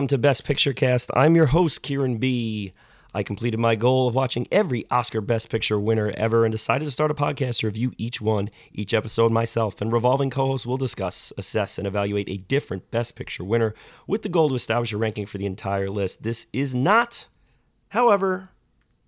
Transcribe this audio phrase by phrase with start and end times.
[0.00, 1.10] welcome to Best Picture Cast.
[1.12, 2.72] I'm your host, Kieran B.
[3.12, 6.90] I completed my goal of watching every Oscar Best Picture winner ever and decided to
[6.90, 8.48] start a podcast to review each one.
[8.72, 13.14] Each episode, myself and revolving co hosts will discuss, assess, and evaluate a different Best
[13.14, 13.74] Picture winner
[14.06, 16.22] with the goal to establish a ranking for the entire list.
[16.22, 17.26] This is not,
[17.90, 18.48] however,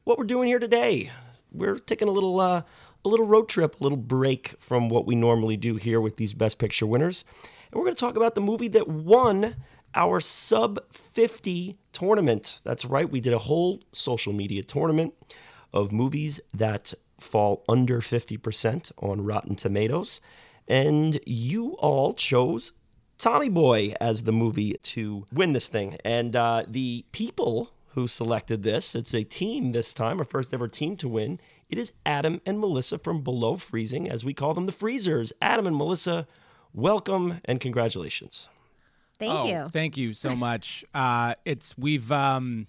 [0.05, 1.11] what we're doing here today.
[1.51, 2.65] We're taking a little, uh,
[3.03, 6.35] a little road trip, a little break from what we normally do here with these
[6.35, 7.25] Best Picture winners.
[7.71, 9.57] And we're going to talk about the movie that won
[9.95, 12.61] our sub 50 tournament.
[12.65, 15.15] That's right, we did a whole social media tournament
[15.73, 20.21] of movies that fall under 50% on Rotten Tomatoes.
[20.69, 22.73] And you all chose
[23.19, 25.97] Tommy Boy as the movie to win this thing.
[26.05, 30.69] And uh, the people who selected this, it's a team this time, our first ever
[30.69, 31.39] team to win.
[31.69, 35.33] It is Adam and Melissa from Below Freezing, as we call them the Freezers.
[35.41, 36.27] Adam and Melissa,
[36.75, 38.49] welcome and congratulations.
[39.19, 39.69] Thank oh, you.
[39.73, 40.85] Thank you so much.
[40.95, 42.67] Uh, it's we've um,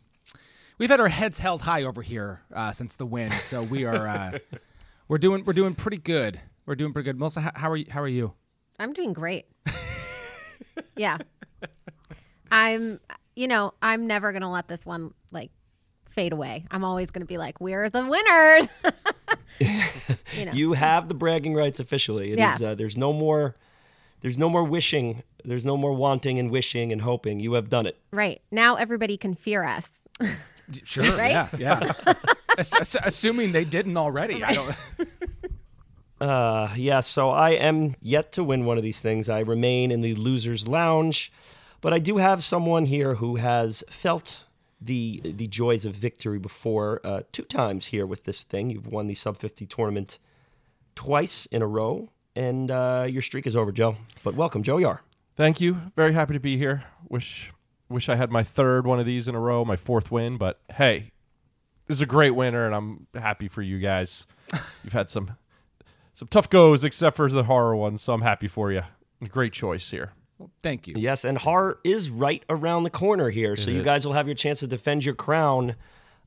[0.77, 4.07] we've had our heads held high over here uh, since the win, so we are
[4.07, 4.37] uh,
[5.07, 6.39] we're doing we're doing pretty good.
[6.65, 7.19] We're doing pretty good.
[7.19, 7.85] Melissa, how, how are you?
[7.89, 8.33] How are you?
[8.79, 9.45] I'm doing great.
[10.95, 11.17] yeah.
[12.49, 12.99] I'm
[13.35, 15.51] you know, I'm never going to let this one like
[16.09, 16.65] fade away.
[16.71, 18.67] I'm always going to be like, "We're the winners."
[20.37, 20.51] you, know.
[20.53, 22.31] you have the bragging rights officially.
[22.31, 22.55] It yeah.
[22.55, 23.55] is, uh, there's no more
[24.23, 25.21] there's no more wishing.
[25.43, 27.41] There's no more wanting and wishing and hoping.
[27.41, 27.97] You have done it.
[28.11, 28.41] Right.
[28.51, 29.87] Now everybody can fear us.
[30.83, 31.03] sure.
[31.17, 31.47] right?
[31.59, 31.91] Yeah.
[32.05, 32.13] Yeah.
[32.57, 34.41] assuming they didn't already.
[34.41, 34.51] Right.
[34.51, 34.75] I don't.
[36.21, 39.27] Uh, yeah, so I am yet to win one of these things.
[39.27, 41.33] I remain in the loser's lounge,
[41.81, 44.45] but I do have someone here who has felt
[44.79, 48.69] the the joys of victory before uh, two times here with this thing.
[48.69, 50.17] You've won the sub 50 tournament
[50.95, 53.95] twice in a row and uh, your streak is over, Joe.
[54.23, 55.01] But welcome, Joey R.
[55.35, 55.81] Thank you.
[55.95, 56.83] Very happy to be here.
[57.09, 57.51] Wish
[57.89, 60.37] wish I had my third one of these in a row, my fourth win.
[60.37, 61.11] But hey,
[61.87, 64.25] this is a great winner, and I'm happy for you guys.
[64.83, 65.37] You've had some
[66.13, 68.83] some tough goes, except for the horror one, so I'm happy for you.
[69.29, 70.13] Great choice here.
[70.37, 70.95] Well, thank you.
[70.97, 74.27] Yes, and horror is right around the corner here, so it you guys will have
[74.27, 75.75] your chance to defend your crown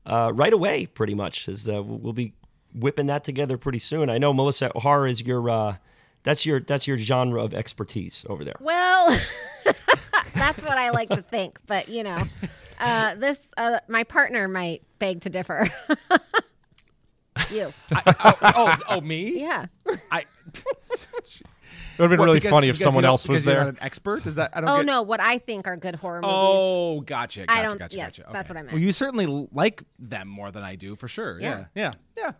[0.05, 1.47] uh, right away, pretty much.
[1.47, 2.33] As uh, we'll be
[2.73, 4.09] whipping that together pretty soon.
[4.09, 5.77] I know Melissa horror is your uh,
[6.27, 8.57] that's your that's your genre of expertise over there.
[8.59, 9.17] Well,
[10.35, 12.21] that's what I like to think, but you know,
[12.81, 15.69] uh, this uh, my partner might beg to differ.
[17.49, 17.71] you.
[17.93, 19.39] I, oh, oh, oh, me?
[19.39, 19.67] Yeah.
[20.11, 20.25] I.
[21.97, 23.69] It would have been what, really because, funny if someone else was there.
[23.69, 24.27] an expert?
[24.27, 24.51] Is that?
[24.53, 24.69] I don't.
[24.69, 24.85] Oh get...
[24.85, 26.35] no, what I think are good horror movies.
[26.37, 27.45] Oh, gotcha.
[27.45, 27.79] gotcha I don't.
[27.79, 28.33] Gotcha, yes, gotcha.
[28.33, 28.73] that's what I meant.
[28.73, 31.39] Well, you certainly like them more than I do, for sure.
[31.39, 32.23] Yeah, yeah, yeah.
[32.25, 32.31] yeah.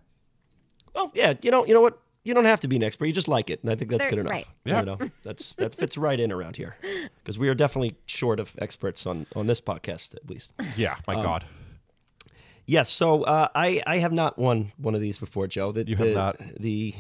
[0.94, 1.36] Well, yeah.
[1.42, 2.02] You know, you know what?
[2.28, 3.06] You don't have to be an expert.
[3.06, 4.32] You just like it, and I think that's They're, good enough.
[4.32, 4.48] Right.
[4.66, 4.80] Yeah.
[4.82, 6.76] You know, that's that fits right in around here
[7.20, 10.54] because we are definitely short of experts on on this podcast, at least.
[10.76, 10.98] Yeah.
[11.08, 11.46] My um, God.
[12.66, 12.90] Yes.
[12.90, 15.72] So uh, I I have not won one of these before, Joe.
[15.72, 16.38] The, you have not.
[16.60, 16.96] The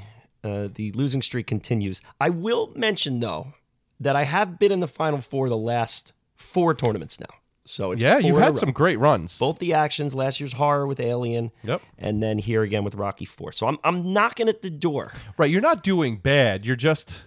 [0.46, 2.00] uh, the losing streak continues.
[2.22, 3.54] I will mention though
[4.00, 7.36] that I have been in the final four the last four tournaments now.
[7.68, 9.38] So it's yeah, you've had some great runs.
[9.38, 13.25] Both the actions, last year's horror with Alien, yep, and then here again with Rocky
[13.25, 13.52] Four.
[13.52, 15.12] So I'm I'm knocking at the door.
[15.38, 16.66] Right, you're not doing bad.
[16.66, 17.22] You're just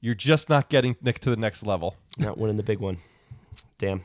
[0.00, 1.96] you're just not getting Nick to the next level.
[2.18, 2.98] Not winning the big one.
[3.78, 4.04] Damn.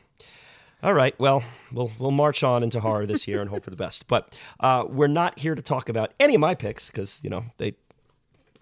[0.81, 1.17] All right.
[1.19, 4.07] Well, we'll we'll march on into horror this year and hope for the best.
[4.07, 7.45] But uh, we're not here to talk about any of my picks because you know
[7.57, 7.75] they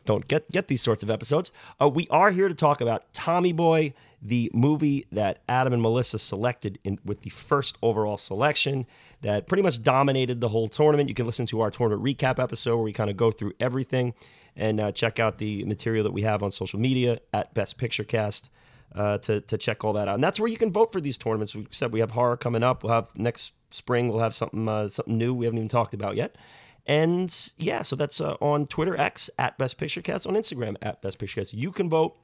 [0.07, 1.51] don't get get these sorts of episodes.
[1.80, 6.18] Uh, we are here to talk about Tommy Boy the movie that Adam and Melissa
[6.18, 8.86] selected in, with the first overall selection
[9.21, 11.09] that pretty much dominated the whole tournament.
[11.09, 14.13] You can listen to our tournament recap episode where we kind of go through everything
[14.56, 18.03] and uh, check out the material that we have on social media at Best Picture
[18.03, 18.50] Cast.
[18.95, 21.18] Uh, to, to check all that out, and that's where you can vote for these
[21.18, 21.53] tournaments.
[21.53, 22.83] We said we have horror coming up.
[22.83, 24.07] We'll have next spring.
[24.07, 26.38] We'll have something uh, something new we haven't even talked about yet.
[26.88, 31.01] And yeah, so that's uh, on Twitter X at Best Picture Cast, on Instagram at
[31.01, 31.54] Best Picture Cast.
[31.54, 32.18] You can vote,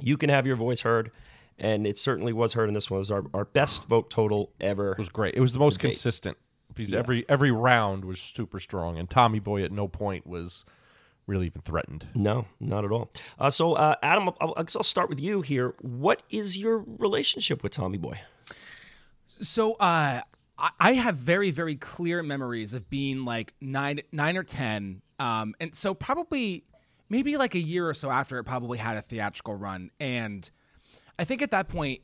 [0.00, 1.10] you can have your voice heard,
[1.58, 2.96] and it certainly was heard in this one.
[2.96, 4.92] It was our, our best vote total ever.
[4.92, 5.34] It was great.
[5.34, 6.38] It was the most consistent
[6.72, 7.00] because yeah.
[7.00, 10.64] every every round was super strong, and Tommy Boy at no point was
[11.26, 12.06] really even threatened.
[12.14, 13.12] No, not at all.
[13.38, 15.74] Uh, so, uh, Adam, I'll, I'll, start with you here.
[15.80, 18.22] What is your relationship with Tommy Boy?
[19.26, 20.22] So, uh,
[20.80, 25.74] I have very, very clear memories of being like nine, nine or ten, um, and
[25.74, 26.64] so probably
[27.08, 30.50] maybe like a year or so after it probably had a theatrical run, and
[31.18, 32.00] I think at that point,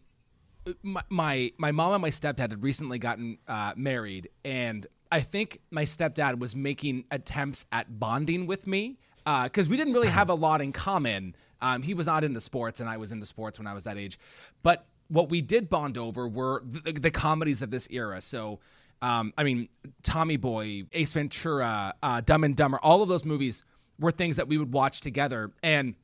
[0.82, 5.60] my my, my mom and my stepdad had recently gotten uh, married, and I think
[5.70, 10.28] my stepdad was making attempts at bonding with me because uh, we didn't really have
[10.28, 11.34] a lot in common.
[11.60, 13.96] Um, he was not into sports, and I was into sports when I was that
[13.96, 14.18] age.
[14.62, 18.20] But what we did bond over were the, the comedies of this era.
[18.20, 18.60] So,
[19.02, 19.68] um, I mean,
[20.02, 23.64] Tommy Boy, Ace Ventura, uh, Dumb and Dumber, all of those movies
[23.98, 25.52] were things that we would watch together.
[25.62, 25.94] And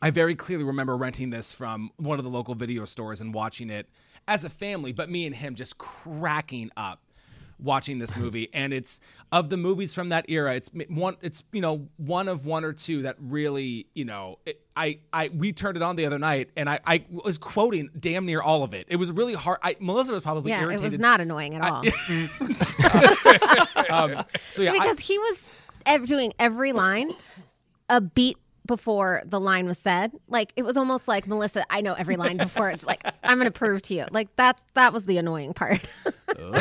[0.00, 3.70] I very clearly remember renting this from one of the local video stores and watching
[3.70, 3.88] it
[4.26, 7.01] as a family, but me and him just cracking up
[7.62, 9.00] watching this movie and it's
[9.30, 12.72] of the movies from that era it's one it's you know one of one or
[12.72, 16.50] two that really you know it, i i we turned it on the other night
[16.56, 18.86] and i i was quoting damn near all of it.
[18.88, 19.58] It was really hard.
[19.62, 21.82] I, melissa was probably Yeah, irritated it was not annoying at all.
[23.90, 25.48] um, so yeah I- because he was
[25.86, 27.12] ev- doing every line
[27.88, 28.38] a beat
[28.76, 30.12] before the line was said.
[30.28, 33.50] Like it was almost like Melissa, I know every line before it's like I'm going
[33.50, 34.06] to prove to you.
[34.10, 35.80] Like that's that was the annoying part.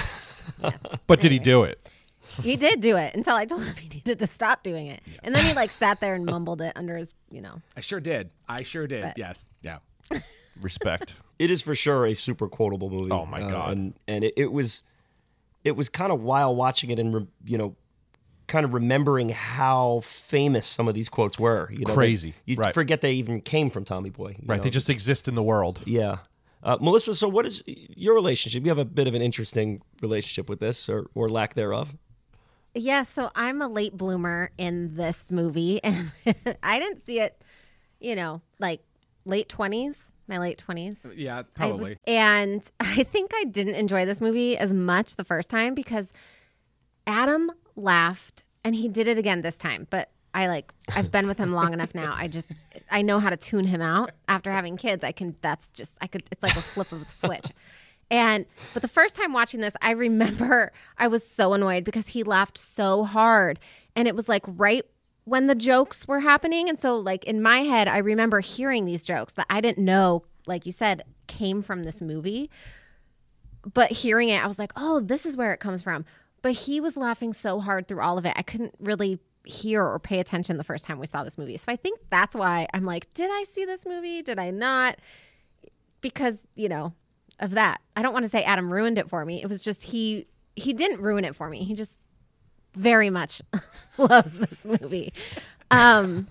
[1.08, 1.88] But did he do it?
[2.44, 5.36] he did do it until I told him he needed to stop doing it, and
[5.36, 7.62] then he like sat there and mumbled it under his, you know.
[7.76, 9.80] I sure did i sure did But- yes yeah
[10.62, 11.16] Respect.
[11.40, 13.12] It is for sure a super quotable movie.
[13.12, 13.72] Oh, my Uh, God.
[13.72, 14.84] and and it, it was,
[15.64, 17.76] it was kind of while watching it and re, you know,
[18.48, 21.70] kind of remembering how famous some of these quotes were.
[21.72, 22.34] You know, Crazy.
[22.46, 22.74] You Right.
[22.74, 24.36] forget they even came from Tommy Boy.
[24.40, 24.58] you Right.
[24.58, 24.64] know?
[24.64, 25.82] They just exist in the world.
[25.86, 26.18] Yeah.
[26.64, 28.64] Uh, Melissa, so what is your relationship?
[28.64, 31.96] You have a bit of an interesting relationship with this, or or lack thereof.
[32.76, 36.12] Yeah, so I'm a late bloomer in this movie, and
[36.64, 37.42] I didn't see it,
[38.00, 38.82] you know, like
[39.26, 39.96] late 20s,
[40.28, 40.98] my late 20s.
[41.16, 45.50] yeah I- probably and I think I didn't enjoy this movie as much the first
[45.50, 46.14] time because
[47.08, 49.88] Adam laughed and he did it again this time.
[49.90, 52.14] But I like I've been with him long enough now.
[52.16, 52.48] I just
[52.90, 55.04] I know how to tune him out after having kids.
[55.04, 57.48] I can that's just I could it's like a flip of a switch.
[58.10, 62.24] And but the first time watching this, I remember I was so annoyed because he
[62.24, 63.60] laughed so hard.
[63.96, 64.84] And it was like right
[65.26, 66.70] when the jokes were happening.
[66.70, 70.24] And so like in my head, I remember hearing these jokes that I didn't know,
[70.46, 72.50] like you said, came from this movie.
[73.74, 76.04] But hearing it, I was like, oh, this is where it comes from.
[76.42, 78.34] But he was laughing so hard through all of it.
[78.36, 81.58] I couldn't really hear or pay attention the first time we saw this movie.
[81.58, 84.22] So I think that's why I'm like, did I see this movie?
[84.22, 84.98] Did I not?
[86.02, 86.94] Because, you know,
[87.40, 87.82] of that.
[87.96, 89.42] I don't want to say Adam ruined it for me.
[89.42, 91.64] It was just he he didn't ruin it for me.
[91.64, 91.98] He just
[92.76, 93.42] very much
[93.98, 95.12] loves this movie.
[95.72, 96.28] Um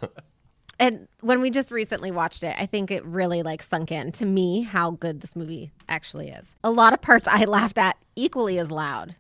[0.79, 4.25] and when we just recently watched it, I think it really like sunk in to
[4.25, 6.51] me how good this movie actually is.
[6.65, 9.17] A lot of parts I laughed at equally as loud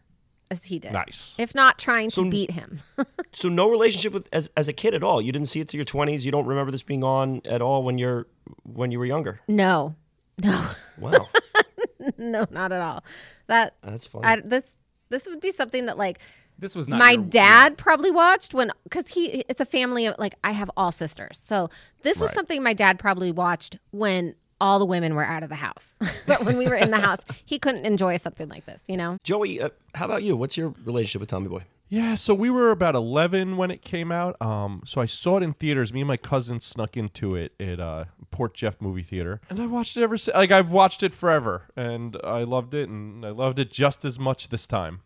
[0.50, 0.92] as he did.
[0.92, 1.34] Nice.
[1.38, 2.80] If not trying So- to beat him.
[3.32, 5.22] So no relationship with as as a kid at all.
[5.22, 6.24] You didn't see it to your twenties.
[6.24, 8.26] You don't remember this being on at all when you're
[8.64, 9.40] when you were younger.
[9.46, 9.94] no.
[10.42, 10.66] No.
[10.98, 11.28] Wow,
[12.18, 13.04] no, not at all.
[13.46, 14.26] That that's funny.
[14.26, 14.74] I, this
[15.10, 16.18] this would be something that like
[16.58, 20.14] this was not my your- dad probably watched when because he it's a family of
[20.18, 21.70] like i have all sisters so
[22.02, 22.34] this was Right.
[22.36, 25.94] something my dad probably watched when all the women were out of the house
[26.26, 29.16] but when we were in the house he couldn't enjoy something like this you know
[29.24, 30.36] Joey, uh, how about you?
[30.36, 31.64] What's your relationship with Tommy Boy?
[31.88, 34.40] Yeah, so we were about 11 when it came out.
[34.40, 35.92] Um, so I saw it in theaters.
[35.92, 39.66] Me and my cousin snuck into it at uh, Port Jeff Movie Theater, and I
[39.66, 40.36] watched it ever since.
[40.36, 44.20] Like I've watched it forever, and I loved it, and I loved it just as
[44.20, 45.00] much this time.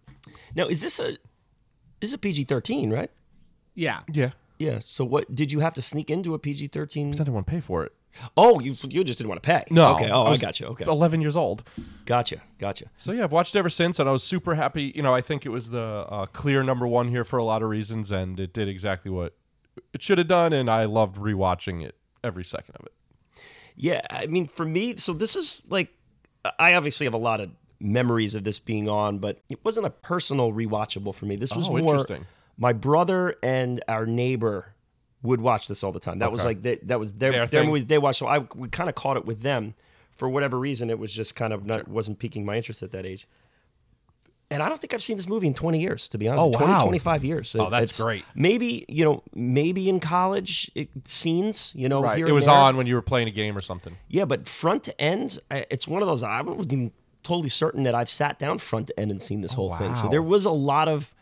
[0.54, 1.16] Now, is this a
[2.00, 3.10] this is a PG thirteen, right?
[3.74, 4.78] yeah Yeah, Yeah.
[4.80, 7.08] So what did you have to sneak into a PG thirteen?
[7.08, 7.92] because I didn't want to pay for it.
[8.36, 9.64] Oh, you you just didn't want to pay.
[9.70, 10.10] No, Okay.
[10.10, 10.66] Oh, I, was got you.
[10.68, 10.84] Okay.
[10.86, 11.64] 11 years old.
[12.06, 12.42] Gotcha.
[12.58, 12.86] Gotcha.
[12.98, 14.92] So yeah, I've watched ever since, and I was super happy.
[14.94, 17.62] You know, I think it was the uh, clear number one here for a lot
[17.62, 19.34] of reasons, and it did exactly what
[19.92, 22.92] it should have done, and I loved rewatching it every second of it.
[23.76, 25.88] Yeah, I mean, for me, so this is like,
[26.60, 29.90] I obviously have a lot of memories of this being on, but it wasn't a
[29.90, 31.34] personal rewatchable for me.
[31.36, 32.26] This was Oh, more interesting.
[32.56, 34.73] my brother and our neighbor
[35.24, 36.20] would watch this all the time.
[36.20, 37.70] That was like they, that was their Their their thing.
[37.70, 38.20] movie they watched.
[38.20, 39.74] So I we kind of caught it with them.
[40.16, 43.04] For whatever reason, it was just kind of not wasn't piquing my interest at that
[43.04, 43.26] age.
[44.50, 46.56] And I don't think I've seen this movie in 20 years, to be honest.
[46.56, 46.82] Oh, 20, wow.
[46.84, 47.56] 25 years.
[47.58, 48.24] Oh, that's It's- great.
[48.36, 52.54] Maybe, you know, maybe in college it, scenes, you know, Right, here it was there.
[52.54, 53.96] on when you were playing a game or something.
[54.06, 56.22] Yeah, but front to end, it's one of those.
[56.22, 56.92] I wasn't even
[57.24, 59.96] totally certain that I've sat down front to end and seen this oh, whole thing.
[59.96, 61.12] So Oh, there was a lot of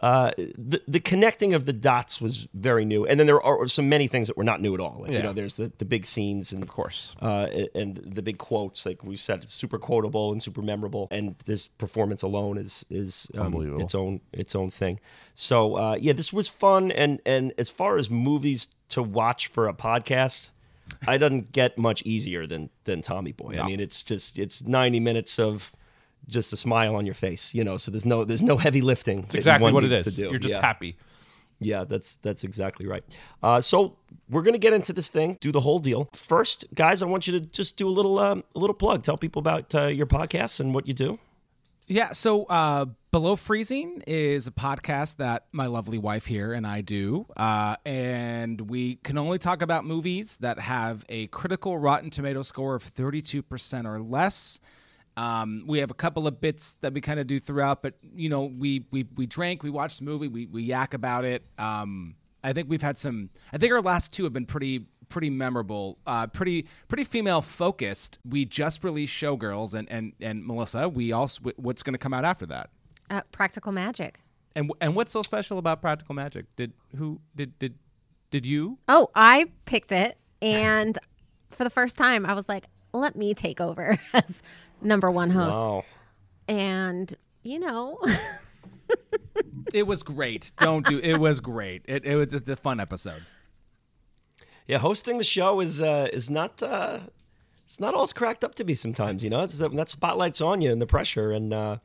[0.00, 3.88] uh, the the connecting of the dots was very new, and then there are some
[3.88, 4.98] many things that were not new at all.
[5.00, 7.14] Like, You know, there's the, the big scenes and Of course.
[7.22, 8.84] uh, and the big quotes.
[8.84, 11.08] Like we said, it's super quotable and super memorable.
[11.10, 15.00] And this performance alone is is um, its own its own thing.
[15.34, 16.90] So uh, yeah, this was fun.
[16.92, 20.50] And and as far as movies to watch for a podcast,
[21.06, 23.58] I doesn't get much easier than than Tommy Boy.
[23.58, 25.74] I mean, it's just it's ninety minutes of
[26.28, 27.54] just a smile on your face.
[27.54, 29.24] You know, so there's no there's no heavy lifting.
[29.24, 30.02] It's exactly what it is.
[30.02, 30.30] To do.
[30.30, 30.66] You're just yeah.
[30.66, 30.96] happy.
[31.60, 33.04] Yeah, that's that's exactly right.
[33.42, 33.96] Uh, so
[34.28, 36.08] we're gonna get into this thing, do the whole deal.
[36.14, 39.02] First, guys, I want you to just do a little um, a little plug.
[39.02, 41.18] Tell people about uh, your podcast and what you do.
[41.86, 46.80] Yeah, so uh, Below Freezing is a podcast that my lovely wife here and I
[46.80, 47.26] do.
[47.36, 52.74] Uh, and we can only talk about movies that have a critical Rotten Tomato score
[52.74, 54.60] of 32% or less.
[55.16, 58.28] Um, we have a couple of bits that we kind of do throughout, but you
[58.28, 61.44] know, we we we drank, we watched the movie, we we yak about it.
[61.58, 63.30] Um, I think we've had some.
[63.52, 68.18] I think our last two have been pretty pretty memorable, uh, pretty pretty female focused.
[68.28, 72.24] We just released Showgirls, and and and Melissa, we also what's going to come out
[72.24, 72.70] after that?
[73.10, 74.20] Uh, Practical Magic.
[74.56, 76.46] And and what's so special about Practical Magic?
[76.56, 77.74] Did who did did
[78.30, 78.78] did you?
[78.88, 80.98] Oh, I picked it, and
[81.50, 84.42] for the first time, I was like, "Let me take over as
[84.84, 85.84] number one host." Wow.
[86.46, 87.12] And
[87.42, 87.98] you know,
[89.72, 90.52] It was great.
[90.58, 90.98] Don't do.
[90.98, 91.82] It was great.
[91.86, 93.22] It it was it's a fun episode.
[94.66, 97.00] Yeah, hosting the show is uh, is not uh,
[97.66, 98.74] it's not all it's cracked up to be.
[98.74, 101.78] Sometimes, you know, it's, that spotlight's on you and the pressure, and uh,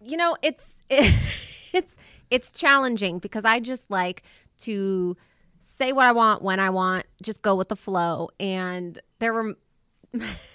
[0.00, 1.96] you know, it's it's
[2.30, 4.24] it's challenging because I just like
[4.58, 5.16] to
[5.60, 8.30] say what I want when I want, just go with the flow.
[8.40, 9.54] And there were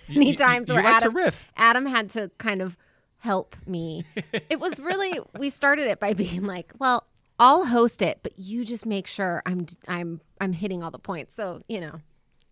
[0.09, 1.49] many you- times you where like to Adam, riff.
[1.57, 2.77] Adam had to kind of
[3.17, 4.03] help me.
[4.49, 7.05] it was really we started it by being like, well,
[7.39, 11.35] I'll host it, but you just make sure I'm I'm I'm hitting all the points.
[11.35, 11.99] So you know,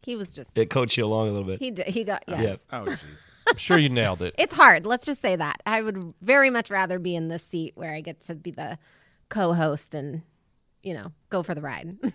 [0.01, 1.59] he was just it coach you along a little bit.
[1.59, 2.41] he did, he got yes.
[2.71, 2.79] Yeah.
[2.79, 2.99] Oh jeez.
[3.47, 4.35] I'm sure you nailed it.
[4.39, 4.85] It's hard.
[4.85, 5.61] Let's just say that.
[5.65, 8.77] I would very much rather be in this seat where I get to be the
[9.29, 10.21] co-host and
[10.83, 11.97] you know go for the ride.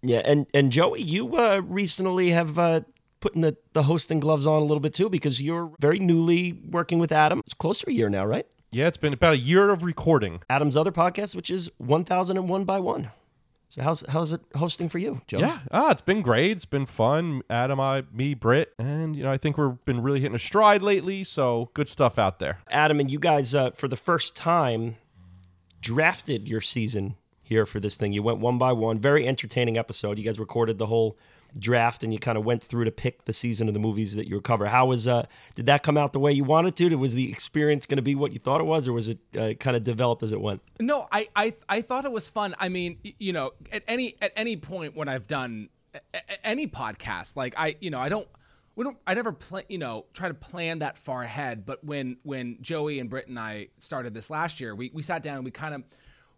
[0.00, 2.82] Yeah, and and Joey, you uh, recently have uh,
[3.20, 6.98] putting the the hosting gloves on a little bit too because you're very newly working
[6.98, 7.40] with Adam.
[7.44, 8.46] It's close to a year now, right?
[8.70, 10.40] Yeah, it's been about a year of recording.
[10.50, 13.10] Adam's other podcast, which is one thousand and one by one.
[13.70, 15.38] So how's how's it hosting for you, Joe?
[15.38, 16.52] Yeah, ah, it's been great.
[16.52, 17.42] It's been fun.
[17.50, 20.80] Adam, I, me, Britt, and you know, I think we've been really hitting a stride
[20.80, 21.22] lately.
[21.24, 22.60] So good stuff out there.
[22.70, 24.96] Adam and you guys uh, for the first time
[25.80, 28.12] drafted your season here for this thing.
[28.12, 28.98] You went one by one.
[28.98, 30.18] Very entertaining episode.
[30.18, 31.18] You guys recorded the whole
[31.58, 34.26] draft and you kind of went through to pick the season of the movies that
[34.26, 34.66] you would cover.
[34.66, 36.94] How was uh did that come out the way you wanted to?
[36.96, 39.54] Was the experience going to be what you thought it was or was it uh,
[39.54, 40.62] kind of developed as it went?
[40.80, 42.54] No, I, I I thought it was fun.
[42.58, 45.68] I mean, you know, at any at any point when I've done
[46.14, 48.28] a- any podcast, like I, you know, I don't,
[48.76, 51.66] we don't, I never plan, you know, try to plan that far ahead.
[51.66, 55.22] But when when Joey and Britt and I started this last year, we we sat
[55.22, 55.82] down and we kind of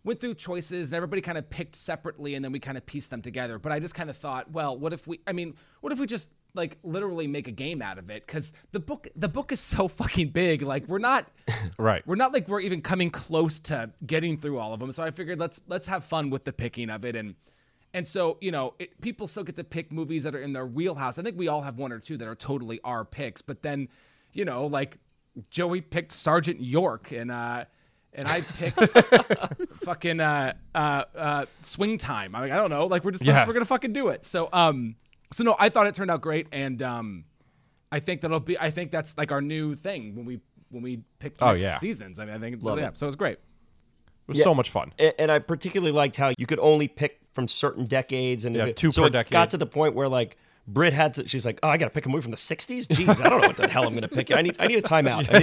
[0.05, 3.11] went through choices and everybody kind of picked separately and then we kind of pieced
[3.11, 3.59] them together.
[3.59, 5.21] But I just kind of thought, well, what if we?
[5.27, 8.27] I mean, what if we just like literally make a game out of it?
[8.27, 10.63] Because the book the book is so fucking big.
[10.63, 11.29] Like we're not
[11.79, 12.07] Right.
[12.07, 14.91] we're not like we're even coming close to getting through all of them.
[14.93, 17.35] So I figured let's let's have fun with the picking of it and
[17.93, 20.67] and so you know it, people still get to pick movies that are in their
[20.67, 21.19] wheelhouse.
[21.19, 23.89] I think we all have one or two that are totally our picks, but then
[24.33, 24.97] you know like
[25.51, 27.65] Joey picked Sergeant York and uh
[28.13, 28.79] and I picked
[29.85, 32.35] fucking uh, uh, uh, swing time.
[32.35, 32.87] I, mean, I don't know.
[32.87, 33.47] Like we're just Yeah.
[33.47, 34.25] we're gonna fucking do it.
[34.25, 34.97] So um
[35.33, 37.25] so no, I thought it turned out great, and um
[37.93, 38.59] I think that'll be.
[38.59, 40.41] I think that's like our new thing when we
[40.71, 41.79] when we pick Oh, next yeah.
[41.79, 42.19] seasons.
[42.21, 42.89] I mean, I think Love yeah.
[42.89, 42.99] it.
[42.99, 43.39] So it was great.
[43.39, 44.93] It was so much fun.
[45.01, 48.67] A- and I particularly liked how you could only pick from certain decades, and Yeah,
[48.67, 49.33] it, two so per it decade.
[49.33, 50.37] got to the point where like
[50.69, 51.27] Britt had to.
[51.27, 52.87] She's like, "Oh, I got to pick a movie from the '60s.
[52.87, 54.31] Jeez, I don't know what the hell I'm going to pick.
[54.31, 55.27] I need, I need a timeout.
[55.35, 55.39] I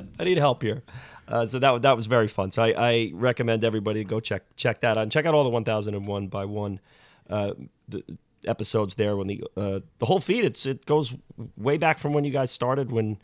[0.00, 0.82] need, I need help here."
[1.28, 2.50] Uh, so that that was very fun.
[2.50, 5.44] So I, I recommend everybody to go check check that out and check out all
[5.44, 6.80] the 1001 by one
[7.28, 7.52] uh,
[7.88, 8.02] the
[8.46, 9.16] episodes there.
[9.16, 11.14] When the uh, the whole feed, it's it goes
[11.56, 12.92] way back from when you guys started.
[12.92, 13.18] When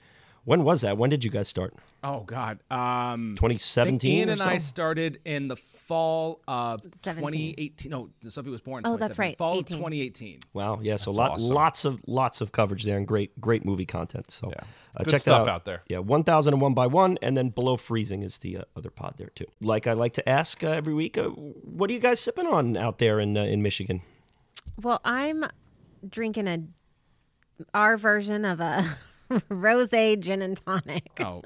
[0.45, 0.99] when was that?
[0.99, 1.75] When did you guys start?
[2.05, 2.59] Oh God.
[2.71, 4.11] Um, I 2017.
[4.11, 4.47] Ian and so?
[4.47, 7.55] I started in the fall of 17.
[7.55, 7.91] 2018.
[7.91, 8.85] No, Sophie was born.
[8.85, 9.61] In Oh, that's right, Fall 18.
[9.61, 10.41] of 2018.
[10.53, 11.55] Wow, yeah, so That's lot, awesome.
[11.55, 14.31] lots of lots of coverage there and great great movie content.
[14.33, 14.55] So Yeah.
[14.97, 15.55] uh, Good check stuff that out.
[15.55, 15.83] out there.
[15.89, 18.91] Yeah, one thousand and one by one, and then below freezing is the uh, other
[18.91, 19.47] pod there too.
[19.61, 22.77] Like I like to ask uh, every week, uh, what are you guys sipping on
[22.77, 24.03] out there in uh, in Michigan?
[24.81, 25.45] Well, I'm
[26.09, 26.63] drinking a
[27.75, 28.85] our version of a
[29.51, 31.43] rosé gin and tonic Oh,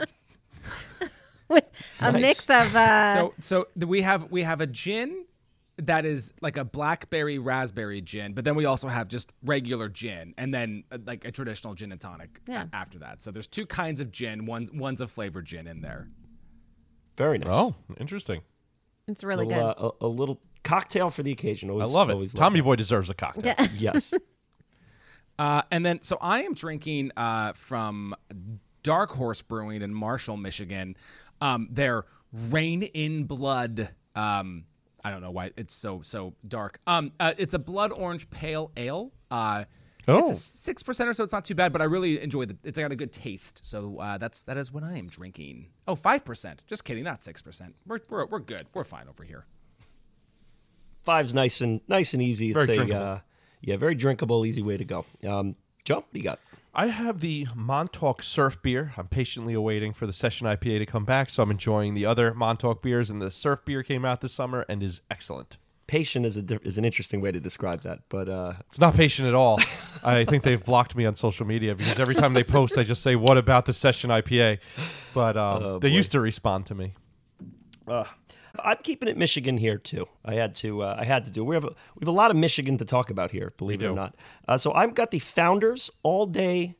[1.48, 1.66] with
[2.00, 5.24] a mix of uh, so so we have we have a gin
[5.78, 10.32] that is like a blackberry raspberry gin, but then we also have just regular gin,
[10.38, 13.22] and then uh, like a traditional gin and tonic a- after that.
[13.22, 14.46] So there's two kinds of gin.
[14.46, 16.08] One one's a flavored gin in there.
[17.16, 17.48] Very nice.
[17.52, 18.40] Oh, interesting.
[19.06, 19.82] it's really little, good.
[19.84, 21.70] uh, a, a little cocktail for the occasion.
[21.70, 22.14] I love it.
[22.14, 22.64] always Tommy that.
[22.64, 23.54] Boy deserves a cocktail.
[23.58, 23.68] Yeah.
[23.74, 24.14] Yes.
[25.38, 28.14] Uh, and then, so I am drinking uh, from
[28.82, 30.96] Dark Horse Brewing in Marshall, Michigan.
[31.40, 34.64] Um, their Reign in Blood um,
[35.04, 36.80] I don't know why it's so so dark.
[36.86, 39.12] Um, uh, it's a blood orange pale ale.
[39.30, 39.64] Uh,
[40.08, 40.30] Oh.
[40.30, 41.24] it's six percent or so.
[41.24, 42.56] It's not too bad, but I really enjoy it.
[42.62, 43.60] It's got a good taste.
[43.64, 45.66] So uh, that's that is what I am drinking.
[45.88, 46.64] Oh, five percent.
[46.68, 47.74] Just kidding, not six percent.
[47.86, 48.66] We're, we're we're good.
[48.72, 49.46] We're fine over here.
[51.02, 52.50] Five's nice and nice and easy.
[52.50, 53.02] It's Very a, drinkable.
[53.02, 53.18] Uh,
[53.60, 55.04] yeah, very drinkable, easy way to go.
[55.26, 56.38] Um, Joe, what do you got?
[56.78, 58.92] I have the Montauk Surf beer.
[58.98, 62.34] I'm patiently awaiting for the Session IPA to come back, so I'm enjoying the other
[62.34, 63.08] Montauk beers.
[63.08, 65.56] And the Surf beer came out this summer and is excellent.
[65.86, 69.28] Patient is a is an interesting way to describe that, but uh, It's not patient
[69.28, 69.58] at all.
[70.04, 73.02] I think they've blocked me on social media because every time they post, I just
[73.02, 74.58] say, "What about the Session IPA?"
[75.14, 76.92] But um, they used to respond to me.
[78.62, 80.06] I'm keeping it Michigan here too.
[80.24, 80.82] I had to.
[80.82, 81.44] Uh, I had to do.
[81.44, 83.52] We have a, we have a lot of Michigan to talk about here.
[83.56, 84.14] Believe it or not.
[84.46, 86.76] Uh, so I've got the Founders All Day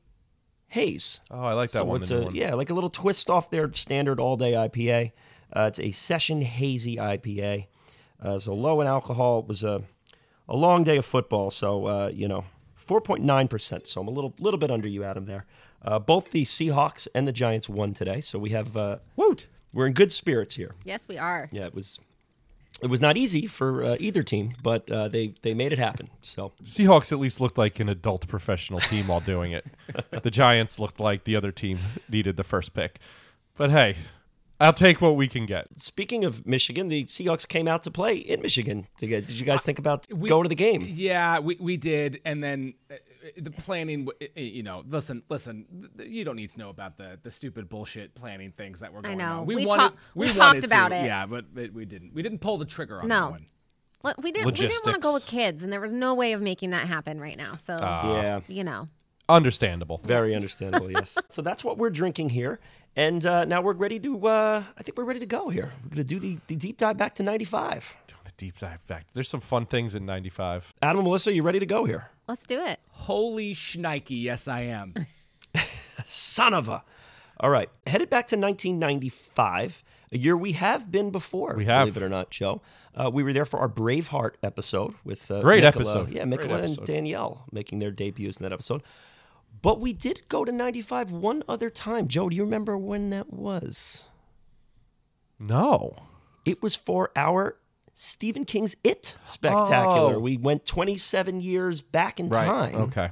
[0.69, 1.21] Haze.
[1.31, 2.01] Oh, I like that so one.
[2.01, 2.35] It's a, one.
[2.35, 5.13] yeah, like a little twist off their standard all day IPA.
[5.53, 7.67] Uh, it's a session hazy IPA.
[8.21, 9.41] Uh, so low in alcohol.
[9.41, 9.83] It was a
[10.49, 11.51] a long day of football.
[11.51, 13.87] So uh, you know, four point nine percent.
[13.87, 15.25] So I'm a little little bit under you, Adam.
[15.27, 15.47] There.
[15.83, 18.21] Uh, both the Seahawks and the Giants won today.
[18.21, 19.47] So we have uh, Woot!
[19.77, 20.75] We're in good spirits here.
[20.85, 21.49] Yes, we are.
[21.53, 22.01] Yeah, it was.
[22.83, 26.09] It was not easy for uh, either team, but uh, they they made it happen.
[26.23, 29.67] So Seahawks at least looked like an adult professional team while doing it.
[30.23, 32.99] the Giants looked like the other team needed the first pick.
[33.57, 33.97] But hey,
[34.61, 35.67] I'll take what we can get.
[35.81, 38.87] speaking of Michigan, the Seahawks came out to play in Michigan.
[38.99, 40.85] Did you- guys think about we, going to the game?
[40.87, 42.95] Yeah, we, we did, and then uh,
[43.37, 44.09] the planning.
[44.09, 45.89] uh, You know, listen, listen.
[45.99, 49.21] You don't need to know about the the stupid bullshit planning things that were going
[49.21, 49.41] I know.
[49.41, 49.47] on.
[49.47, 51.05] We wanted, talk- we wanted talked to, about it.
[51.07, 52.15] Yeah, but, but we didn't.
[52.15, 53.21] We didn't pull the trigger on No.
[53.27, 53.47] that one.
[54.03, 54.47] Well, we didn't.
[54.47, 56.87] We didn't want to go with kids, and there was no way of making that
[56.87, 57.57] happen right now.
[57.57, 58.87] So yeah, you know,
[59.29, 60.01] Understandable.
[60.05, 60.91] very understandable.
[60.91, 61.17] Yes.
[61.29, 62.61] So that's what we're drinking here,
[62.95, 64.27] and uh, now we're ready to.
[64.29, 65.73] Uh, I think we're ready to go here.
[65.85, 67.97] We're gonna do the, the deep dive back to '95.
[68.25, 69.07] The deep dive back.
[69.15, 70.73] There's some fun things in '95.
[70.83, 72.11] Adam and Melissa, you ready to go here?
[72.29, 72.81] Let's do it.
[72.91, 74.23] Holy shnikey!
[74.23, 74.95] Yes, I am.
[76.07, 76.83] Son of a.
[77.39, 81.55] All right, headed back to 1995, a year we have been before.
[81.55, 81.83] We have.
[81.83, 82.63] believe it or not, Joe.
[82.95, 86.09] Uh, we were there for our Braveheart episode with uh, Great Nicola- episode.
[86.13, 86.77] Yeah, Great Nicola and.
[86.85, 88.83] Danielle making their debuts in that episode.
[89.61, 92.09] But we did go to 95 one other time.
[92.09, 94.05] Joe, do you remember when that was?
[95.39, 95.97] No.
[96.45, 97.57] It was for our
[97.99, 100.17] Stephen King's It spectacular.
[100.17, 100.19] Oh.
[100.19, 102.75] We went 27 years back in time.
[102.75, 103.09] Okay.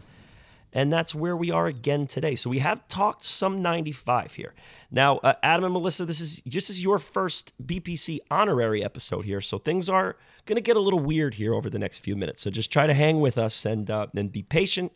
[0.75, 2.37] And that's where we are again today.
[2.37, 4.53] So we have talked some 95 here.
[4.91, 9.41] Now, uh, Adam and Melissa, this is just as your first BPC honorary episode here.
[9.41, 12.43] So things are going to get a little weird here over the next few minutes.
[12.43, 14.93] So just try to hang with us and, uh, and be patient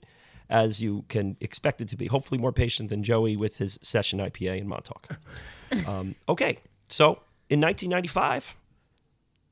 [0.50, 2.08] as you can expect it to be.
[2.08, 5.18] Hopefully, more patient than Joey with his session IPA in Montauk.
[5.86, 6.58] um, okay.
[6.90, 8.54] So in 1995,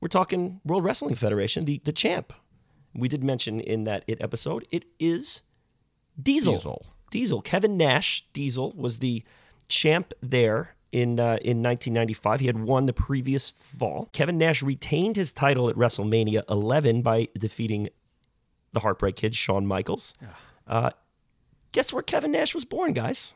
[0.00, 2.32] we're talking World Wrestling Federation, the, the champ.
[2.94, 5.42] We did mention in that it episode, it is
[6.20, 6.54] Diesel.
[6.54, 6.86] Diesel.
[7.10, 7.42] Diesel.
[7.42, 9.22] Kevin Nash, Diesel, was the
[9.68, 12.40] champ there in uh, in 1995.
[12.40, 14.08] He had won the previous fall.
[14.12, 17.88] Kevin Nash retained his title at WrestleMania 11 by defeating
[18.72, 20.14] the Heartbreak Kid, Shawn Michaels.
[20.66, 20.90] Uh,
[21.72, 23.34] guess where Kevin Nash was born, guys?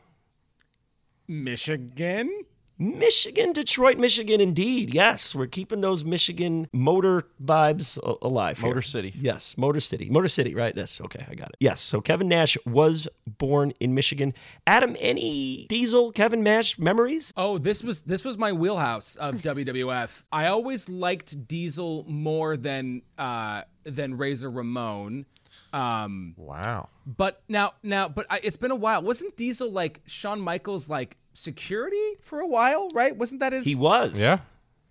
[1.27, 2.45] Michigan.
[2.81, 4.91] Michigan, Detroit, Michigan, indeed.
[4.93, 8.57] Yes, we're keeping those Michigan motor vibes a- alive.
[8.57, 8.69] here.
[8.69, 9.13] Motor City.
[9.15, 10.09] Yes, Motor City.
[10.09, 10.73] Motor City, right?
[10.75, 11.57] Yes, okay, I got it.
[11.59, 14.33] Yes, so Kevin Nash was born in Michigan.
[14.65, 17.31] Adam, any Diesel, Kevin Nash memories?
[17.37, 20.23] Oh, this was this was my wheelhouse of WWF.
[20.31, 25.27] I always liked Diesel more than uh, than Razor Ramon.
[25.73, 26.89] Um, Wow.
[27.05, 29.01] but now now, but I, it's been a while.
[29.03, 32.89] Wasn't Diesel like Shawn Michaels like security for a while?
[32.93, 33.15] Right?
[33.15, 33.65] Wasn't that his?
[33.65, 34.19] He was.
[34.19, 34.39] Yeah.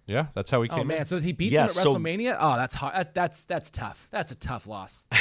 [0.06, 0.26] Yeah.
[0.34, 0.80] That's how he came.
[0.80, 1.04] Oh man, in.
[1.06, 2.36] so he beats Yeah, him at so- WrestleMania.
[2.40, 3.08] Oh, that's hard.
[3.14, 4.08] That's that's tough.
[4.10, 5.04] That's a tough loss.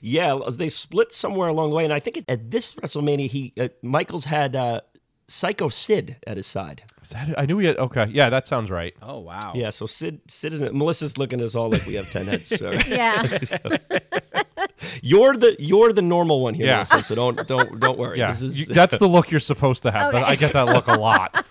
[0.00, 3.68] Yeah, they split somewhere along the way, and I think at this WrestleMania, he uh,
[3.82, 4.80] Michaels had uh,
[5.30, 6.84] Psycho Sid at his side.
[7.02, 7.76] Is that, I knew he had.
[7.76, 8.06] Okay.
[8.10, 8.94] Yeah, that sounds right.
[9.02, 9.52] Oh wow.
[9.54, 12.48] Yeah, so Sid, Sid is Melissa's looking at us all like we have ten heads.
[12.48, 12.70] So.
[12.86, 13.22] Yeah.
[15.02, 16.76] you're the you're the normal one here, Yeah.
[16.76, 17.02] Melissa.
[17.02, 18.18] So don't don't don't worry.
[18.18, 18.30] Yeah.
[18.32, 20.12] This is, You- that's the look you're supposed to have.
[20.12, 20.32] But Okay.
[20.32, 21.44] I get that look a lot.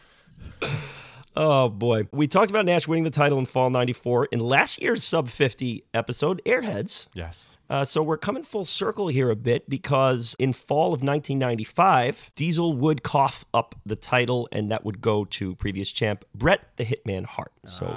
[1.40, 2.08] Oh boy.
[2.12, 5.84] We talked about Nash winning the title in fall 94 in last year's sub 50
[5.94, 7.06] episode, Airheads.
[7.14, 7.58] Yes.
[7.70, 12.74] Uh, so we're coming full circle here a bit because in fall of 1995, Diesel
[12.74, 17.26] would cough up the title and that would go to previous champ Bret the Hitman
[17.26, 17.52] Hart.
[17.68, 17.96] So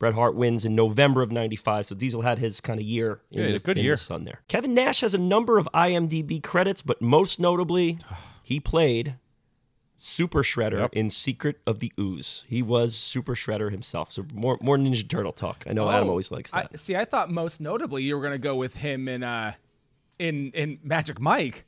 [0.00, 1.86] Bret Hart wins in November of 95.
[1.86, 3.92] So Diesel had his kind of year in, Yeah, the, good in year.
[3.94, 4.40] the sun there.
[4.48, 7.98] Kevin Nash has a number of IMDb credits, but most notably,
[8.42, 9.16] he played
[10.04, 10.90] Super Shredder Yep.
[10.94, 12.44] in Secret of the Ooze.
[12.48, 14.10] He was Super Shredder himself.
[14.10, 15.62] So more more Ninja Turtle talk.
[15.68, 16.70] I know Adam Oh, always likes that.
[16.72, 19.52] I, see, I thought most notably you were going to go with him in uh,
[20.18, 21.66] in in Magic Mike.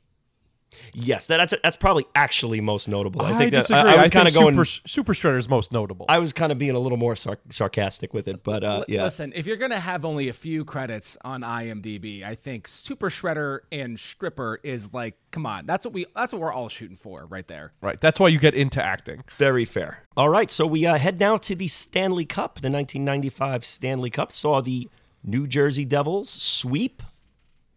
[0.93, 3.21] Yes, that, that's that's probably actually most notable.
[3.21, 3.71] I I, think that.
[3.71, 4.53] I, I was kind of going.
[4.53, 6.05] Super, Super Shredder is most notable.
[6.09, 9.03] I was kind of being a little more sar- sarcastic with it, but uh, yeah.
[9.03, 13.09] Listen, if you're going to have only a few credits on IMDb, I think Super
[13.09, 16.97] Shredder and Stripper is like, come on, that's what we that's what we're all shooting
[16.97, 17.73] for right there.
[17.81, 17.99] right.
[17.99, 19.23] That's why you get into acting.
[19.37, 20.03] Very fair.
[20.17, 22.55] All right, so we uh, head now to the Stanley Cup.
[22.55, 24.89] The 1995 Stanley Cup saw the
[25.23, 27.01] New Jersey Devils sweep.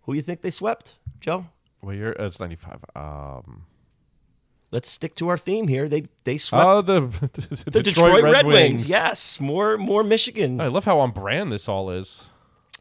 [0.02, 1.46] Who you think they swept, Joe?
[1.82, 2.84] Well, you're it's 95.
[2.94, 3.66] Um,
[4.70, 5.88] Let's stick to our theme here.
[5.88, 7.00] They they swept oh, the,
[7.70, 8.90] the Detroit, Red, Wings.
[8.90, 10.60] Yes, more more Michigan.
[10.60, 12.26] I love how on brand this all is.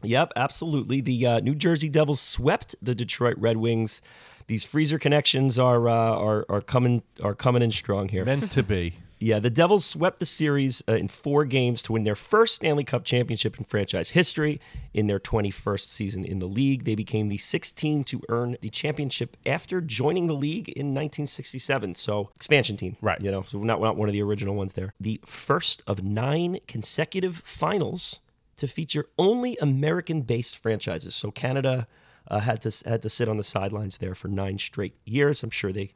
[0.03, 0.99] Yep, absolutely.
[0.99, 4.01] The uh, New Jersey Devils swept the Detroit Red Wings.
[4.47, 8.25] These freezer connections are uh, are are coming are coming in strong here.
[8.25, 8.95] Meant to be.
[9.19, 12.83] Yeah, the Devils swept the series uh, in four games to win their first Stanley
[12.83, 14.61] Cup championship in franchise history.
[14.93, 18.69] In their 21st season in the league, they became the sixth team to earn the
[18.69, 21.95] championship after joining the league in 1967.
[21.95, 23.19] So, expansion team, Right.
[23.19, 24.93] You know, so not not one of the original ones there.
[24.99, 28.19] The first of nine consecutive finals
[28.57, 31.15] to feature only American-based franchises.
[31.15, 31.87] So Canada
[32.29, 35.43] uh, had to had to sit on the sidelines there for nine straight years.
[35.43, 35.93] I'm sure they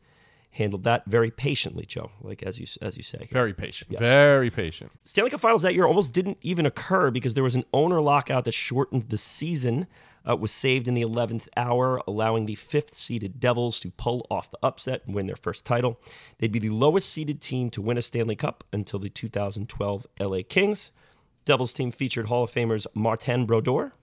[0.52, 2.12] handled that very patiently, Joe.
[2.22, 3.28] Like as you as you say.
[3.32, 3.98] Very patient.
[3.98, 4.92] Very patient.
[5.04, 8.46] Stanley Cup Finals that year almost didn't even occur because there was an owner lockout
[8.46, 9.88] that shortened the season.
[10.24, 14.52] Uh, was saved in the 11th hour, allowing the fifth seeded Devils to pull off
[14.52, 16.00] the upset and win their first title.
[16.38, 20.42] They'd be the lowest seeded team to win a Stanley Cup until the 2012 LA
[20.48, 20.92] Kings.
[21.46, 23.94] Devils team featured Hall of Famers Martin Brodeur,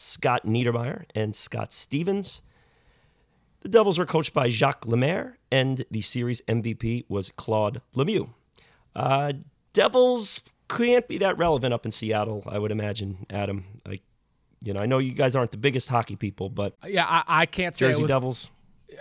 [0.00, 2.40] Scott Niedermayer, and Scott Stevens.
[3.62, 8.30] The Devils were coached by Jacques Lemaire, and the series MVP was Claude Lemieux.
[8.94, 9.32] Uh,
[9.72, 13.64] Devils can't be that relevant up in Seattle, I would imagine, Adam.
[13.84, 14.02] Like,
[14.62, 17.46] you know, I know you guys aren't the biggest hockey people, but Yeah, I, I
[17.46, 18.10] can't say Jersey it was.
[18.12, 18.50] Devils.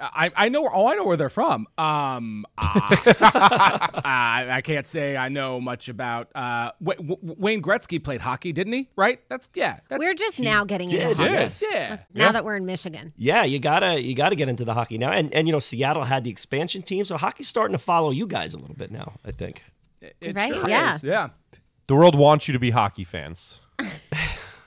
[0.02, 0.70] I, I know.
[0.72, 1.66] Oh, I know where they're from.
[1.78, 2.64] Um, uh,
[4.04, 6.30] I, I can't say I know much about.
[6.36, 8.90] Uh, w- w- Wayne Gretzky played hockey, didn't he?
[8.96, 9.20] Right?
[9.30, 9.80] That's yeah.
[9.90, 11.34] That's, We're just now getting did, into hockey.
[11.34, 11.64] yes.
[11.72, 11.98] yeah.
[12.14, 13.14] Now that we're in Michigan.
[13.18, 16.04] Yeah, you gotta you gotta get into the hockey now, and and you know Seattle
[16.04, 19.14] had the expansion team, so hockey's starting to follow you guys a little bit now.
[19.26, 19.64] I think.
[20.22, 20.54] It Right?
[20.54, 20.96] sure Yeah.
[20.96, 21.30] is, Yeah.
[21.88, 23.60] The world wants you to be hockey fans.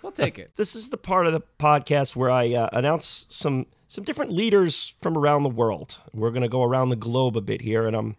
[0.02, 0.52] We'll take it.
[0.56, 4.94] This is the part of the podcast where I uh, announce some some different leaders
[5.00, 5.98] from around the world.
[6.14, 8.16] We're gonna go around the globe a bit here, and I'm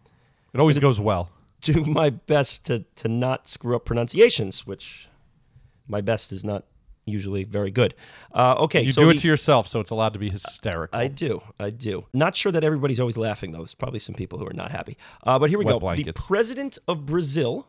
[0.54, 1.30] It always goes well.
[1.62, 5.08] do my best to to not screw up pronunciations, which
[5.88, 6.66] my best is not
[7.06, 7.96] usually very good.
[8.34, 11.00] Uh, okay, You so do it to yourself, so it's allowed to be hysterical.
[11.00, 11.42] I do.
[11.58, 12.06] I do.
[12.14, 13.60] Not sure that everybody's always laughing, though.
[13.60, 14.98] There's probably some people who are not happy.
[15.24, 15.80] Uh, but here we Wet go.
[15.80, 16.06] blankets.
[16.22, 17.66] The president of Brazil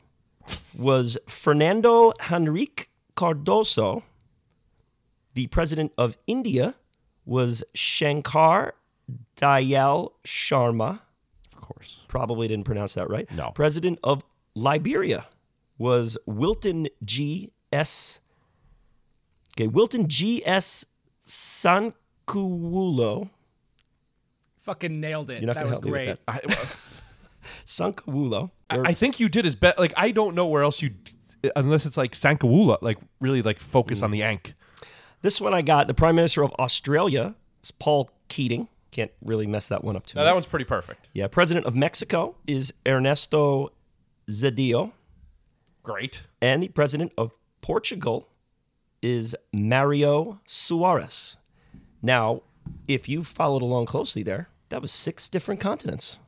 [0.76, 4.02] was Fernando Henrique Cardoso.
[5.34, 6.74] The president of India
[7.24, 8.74] was Shankar
[9.36, 11.00] Dayal Sharma.
[11.54, 12.02] of course.
[12.08, 13.30] Probably didn't pronounce that right.
[13.32, 13.52] No.
[13.54, 15.26] President of Liberia
[15.78, 17.50] was Wilton G.
[17.72, 18.20] S.
[19.54, 20.44] Okay, Wilton G.
[20.44, 20.84] S.
[21.26, 23.30] Sankawulo.
[24.62, 25.40] Fucking nailed it.
[25.40, 26.26] You're not that was help me with great.
[26.26, 26.76] that.
[27.66, 28.50] Sankawulo.
[28.70, 29.78] I, I think you did as best.
[29.78, 30.90] Like I don't know where else you,
[31.56, 34.30] unless it's like Sankawula, like really like focus on the mm-hmm.
[34.30, 34.54] ank.
[35.22, 35.86] This one I got.
[35.88, 38.68] The Prime Minister of Australia is Paul Keating.
[38.90, 41.08] Can't really mess that one up too Now that one's pretty perfect.
[41.14, 41.26] Yeah.
[41.28, 43.72] President of Mexico is Ernesto
[44.28, 44.92] Zedillo.
[45.82, 46.22] Great.
[46.40, 47.32] And the president of
[47.62, 48.28] Portugal
[49.00, 51.36] is Mario Soares.
[52.02, 52.42] Now,
[52.86, 56.18] if you followed along closely there, that was six different continents.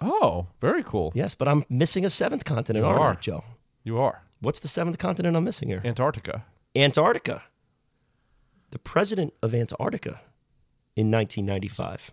[0.00, 1.12] Oh, very cool.
[1.14, 3.14] Yes, but I'm missing a seventh continent, You aren't I, are.
[3.16, 3.44] Joe?
[3.84, 5.80] You are What's the seventh continent I'm missing here?
[5.84, 6.44] Antarctica.
[6.76, 7.42] Antarctica.
[8.74, 10.20] The president of Antarctica
[10.96, 12.10] in 1995.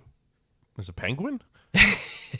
[0.77, 1.41] Was a penguin?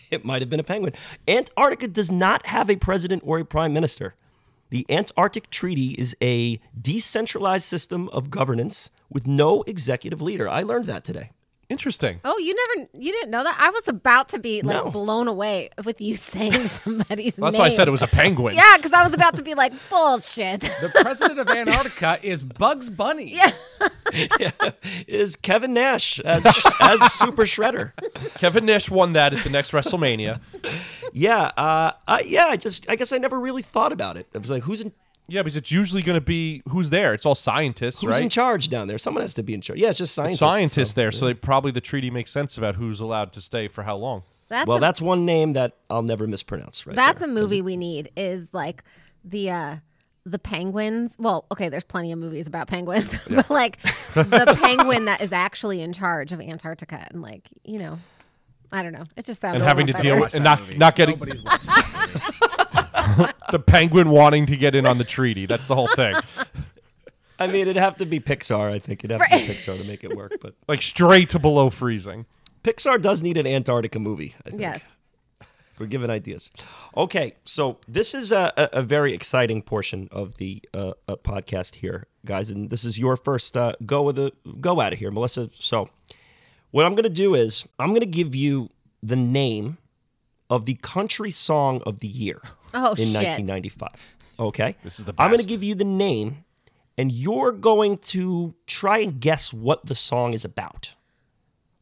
[0.10, 0.94] It might have been a penguin.
[1.28, 4.16] Antarctica does not have a president or a prime minister.
[4.70, 10.48] The Antarctic Treaty is a decentralized system of governance with no executive leader.
[10.48, 11.32] I learned that today.
[11.72, 12.20] Interesting.
[12.26, 13.56] Oh, you never, you didn't know that?
[13.58, 14.92] I was about to be like No.
[14.92, 17.60] blown away with you saying somebody's That's name.
[17.60, 18.56] why I said it was a penguin.
[18.56, 20.60] Yeah, because I was about to be like bullshit.
[20.62, 23.34] The president of Antarctica is Bugs Bunny.
[24.14, 24.52] yeah.
[25.08, 26.46] Is Kevin Nash as
[26.82, 27.94] as Super Shredder?
[28.36, 30.42] Kevin Nash won that at the next WrestleMania.
[31.14, 32.48] Yeah, uh, I, yeah.
[32.48, 34.28] I just I guess I never really thought about it.
[34.36, 34.92] I was like, who's in
[35.32, 37.13] Yeah, because it's usually going to be who's there.
[37.13, 38.24] It's all scientists, who's right?
[38.24, 38.98] in charge down there?
[38.98, 39.80] Someone has to be in charge.
[39.80, 40.39] Yeah, it's just scientists.
[40.39, 43.67] scientists so- there, so they probably the treaty makes sense about who's allowed to stay
[43.67, 44.24] for how long.
[44.50, 46.86] That's well, a, that's one name that I'll never mispronounce.
[46.86, 46.96] Right.
[46.96, 47.30] that's there.
[47.30, 48.12] a movie we need.
[48.17, 48.84] Is like
[49.24, 49.76] the uh
[50.26, 51.13] the penguins.
[51.17, 53.82] Well, okay, there's plenty of movies about penguins, but like
[54.13, 57.98] the penguin that is actually in charge of Antarctica, and like you know,
[58.72, 59.04] I don't know.
[59.15, 61.17] It just sounds and having to deal with and not not getting
[62.94, 63.52] Nobody's watching that movie.
[63.52, 65.46] the penguin wanting to get in on the treaty.
[65.46, 66.16] That's the whole thing.
[67.40, 68.72] I mean, it'd have to be Pixar.
[68.72, 70.34] I think it'd have to be Pixar to make it work.
[70.42, 72.26] But Like straight to below freezing.
[72.64, 74.36] Pixar does need an Antarctica movie.
[74.46, 74.62] I think.
[74.62, 74.82] Yes.
[75.80, 76.52] We're giving ideas.
[76.96, 81.76] Okay, so this is a, a, a very exciting portion of the uh, uh, podcast
[81.76, 85.10] here, guys, and this is your first uh, go of the go out of here,
[85.10, 85.50] Melissa.
[85.58, 85.90] So,
[86.70, 88.70] what I'm going to do is I'm going to give you
[89.02, 89.80] the name
[90.52, 92.42] of the country song of the year
[92.76, 93.42] Oh, in shit.
[93.48, 93.90] 1995.
[94.40, 96.44] Okay, This is the I'm going to give you the name,
[96.98, 100.94] and you're going to try and guess what the song is about.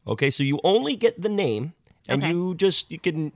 [0.06, 1.72] Okay, so you only get the name,
[2.08, 2.32] and Okay.
[2.32, 3.32] you just you can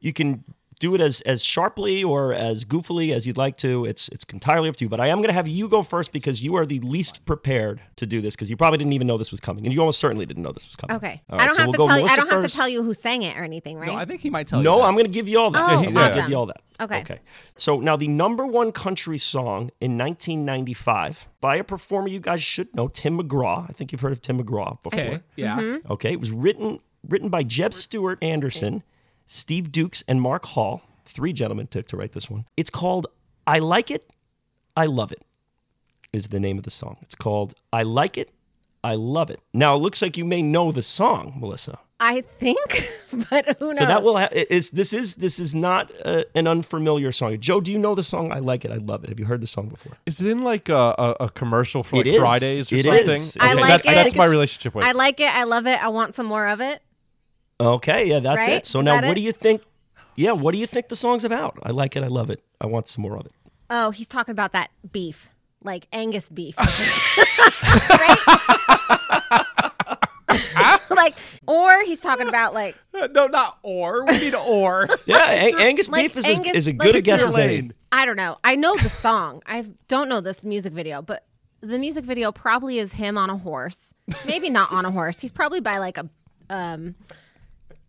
[0.00, 0.44] you can
[0.78, 3.84] do it as as sharply or as goofily as you'd like to.
[3.84, 4.88] It's it's entirely up to you.
[4.88, 7.80] But I am going to have you go first because you are the least prepared
[7.96, 9.98] to do this because you probably didn't even know this was coming, and you almost
[9.98, 10.96] certainly didn't know this was coming.
[10.96, 11.22] Okay.
[11.30, 12.06] All I don't so have we'll to go tell you.
[12.06, 13.88] I don't have to tell you who sang it or anything, right?
[13.88, 14.64] No, I think he might tell you.
[14.64, 14.82] No.
[14.82, 15.62] I'm going to give you all that.
[15.62, 16.18] Oh, I'm awesome.
[16.18, 16.62] give you all that.
[16.80, 17.00] Okay.
[17.00, 17.20] Okay.
[17.56, 22.74] So now the number one country song in 1995 by a performer you guys should
[22.74, 23.68] know, Tim McGraw.
[23.68, 25.00] I think you've heard of Tim McGraw before.
[25.00, 25.20] Okay.
[25.36, 25.58] Yeah.
[25.58, 25.92] Mm-hmm.
[25.92, 26.12] Okay.
[26.12, 28.82] It was written written by Jeb Stuart Anderson,
[29.30, 30.82] Steve Dukes, and Mark Hall.
[31.04, 32.46] Three gentlemen took to write this one.
[32.56, 33.06] It's called
[33.46, 34.10] I Like It,
[34.76, 35.22] I Love It,
[36.12, 36.96] is the name of the song.
[37.02, 38.30] It's called I Like It,
[38.82, 39.40] I Love It.
[39.52, 41.78] Now it looks like you may know the song, Melissa.
[42.00, 42.88] I think,
[43.30, 43.78] but who knows?
[43.78, 47.36] So that will ha- is this is this is not uh, an unfamiliar song.
[47.40, 48.30] Joe, do you know the song?
[48.32, 48.70] I like it.
[48.70, 49.08] I love it.
[49.10, 49.96] Have you heard the song before?
[50.06, 52.16] Is it in like a, a, a commercial for like.
[52.16, 53.20] Fridays or It something?
[53.22, 53.36] is.
[53.40, 53.94] I Okay, like that's, it.
[53.96, 54.84] that's my relationship with.
[54.84, 55.34] I like it.
[55.34, 55.82] I love it.
[55.82, 56.80] I want some more of it.
[57.60, 58.56] Okay, yeah, that's Right?
[58.58, 58.66] it.
[58.66, 59.14] So Is now, what it?
[59.14, 59.62] do you think?
[60.16, 61.58] Yeah, what do you think the song's about?
[61.62, 62.02] I like it.
[62.04, 62.42] I love it.
[62.60, 63.32] I want some more of it.
[63.70, 65.28] Oh, he's talking about that beef,
[65.62, 66.54] like Angus beef.
[66.58, 68.18] right?
[70.90, 71.14] like,
[71.46, 74.04] or he's talking about like, No, not or.
[74.06, 74.88] We need or.
[75.06, 77.24] Yeah, Ang- Angus Like beef is, Angus- as, is as like good a it's guess
[77.26, 77.70] as any.
[77.92, 78.36] I don't know.
[78.44, 79.42] I know the song.
[79.46, 81.24] I don't know this music video, but
[81.60, 83.92] the music video probably is him on a horse.
[84.26, 85.20] Maybe not on a horse.
[85.20, 86.08] He's probably by like a,
[86.50, 86.94] um,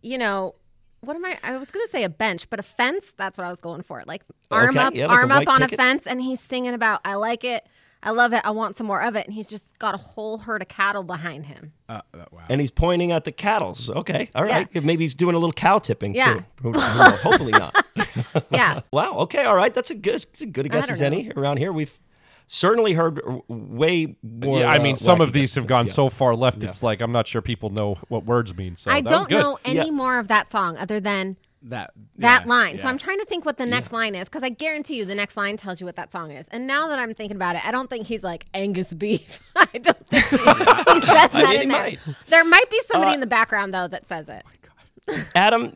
[0.02, 0.54] you know,
[1.02, 1.38] what am I?
[1.42, 3.12] I was gonna say a bench, but a fence.
[3.16, 4.02] That's what I was going for.
[4.06, 5.74] Like arm Okay, up, yeah, like arm up on picket.
[5.78, 7.66] a fence, and he's singing about "I like it,
[8.02, 10.38] I love it, I want some more of it," and he's just got a whole
[10.38, 11.72] herd of cattle behind him.
[11.88, 12.40] Uh, uh, wow.
[12.50, 13.74] And he's pointing at the cattle.
[13.88, 14.68] Okay, all right.
[14.74, 16.34] Maybe he's doing a little cow tipping Yeah.
[16.34, 16.44] too.
[16.62, 17.20] Who- who knows?
[17.20, 17.74] Hopefully not.
[18.50, 19.14] Yeah, Wow.
[19.20, 19.44] Okay.
[19.44, 19.72] All right.
[19.72, 21.72] That's a good, it's a good guess don't as any around here.
[21.72, 21.92] We've
[22.52, 24.60] certainly heard uh, way more.
[24.60, 25.92] yeah, I uh, mean, some of these have gone yeah.
[25.92, 26.62] so far left.
[26.64, 28.76] It's like I'm not sure people know what words mean.
[28.76, 29.38] So I that don't good.
[29.40, 29.90] know any Yeah.
[29.92, 32.80] more of that song other than that that yeah, line.
[32.80, 32.88] So.
[32.88, 35.36] I'm trying to think what the next line is because I guarantee you the next
[35.36, 36.48] line tells you what that song is.
[36.48, 39.40] And now that I'm thinking about it, I don't think he's like Angus beef.
[39.56, 40.50] I don't think he, he says
[41.06, 41.82] that mean, he in there.
[41.82, 41.98] might.
[42.28, 44.42] There might be somebody Uh, in the background though that says it.
[45.34, 45.72] Adam,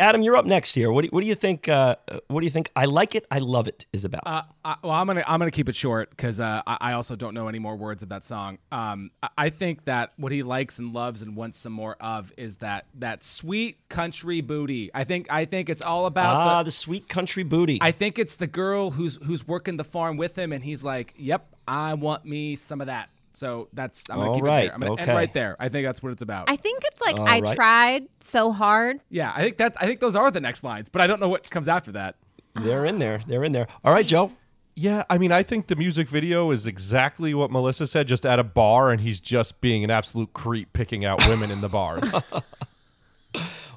[0.00, 0.90] Adam, you're up next here.
[0.90, 1.68] What do, what do you think?
[1.68, 1.96] Uh,
[2.28, 2.70] what do you think?
[2.74, 3.26] I like it.
[3.30, 3.86] I love it.
[3.92, 4.22] Is about.
[4.26, 7.16] Uh, I, well, I'm gonna I'm gonna keep it short because uh, I, I also
[7.16, 8.58] don't know any more words of that song.
[8.70, 12.32] Um, I, I think that what he likes and loves and wants some more of
[12.36, 14.90] is that that sweet country booty.
[14.94, 16.68] I think I think it's all about ah, the.
[16.68, 17.78] the sweet country booty.
[17.80, 21.14] I think it's the girl who's who's working the farm with him, and he's like,
[21.16, 24.74] "Yep, I want me some of that." So that's I'm gonna All keep it there.
[24.74, 25.02] I'm gonna okay.
[25.02, 25.56] end right there.
[25.58, 26.50] I think that's what it's about.
[26.50, 27.56] I think it's like All I right.
[27.56, 29.00] tried so hard.
[29.10, 31.28] yeah, I think that I think those are the next lines, but I don't know
[31.28, 32.16] what comes after that.
[32.54, 33.22] They're in there.
[33.26, 33.66] They're in there.
[33.84, 34.32] All right, Joe.
[34.74, 38.38] Yeah, I mean, I think the music video is exactly what Melissa said, just at
[38.38, 42.14] a bar, and he's just being an absolute creep picking out women in the bars.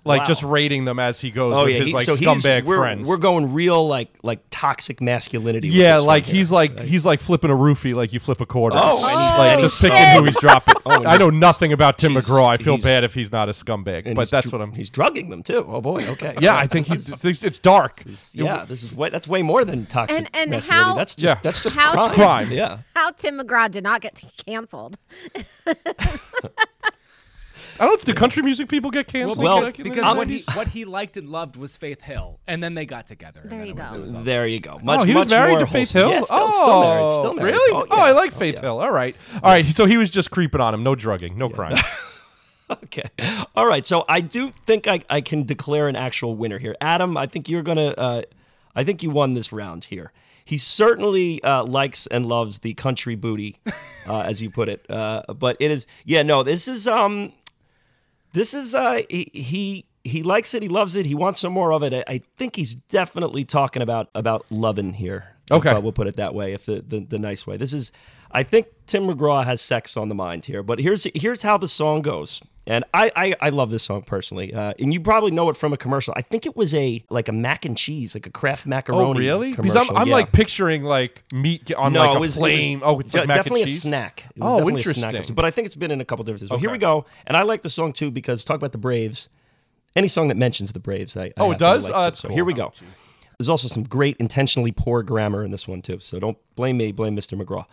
[0.05, 0.25] like Wow.
[0.27, 2.63] just rating them as he goes Oh with yeah, his he- like so he's- scumbag
[2.65, 3.07] we're, friends.
[3.09, 5.67] We're going real like like toxic masculinity.
[5.67, 6.35] with yeah, this one like here.
[6.35, 8.77] he's like he's like flipping a roofie like you flip a quarter.
[8.79, 10.75] Oh, And and he's he's- like and just he's- picking who he's dropping.
[10.87, 12.45] Oh, and I know nothing about Tim he's- McGraw.
[12.47, 14.71] I feel bad if he's not a scumbag, but that's dr- what I'm.
[14.73, 15.65] He's drugging them too.
[15.67, 16.05] Oh boy.
[16.09, 16.35] Okay.
[16.41, 18.03] Yeah, I think he's it's, it's dark.
[18.33, 20.89] Yeah, this is way, that's way more than toxic And- and masculinity.
[20.89, 21.39] how- that's just Yeah.
[21.41, 22.09] that's just how crime.
[22.09, 22.51] to- Crime.
[22.51, 22.77] Yeah.
[22.95, 24.97] How Tim McGraw did not get canceled.
[27.79, 28.03] I don't.
[28.05, 29.37] Do country music people get canceled?
[29.43, 32.73] Well, because, because what he what he liked and loved was Faith Hill, and then
[32.75, 33.41] they got together.
[33.41, 33.97] and There then you it was- go.
[33.97, 34.79] it was There you go.
[34.81, 35.91] Much, oh, he was much married more to Faith.
[35.91, 36.09] Hill.
[36.09, 37.11] Yeah, still, oh, still married.
[37.11, 37.51] Still married.
[37.53, 37.71] really?
[37.73, 37.99] Oh, Oh.
[38.01, 38.61] I like Oh, Faith yeah.
[38.61, 38.79] Hill.
[38.79, 39.65] All right, all right.
[39.65, 40.83] So he was just creeping on him.
[40.83, 41.75] No drugging, no crime.
[42.67, 43.03] Okay.
[43.55, 43.85] All right.
[43.85, 46.75] So I do think I, I can declare an actual winner here.
[46.81, 48.21] Adam, I think you're going to, uh,
[48.75, 50.11] I think you won this round here.
[50.43, 53.57] He certainly uh, likes and loves the country booty,
[54.07, 54.83] uh, as you put it.
[54.89, 57.33] Uh, but it is, yeah, no, this is, um,
[58.35, 60.61] this is, uh, he, he, he likes it.
[60.61, 61.07] He loves it.
[61.07, 61.91] He wants some more of it.
[61.93, 65.35] I, I think he's definitely talking about about loving here.
[65.49, 65.71] if, Okay.
[65.71, 66.53] uh, we'll put it that way.
[66.53, 67.57] If the, the the nice way.
[67.57, 67.91] This is.
[68.35, 70.61] I think Tim McGraw has sex on the mind here.
[70.61, 72.41] But here's here's how the song goes.
[72.67, 75.71] And I, I, I love this song personally, uh, and you probably know it from
[75.71, 76.15] a commercial.
[76.17, 79.03] I think it was a like a mac and cheese, like a Kraft macaroni.
[79.29, 79.53] Oh, really?
[79.53, 80.13] Because I'm, I'm yeah.
[80.15, 82.81] like picturing like meat on no, like it a was, it was flame.
[82.83, 83.81] oh, it's de- like mac definitely and a cheese.
[83.83, 84.25] snack.
[84.35, 85.35] It was Oh, definitely a snack interesting.
[85.35, 86.49] But I think it's been in a couple different things.
[86.49, 89.29] So here we go, and I like the song too because talk about the Braves.
[89.95, 91.83] Any song that mentions the Braves, I, I Oh, it does?
[91.85, 92.35] like Oh, that's so cool.
[92.35, 92.73] here we Oh, go.
[93.37, 95.99] There's also some great intentionally poor grammar in this one too.
[95.99, 97.39] So don't blame me, blame Mr.
[97.39, 97.65] McGraw.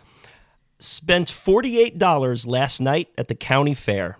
[0.85, 4.17] Spent forty-eight dollars last night at the county fair.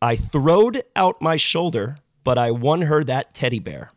[0.00, 3.90] I throwed out my shoulder, but I won her that teddy bear.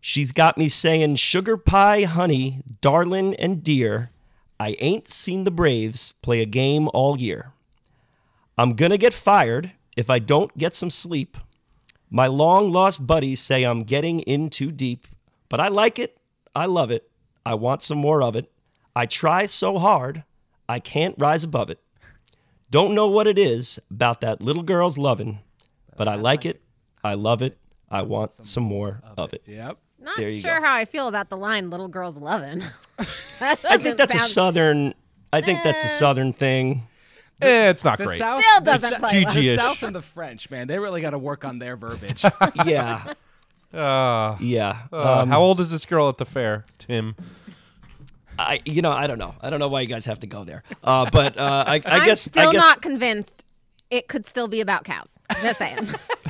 [0.00, 4.10] She's got me saying sugar pie, honey, darlin' and dear.
[4.58, 7.52] I ain't seen the Braves play a game all year.
[8.58, 11.36] I'm gonna get fired if I don't get some sleep.
[12.10, 15.06] My long lost buddies say I'm getting in too deep,
[15.48, 16.18] but I like it.
[16.56, 17.08] I love it.
[17.46, 18.50] I want some more of it.
[18.96, 20.24] I try so hard,
[20.68, 21.80] I can't rise above it.
[22.70, 25.38] Don't know what it is about that little girl's lovin',
[25.96, 26.60] but I like it.
[27.02, 27.56] I love it.
[27.90, 29.42] I want some more of it.
[29.46, 29.78] Yep.
[30.00, 30.66] Not There you sure go.
[30.66, 32.62] how I feel about the line "little girls loving."
[33.40, 34.94] I think that's a southern.
[35.32, 36.82] I think that's a southern thing.
[37.40, 38.18] Eh, it's not The great.
[38.18, 39.34] South Still the doesn't Sou- play the well.
[39.34, 39.56] GG-ish.
[39.58, 42.24] South and the French, man, they really got to work on their verbiage.
[42.66, 43.12] Yeah,
[43.72, 44.82] Uh, yeah.
[44.92, 47.14] uh, Um, how old is this girl at the fair, Tim?
[48.38, 49.34] I, you know, I don't know.
[49.40, 50.62] I don't know why you guys have to go there.
[50.84, 53.44] Uh, but uh, I, I I'm guess, still I guess not convinced.
[53.90, 55.18] It could still be about cows.
[55.42, 55.78] Just saying.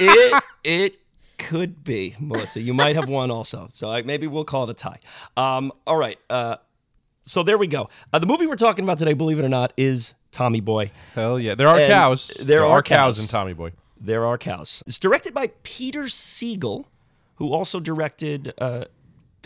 [0.00, 0.96] it it
[1.38, 2.60] could be Melissa.
[2.60, 3.68] You might have won also.
[3.70, 4.98] So I, maybe we'll call it a tie.
[5.36, 6.18] Um, all right.
[6.30, 6.56] Uh,
[7.22, 7.88] so there we go.
[8.12, 10.92] Uh, the movie we're talking about today, believe it or not, is Tommy Boy.
[11.14, 12.28] Hell yeah, there are And cows.
[12.42, 13.20] there are cows cows.
[13.20, 13.72] in Tommy Boy.
[14.00, 14.82] There are cows.
[14.86, 16.84] It's directed by Peter Segal,
[17.36, 18.84] who also directed uh,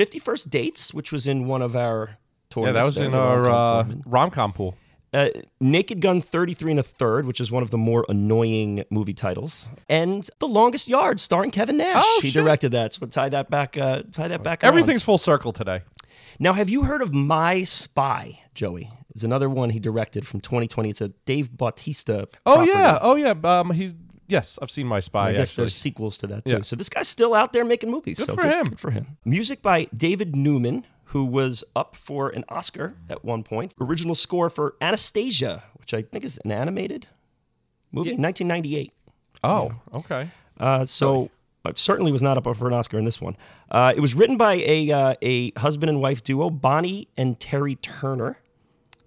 [0.01, 2.17] 50 First Dates, which was in one of our
[2.57, 4.75] Yeah, that was in our uh, rom com pool.
[5.13, 5.29] Uh,
[5.61, 9.69] Naked Gun 33 and a third, which is one of the more annoying movie titles,
[9.91, 12.03] and The Longest Yard, starring Kevin Nash.
[12.03, 12.43] Oh, he shit.
[12.43, 12.95] directed that.
[12.95, 13.77] So tie that back.
[13.77, 14.65] Uh, tie that back.
[14.65, 14.69] around.
[14.69, 15.83] Everything's full circle today.
[16.39, 18.91] Now, have you heard of My Spy, Joey?
[19.15, 20.89] It's another one he directed from 2020.
[20.89, 22.27] It's a Dave Bautista.
[22.47, 22.71] Oh property.
[22.71, 23.35] yeah, oh yeah.
[23.45, 23.93] Um, he's
[24.31, 25.31] yes, I've seen My Spy.
[25.31, 25.63] I guess actually.
[25.63, 26.55] there's sequels to that too.
[26.55, 26.63] Yeah.
[26.63, 28.19] So this guy's still out there making movies.
[28.19, 28.65] Good so for good, him.
[28.71, 29.19] Good for him.
[29.25, 33.75] Music by David Newman, who was up for an Oscar at one point.
[33.81, 37.09] Original score for Anastasia, which I think is an animated
[37.93, 38.93] movie, 1998.
[39.43, 40.31] Oh, okay.
[40.59, 41.31] Uh, so
[41.65, 43.37] it certainly was not up for an Oscar in this one.
[43.71, 47.75] Uh, it was written by a uh, a husband and wife duo, Bonnie and Terry
[47.77, 48.39] Turner.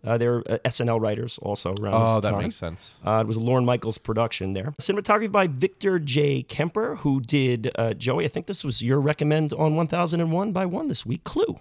[0.06, 2.42] Uh, they're uh, SNL writers also around Oh, this that time.
[2.44, 2.96] makes sense.
[3.06, 4.74] Uh, it was a Lorne Michaels production there.
[4.82, 6.44] Cinematography by Victor J.
[6.44, 8.26] Kemper, who did uh, Joey.
[8.26, 11.24] I think this was your recommend on 1001 by one this week.
[11.24, 11.60] Clue.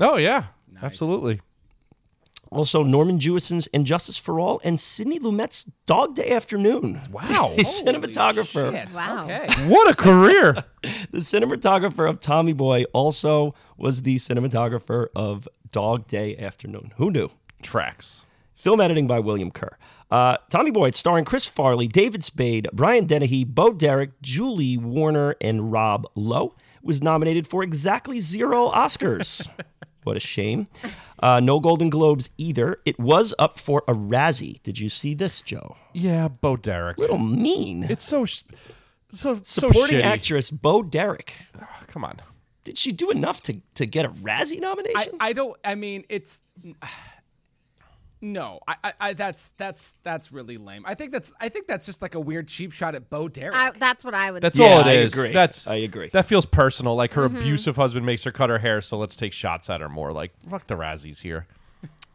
[0.00, 0.46] Oh yeah,
[0.82, 1.40] absolutely.
[2.50, 7.00] Also, Norman Jewison's And Justice for All and Sidney Lumet's Dog Day Afternoon.
[7.10, 8.72] Wow, The cinematographer.
[8.72, 9.24] Shit, Wow.
[9.24, 9.48] Okay.
[9.68, 10.64] what a career!
[11.12, 16.92] The cinematographer of Tommy Boy also was the cinematographer of Dog Day Afternoon.
[16.96, 17.30] Who knew?
[17.62, 18.24] Tracks.
[18.54, 19.76] Film editing by William Kerr.
[20.10, 25.72] Uh, Tommy Boy, starring Chris Farley, David Spade, Brian Dennehy, Bo Derek, Julie Warner, and
[25.72, 26.54] Rob Lowe.
[26.82, 29.48] Was nominated for exactly zero Oscars.
[30.02, 30.66] what a shame.
[31.18, 32.78] Uh, no Golden Globes either.
[32.84, 34.62] It was up for a Razzie.
[34.62, 35.76] Did you see this, Joe?
[35.92, 36.98] Yeah, Bo Derek.
[36.98, 37.84] Little mean.
[37.84, 38.42] It's so sh-
[39.12, 41.34] so Supporting so actress Bo Derek.
[41.86, 42.20] Come on.
[42.64, 45.16] Did she do enough to, to get a Razzie I, nomination?
[45.20, 45.56] I don't.
[45.64, 46.40] I mean, it's
[48.22, 48.60] no.
[48.66, 50.84] I, I, I that's that's that's really lame.
[50.86, 53.54] I think that's I think that's just like a weird cheap shot at Bo Derek.
[53.54, 54.42] I, that's what I would.
[54.42, 55.32] That's Yeah, all it I agree.
[55.32, 56.08] That's I agree.
[56.12, 56.94] That feels personal.
[56.94, 57.34] Like Mm-hmm.
[57.34, 60.12] her abusive husband makes her cut her hair, so let's take shots at her more.
[60.12, 61.46] Like fuck the Razzies here.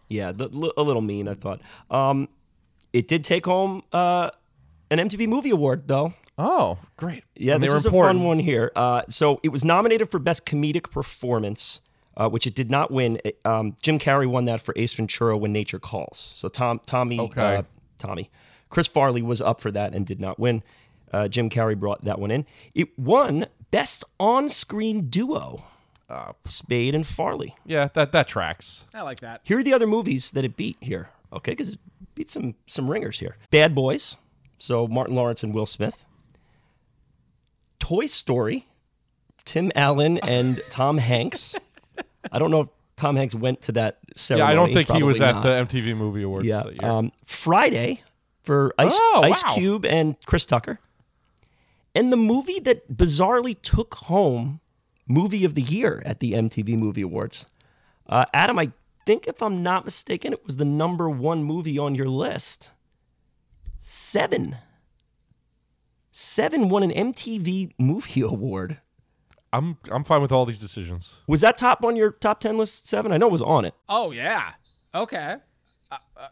[0.09, 1.59] Yeah, the, li- a little mean, I thought.
[1.91, 2.29] Um,
[2.93, 4.29] it did take home uh,
[4.89, 6.13] an MTV Movie Award, though.
[6.37, 7.25] Oh, great.
[7.35, 8.17] Yeah, And they this is important.
[8.17, 8.71] a fun one here.
[8.75, 11.81] Uh, so it was nominated for Best Comedic Performance,
[12.17, 13.21] uh, which it did not win.
[13.45, 16.33] Um, Jim Carrey won that for Ace Ventura: When Nature Calls.
[16.35, 17.55] So Tom, Tommy, Okay.
[17.57, 17.63] uh,
[17.97, 18.29] Tommy,
[18.69, 20.63] Chris Farley was up for that and did not win.
[21.13, 22.45] Uh, Jim Carrey brought that one in.
[22.75, 25.63] It won Best On-Screen Duo.
[26.09, 27.55] Uh, Spade and Farley.
[27.65, 28.85] Yeah, that that tracks.
[28.93, 29.41] I like that.
[29.43, 31.09] Here are the other movies that it beat here.
[31.33, 31.79] Okay, because it
[32.15, 33.35] beat some some ringers here.
[33.51, 34.15] Bad Boys.
[34.57, 36.05] So Martin Lawrence and Will Smith.
[37.79, 38.67] Toy Story.
[39.45, 41.55] Tim Allen and Tom Hanks.
[42.31, 44.47] I don't know if Tom Hanks went to that ceremony.
[44.47, 44.51] Yeah.
[44.51, 46.63] I don't think he was Probably at the MTV Movie Awards Yeah.
[46.63, 46.91] that year.
[46.91, 48.01] Um, Friday
[48.43, 49.53] for Ice, Oh, Ice wow.
[49.55, 50.79] Cube and Chris Tucker.
[51.95, 54.59] and the movie that bizarrely took home
[55.07, 57.45] movie of the year at the MTV Movie Awards.
[58.07, 58.71] Uh, Adam, I
[59.05, 62.71] think if I'm not mistaken, it was the number one movie on your list.
[63.79, 64.57] Seven.
[66.11, 68.79] Seven won an MTV Movie Award.
[69.57, 71.15] I'm I'm fine with all these decisions.
[71.27, 73.11] Was that top on your top 10 list, Seven?
[73.11, 73.73] I know it was on it.
[73.89, 74.51] Oh yeah.
[74.93, 75.37] Okay.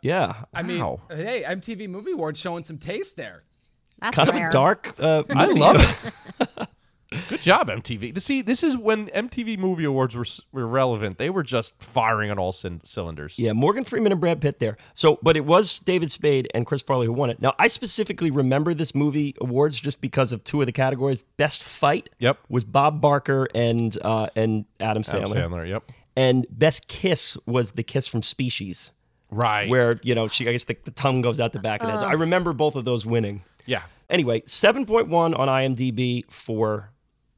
[0.01, 0.43] Yeah.
[0.53, 1.01] I mean, Wow.
[1.09, 3.43] hey, MTV Movie Awards showing some taste there.
[4.01, 4.93] That's kind of a dark.
[4.99, 6.67] Uh, I love it.
[7.29, 8.13] Good job, MTV.
[8.13, 11.17] This- See, this is when MTV Movie Awards were were relevant.
[11.17, 13.37] They were just firing on all cin- cylinders.
[13.37, 14.75] Yeah, Morgan Freeman and Brad Pitt there.
[14.93, 17.39] So, but it was David Spade and Chris Farley who won it.
[17.41, 21.19] Now, I specifically remember this movie awards just because of two of the categories.
[21.37, 22.09] Best fight.
[22.19, 22.39] Yep.
[22.49, 25.35] Was Bob Barker and uh, and Adam Sandler.
[25.37, 25.69] Adam Sandler.
[25.69, 25.83] Yep.
[26.17, 28.91] And best kiss was the kiss from Species,
[29.29, 29.69] Right.
[29.69, 31.91] where you know she I guess the, the tongue goes out the back of the
[31.93, 31.99] head.
[32.01, 33.43] So I remember both of those winning.
[33.65, 33.83] Yeah.
[34.09, 36.91] Anyway, 7.1 on IMDb for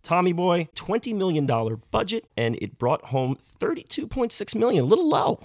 [0.03, 1.45] Tommy Boy, $20 million
[1.91, 4.83] budget, and it brought home $32.6 million.
[4.83, 5.39] A little low.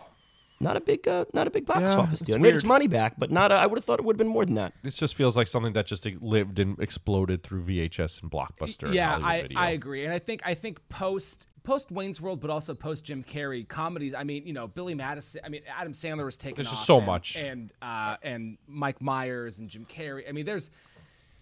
[0.61, 2.37] Not a big, uh, not a big box Yeah, office deal.
[2.37, 3.51] It made its money back, but not.
[3.51, 4.73] A, I would have thought it would have been more than that.
[4.85, 8.95] This just feels like something that just lived and exploded through VHS and Blockbuster.
[8.95, 9.59] yeah, Hollywood I, video.
[9.59, 13.25] I agree, and I think I think post post Wayne's World, but also post Jim
[13.25, 14.15] Carrey comedies.
[14.15, 15.41] I mean, you know, Billy Madison.
[15.45, 17.37] I mean, Adam Sandler was taking There's just so and- much.
[17.37, 20.29] and uh, and Mike Myers and Jim Carrey.
[20.29, 20.71] I mean, there's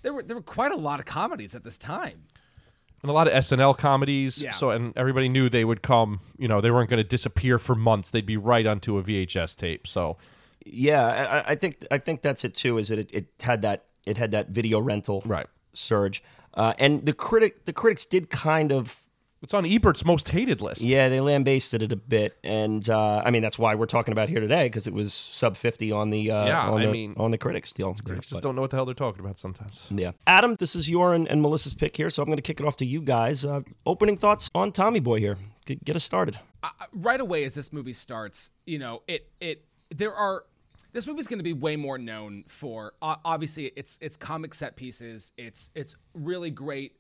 [0.01, 2.23] there were there were quite a lot of comedies at this time.
[3.03, 4.43] And a lot of SNL comedies.
[4.43, 4.51] Yeah.
[4.53, 6.21] So and everybody knew they would come.
[6.39, 8.11] You know, they weren't going to disappear for months.
[8.11, 9.87] They'd be right onto a VHS tape.
[9.87, 10.17] So
[10.67, 12.79] Yeah, I, I- I think I think that's it too.
[12.79, 15.47] Is that it, it had that it had that video rental Right.
[15.73, 16.23] surge,
[16.55, 18.97] uh, and the critic the critics did kind of
[19.43, 20.83] it's on Ebert's most hated list.
[20.83, 24.29] Yeah, they lambasted it a bit, and uh, I mean that's why we're talking about
[24.29, 26.93] it here today because it was sub fifty on the uh, Yeah, on I the
[26.93, 27.95] mean, on the critics deal.
[28.05, 29.87] Critics just But, don't know what the hell they're talking about sometimes.
[29.91, 32.61] yeah, Adam, this is your and, and Melissa's pick here, so I'm going to kick
[32.61, 33.45] it off to you guys.
[33.45, 35.39] Uh, opening thoughts on Tommy Boy here.
[35.65, 36.39] Get, get us started.
[36.63, 39.65] uh, right away as this movie starts, you know, it it
[39.95, 40.45] there are
[40.93, 44.77] this movie's going to be way more known for uh, obviously it's it's comic set
[44.77, 46.97] pieces, it's it's really great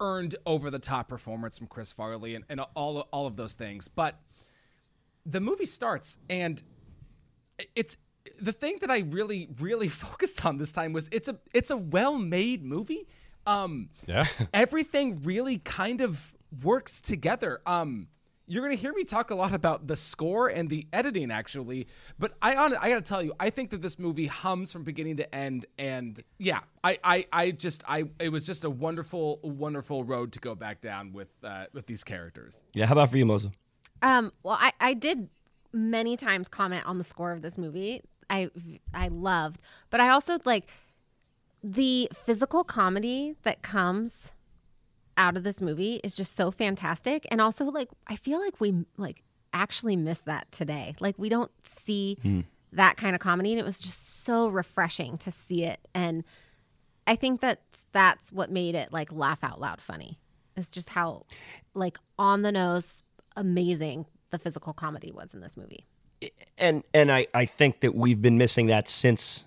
[0.00, 3.88] earned over the top performance from Chris Farley and, and all all of those things.
[3.88, 4.18] But
[5.26, 6.62] the movie starts and
[7.76, 7.96] it's
[8.40, 11.76] the thing that I really really focused on this time was it's a it's a
[11.76, 13.06] well-made movie.
[13.46, 14.26] Um Yeah.
[14.54, 17.60] everything really kind of works together.
[17.66, 18.08] Um,
[18.50, 21.86] you're gonna hear me talk a lot about the score and the editing, actually.
[22.18, 25.18] But I, on, I gotta tell you, I think that this movie hums from beginning
[25.18, 25.66] to end.
[25.78, 30.40] And yeah, I, I, I just, I, it was just a wonderful, wonderful road to
[30.40, 32.60] go back down with, uh, with these characters.
[32.74, 33.52] Yeah, how about for you, Moza?
[34.02, 35.28] Um, well, I, I did
[35.72, 38.02] many times comment on the score of this movie.
[38.28, 38.50] I
[38.92, 40.68] I loved, but I also like
[41.62, 44.32] the physical comedy that comes
[45.20, 48.86] out of this movie is just so fantastic, and also like I feel like we
[48.96, 50.94] like actually miss that today.
[50.98, 52.16] Like we don't see
[52.72, 55.78] that kind of comedy, and it was just so refreshing to see it.
[55.94, 56.24] And
[57.06, 57.60] I think that
[57.92, 60.18] that's what made it like laugh out loud funny.
[60.56, 61.26] It's just how
[61.74, 63.02] like on the nose
[63.36, 65.84] amazing the physical comedy was in this movie.
[66.56, 69.44] And and I, I think that we've been missing that since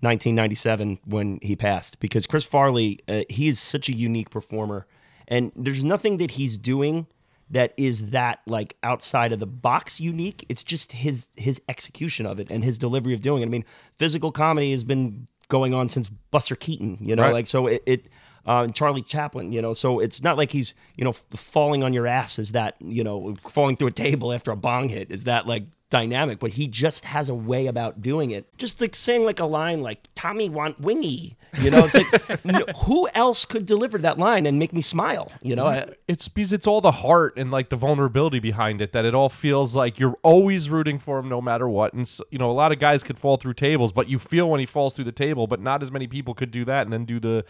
[0.00, 4.86] 1997 when he passed because Chris Farley uh, he is such a unique performer
[5.28, 7.06] and there's nothing that he's doing
[7.48, 12.40] that is that like outside of the box unique it's just his his execution of
[12.40, 13.64] it and his delivery of doing it I mean
[13.98, 17.32] physical comedy has been going on since Buster Keaton you know Right.
[17.32, 18.06] like so it, it
[18.46, 22.06] uh, Charlie Chaplin, you know, so it's not like he's, you know, falling on your
[22.06, 22.38] ass.
[22.38, 25.10] Is that, you know, falling through a table after a bong hit?
[25.10, 26.38] Is that like dynamic?
[26.38, 28.46] But he just has a way about doing it.
[28.58, 32.64] Just like saying like a line like "Tommy want wingy," you know, it's like no,
[32.84, 35.30] who else could deliver that line and make me smile?
[35.42, 35.64] You know,
[36.08, 39.28] It's because it's all the heart and like the vulnerability behind it that it all
[39.28, 41.92] feels like you're always rooting for him no matter what.
[41.92, 44.50] And s you know, a lot of guys could fall through tables, but you feel
[44.50, 45.46] when he falls through the table.
[45.46, 47.44] But not as many people could do that and then do the,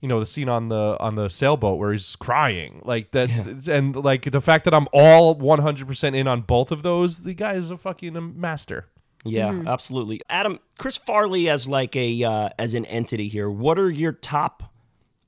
[0.00, 3.30] you know, the scene on the on the sailboat where he's crying like that.
[3.68, 7.34] And like the fact that I'm all 100 percent in on both of those, the
[7.34, 8.86] guy is a fucking master.
[9.24, 10.20] yeah, absolutely.
[10.28, 13.48] Adam, Chris Farley as like a uh, as an entity here.
[13.48, 14.64] What are your top?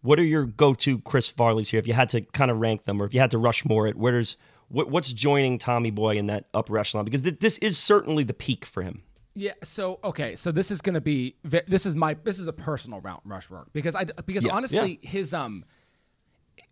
[0.03, 1.81] What are your go-to Chris Farleys here?
[1.81, 3.97] If you had to kind of rank them, or if you had to Rushmore it,
[3.97, 4.37] where's
[4.69, 7.05] what, what's joining Tommy Boy in that upper echelon?
[7.05, 9.03] Because th- this is certainly the peak for him.
[9.37, 9.53] Yeah.
[9.63, 10.35] So okay.
[10.35, 11.37] So this is gonna be.
[11.45, 12.15] This is my.
[12.25, 15.65] This is a personal Mount Rushmore because I because Yeah, honestly his um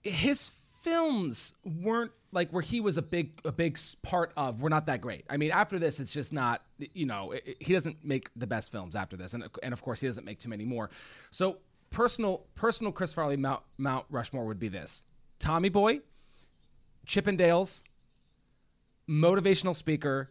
[0.02, 0.50] his
[0.82, 5.00] films weren't like where he was a big a big part of were not that
[5.02, 5.24] great.
[5.30, 6.62] I mean, after this, it's just not.
[6.78, 9.82] You know, it, it- he doesn't make the best films after this, and and of
[9.82, 10.88] course he doesn't make too many more.
[11.30, 11.58] So
[11.90, 15.04] personal personal Chris Farley Mount Mount Rushmore would be this:
[15.38, 16.00] Tommy Boy,
[17.06, 17.82] Chippendales,
[19.08, 20.30] motivational speaker,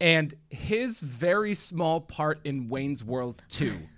[0.00, 3.72] and his very small part in Wayne's World 2.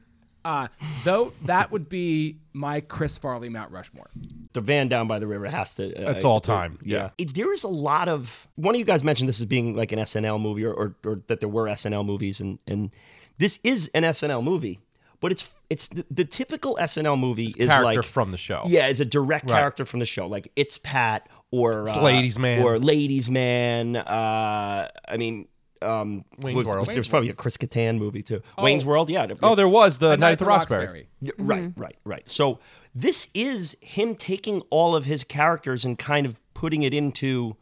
[0.43, 0.69] Uh,
[1.05, 4.09] though that would be my Chris Farley Mount Rushmore.
[4.55, 5.95] the van down by the river has to.
[5.95, 7.11] Uh, That's all time, yeah.
[7.19, 8.49] It- there is a lot of.
[8.55, 11.21] One of you guys mentioned this as being like an SNL movie, or, or, or
[11.27, 12.91] that there were SNL movies, and and
[13.37, 14.81] this is an SNL movie,
[15.21, 18.63] but it's it's the, the typical SNL movie is character like from the show.
[18.65, 19.59] Yeah, is a direct Right.
[19.59, 22.63] character from the show, like it's Pat or uh, Ladies' Man.
[22.63, 23.95] or Ladies Man.
[23.95, 25.49] Uh, I mean.
[25.83, 26.87] Um, Wayne's was- World.
[26.89, 28.43] There's probably a Chris Kattan movie too.
[28.59, 29.27] Wayne's World, yeah.
[29.43, 31.09] Oh, there was the A Night at the Roxbury.
[31.21, 32.29] Yeah, Right, right, right.
[32.29, 32.59] So
[32.95, 37.57] this is him taking all of his characters and kind of putting it into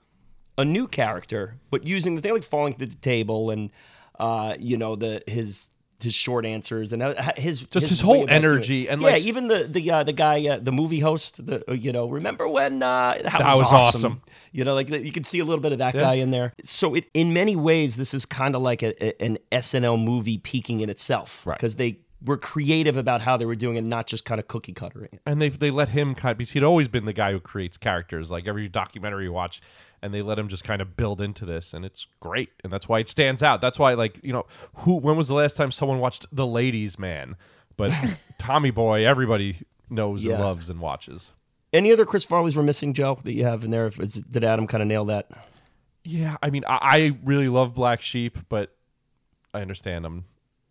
[0.57, 3.71] a new character, but using the thing like falling to the table and
[4.19, 5.66] uh, you know the his
[6.01, 8.47] his short answers and uh, his Just his way whole about doing it.
[8.55, 11.69] energy and, yeah, like- even the the uh, the guy uh, the movie host the
[11.71, 14.23] uh, you know remember when uh, that, That was awesome.
[14.53, 16.53] you know, like you can see a little bit of that guy in there.
[16.65, 20.39] So it, in many ways, this is kind of like a, a- an SNL movie
[20.39, 21.57] peaking in itself, Right.
[21.57, 24.73] Because they were creative about how they were doing it, not just kind of cookie
[24.73, 27.39] cuttering and they they let him kind of because he'd always been the guy who
[27.39, 29.61] creates characters like every documentary you watch
[30.03, 32.89] and they let him just kind of build into this and it's great and that's
[32.89, 34.45] why it stands out that's why like you know
[34.77, 37.37] who when was the last time someone watched the ladies man
[37.77, 37.93] but
[38.39, 39.57] tommy boy everybody
[39.91, 40.35] knows Yeah.
[40.35, 41.33] and loves and watches
[41.73, 43.87] Any other Chris Farley's we're missing, Joe, that you have in there?
[43.89, 45.31] If- is- Did Adam kind of nail that?
[46.05, 48.75] yeah i mean i, I really love black sheep but
[49.53, 50.25] i understand i'm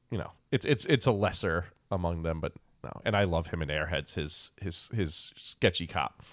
[0.09, 2.53] you know it's it's it's a lesser among them but
[2.83, 6.23] no and i love him in airheads his his his sketchy cop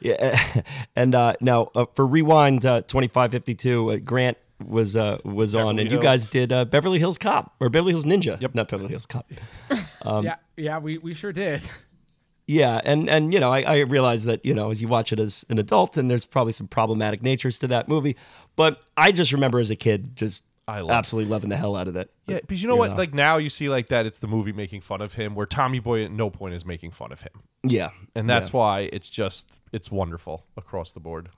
[0.00, 0.62] Yeah,
[0.96, 5.18] and uh, now uh, for Rewind uh, twenty five fifty two, uh, Grant was uh,
[5.24, 8.40] was on, Beverly and you guys did uh, Beverly Hills Cop or Beverly Hills Ninja.
[8.40, 8.54] Yep.
[8.54, 9.30] not Beverly Hills Cop.
[10.04, 11.68] yeah, yeah, we, we sure did.
[12.46, 15.20] Yeah, and and you know, I, I realize that you know as you watch it
[15.20, 18.16] as an adult, and there's probably some problematic natures to that movie,
[18.56, 21.88] but I just remember as a kid just I love- absolutely loving the hell out
[21.88, 22.10] of it.
[22.26, 22.96] Yeah, because you know what?
[22.96, 25.78] Like now you see like that, it's the movie making fun of him, where Tommy
[25.80, 29.60] Boy at no point is making fun of him, yeah, and that's why it's just
[29.72, 31.28] it's wonderful across the board.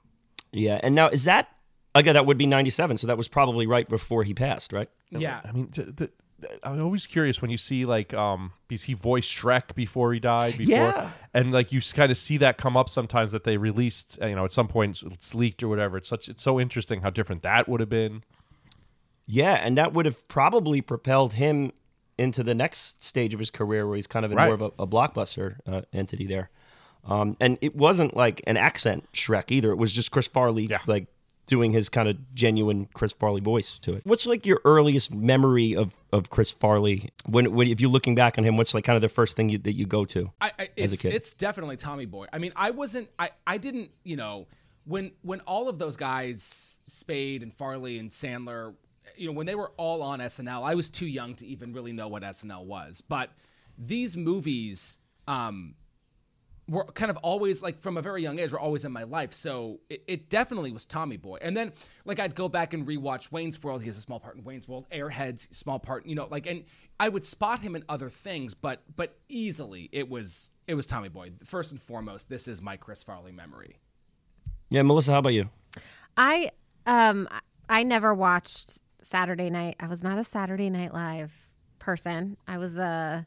[0.53, 0.79] yeah.
[0.83, 1.49] And now is that
[1.95, 2.15] again?
[2.15, 4.89] That would be ninety seven, so that was probably right before he passed, right?
[5.11, 5.41] Yeah.
[5.45, 6.11] I mean, th- th-
[6.41, 10.21] th- I'm always curious when you see like um because he voiced Shrek before he
[10.21, 11.11] died, before, Yeah.
[11.33, 14.45] and like you kind of see that come up sometimes that they released, you know,
[14.45, 15.97] at some point it's leaked or whatever.
[15.97, 18.25] It's such it's so interesting how different that would have been.
[19.35, 21.73] Yeah, and that would have probably propelled him
[22.19, 24.45] into the next stage of his career, where he's kind of Right.
[24.45, 26.51] more of a, a blockbuster uh, entity there.
[27.07, 30.81] Um, and it wasn't like an accent Shrek either; it was just Chris Farley, Yeah.
[30.87, 31.07] like
[31.47, 34.03] doing his kind of genuine Chris Farley voice to it.
[34.05, 37.11] What's like your earliest memory of, of Chris Farley?
[37.27, 39.49] When, when if you're looking back on him, what's like kind of the first thing
[39.49, 40.31] you, that you go to?
[40.43, 41.15] I, I, as a kid.
[41.15, 42.27] it's definitely Tommy Boy.
[42.33, 44.47] I mean, I wasn't, I, I didn't, you know,
[44.85, 48.75] when when all of those guys, Spade and Farley and Sandler,
[49.17, 51.93] you know, when they were all on SNL, I was too young to even really
[51.93, 53.01] know what SNL was.
[53.01, 53.31] But
[53.79, 55.75] these movies, um,
[56.69, 59.33] were kind of always like from a very young age were always in my life.
[59.33, 61.39] So it, it definitely was tommy boy.
[61.41, 61.73] And then
[62.05, 63.83] like i'd go back and rewatch wayne's world.
[63.83, 64.87] He has a small part in wayne's world.
[64.91, 66.65] Airheads small part you know like and
[67.01, 71.09] i would spot him in other things but but easily it was it was tommy
[71.09, 71.33] boy.
[71.45, 73.79] First and foremost this is my chris farley memory.
[74.71, 75.51] Yeah, Melissa, how about you?
[76.17, 76.51] I
[76.87, 77.29] um
[77.69, 79.77] I never watched Saturday Night.
[79.81, 81.33] I was not a Saturday Night Live
[81.79, 82.37] person.
[82.47, 83.27] I was a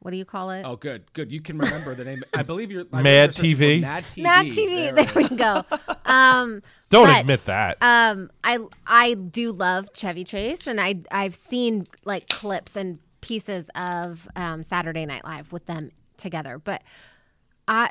[0.00, 0.64] what do you call it?
[0.66, 3.80] oh good good you can remember the name i believe you're I Mad believe you're
[3.80, 3.80] searching for TV?
[3.80, 4.94] mad tv Mad TV.
[4.94, 5.62] There There, we go.
[6.06, 7.78] Um, Don't but, admit that.
[7.80, 13.70] Um, I I do love Chevy Chase, and I I've seen like clips and pieces
[13.74, 16.82] of um, Saturday Night Live with them together, but
[17.66, 17.90] I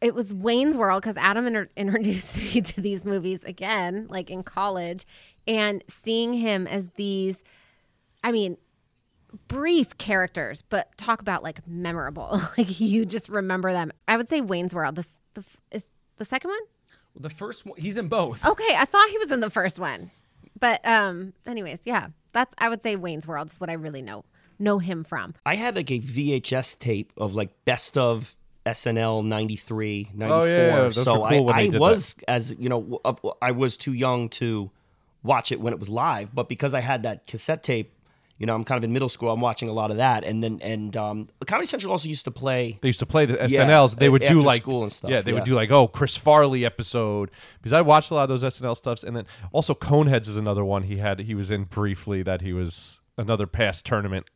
[0.00, 4.44] it was Wayne's World because Adam inter- introduced me to these movies again, like in
[4.44, 5.06] college,
[5.46, 7.42] and seeing him as these,
[8.22, 8.56] I mean,
[9.48, 12.40] brief characters, but talk about like memorable.
[12.58, 13.92] like you just remember them.
[14.08, 14.96] I would say Wayne's World.
[14.96, 15.86] This the is
[16.16, 16.60] the second one.
[17.16, 20.10] the first one he's in both Okay, I thought he was in the first one,
[20.58, 24.24] but um, anyways, yeah, that's I would say Wayne's World is what I really know
[24.58, 25.34] know him from.
[25.44, 28.36] I had like a VHS tape of like best of
[28.66, 30.40] SNL 93, 94.
[30.40, 33.00] Oh, yeah, those so were cool when I, they I did was, as you know,
[33.42, 34.70] I was too young to
[35.24, 37.90] watch it when it was live, but because I had that cassette tape,
[38.38, 40.24] you know, I'm kind of in middle school, I'm watching a lot of that.
[40.24, 42.78] And then, and um, Comedy Central also used to play.
[42.82, 43.96] they used to play the Yeah, SNLs.
[43.96, 45.36] They would do like school and stuff, Yeah, they yeah.
[45.36, 48.76] would do like oh Chris Farley episode because I watched a lot of those SNL
[48.76, 51.20] stuffs, and then also Coneheads is another one he had.
[51.20, 54.28] He was in briefly that he was another past tournament.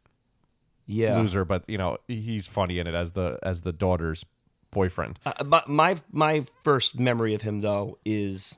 [0.86, 1.18] Yeah.
[1.18, 4.24] loser, but you know he's funny in it as the as the daughter's
[4.70, 5.18] boyfriend.
[5.26, 8.57] Uh, but my my first memory of him though is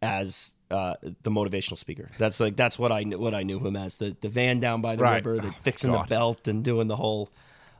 [0.00, 2.08] as uh, the motivational speaker.
[2.18, 4.80] That's like that's what I kn- what I knew him as the the van down
[4.80, 5.24] by the Right.
[5.24, 6.06] river, the Oh, fixing God.
[6.06, 7.30] the belt and doing the whole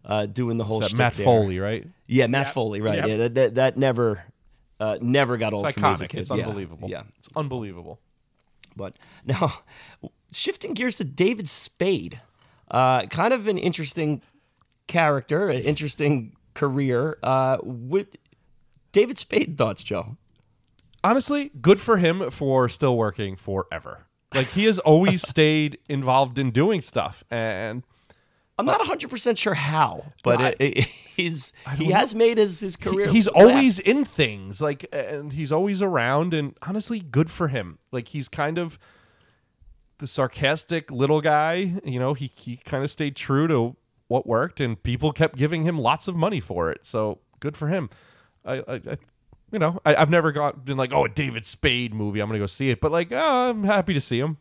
[0.04, 1.24] uh, doing the whole Is that Matt there.
[1.24, 1.86] Foley, right?
[2.06, 2.96] Yeah, Matt Foley, right?
[2.98, 3.06] Yep.
[3.08, 4.24] Yeah, that, that that never
[4.80, 6.08] uh, never got It's old for me as a iconic.
[6.08, 6.20] kid.
[6.20, 6.88] It's Yeah, unbelievable.
[6.90, 8.00] Yeah, it's unbelievable.
[8.76, 9.52] But now,
[10.32, 12.20] shifting gears to David Spade,
[12.70, 14.22] uh, kind of an interesting
[14.86, 17.18] character, an interesting career.
[17.22, 18.16] Uh, with
[18.92, 20.16] David Spade thoughts, Joe.
[21.04, 24.06] Honestly, good for him for still working forever.
[24.34, 27.82] Like he has always stayed involved in doing stuff, and
[28.58, 30.84] I'm not uh, 100 percent sure how, but Well, it, it,
[31.16, 33.08] he's he don't has made his his he- career.
[33.08, 33.34] he's last.
[33.44, 34.60] always in things.
[34.60, 36.32] Like, and he's always around.
[36.34, 37.78] And honestly, good for him.
[37.90, 38.78] Like he's kind of
[39.98, 41.80] the sarcastic little guy.
[41.84, 43.76] You know, he he kind of stayed true to
[44.08, 46.86] what worked, and people kept giving him lots of money for it.
[46.86, 47.88] So good for him.
[48.44, 48.96] I, I, I
[49.52, 52.20] you know, I, I've never got been like, oh, a David Spade movie.
[52.20, 54.38] I'm gonna go see it, but like, oh, I'm happy to see him.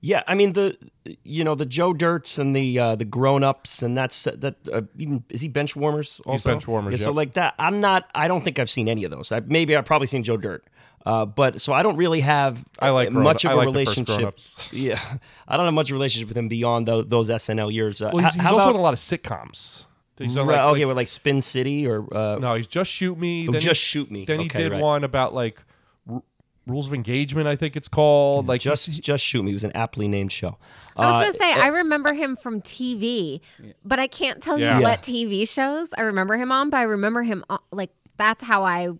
[0.00, 0.76] Yeah, I mean the
[1.24, 4.82] you know the Joe Dirts and the uh, the grown ups and that's that uh,
[4.98, 6.50] even is he bench warmers also?
[6.50, 9.10] bench warmers, yeah, so like that I'm not I don't think I've seen any of
[9.10, 9.32] those.
[9.32, 10.62] I, maybe I've probably seen Joe Dirt
[11.06, 13.56] uh, but so I don't really have I like uh, Grown- much of I a
[13.56, 14.38] like the relationship.
[14.72, 15.00] yeah
[15.46, 18.00] I don't have much relationship with him beyond tho- those SNL years.
[18.00, 19.84] Uh, Well, he's, he's also about in a lot of sitcoms.
[20.18, 22.90] He's done, right, like, okay like- with like Spin City or uh, No, he's just
[22.90, 23.48] shoot me.
[23.48, 24.24] Oh, then he- Just Shoot Me.
[24.24, 24.80] Then he did right.
[24.80, 25.60] one about like
[26.08, 26.22] r-
[26.66, 27.48] rules of engagement.
[27.48, 28.46] I think it's called.
[28.46, 30.56] Like just he's- just shoot me it was an aptly named show
[30.96, 33.40] I was Uh, gonna say I remember him from TV,
[33.84, 34.76] but I can't tell Yeah.
[34.76, 34.88] you Yeah.
[34.90, 36.70] what TV shows I remember him on.
[36.70, 38.90] But I remember him on, like that's how I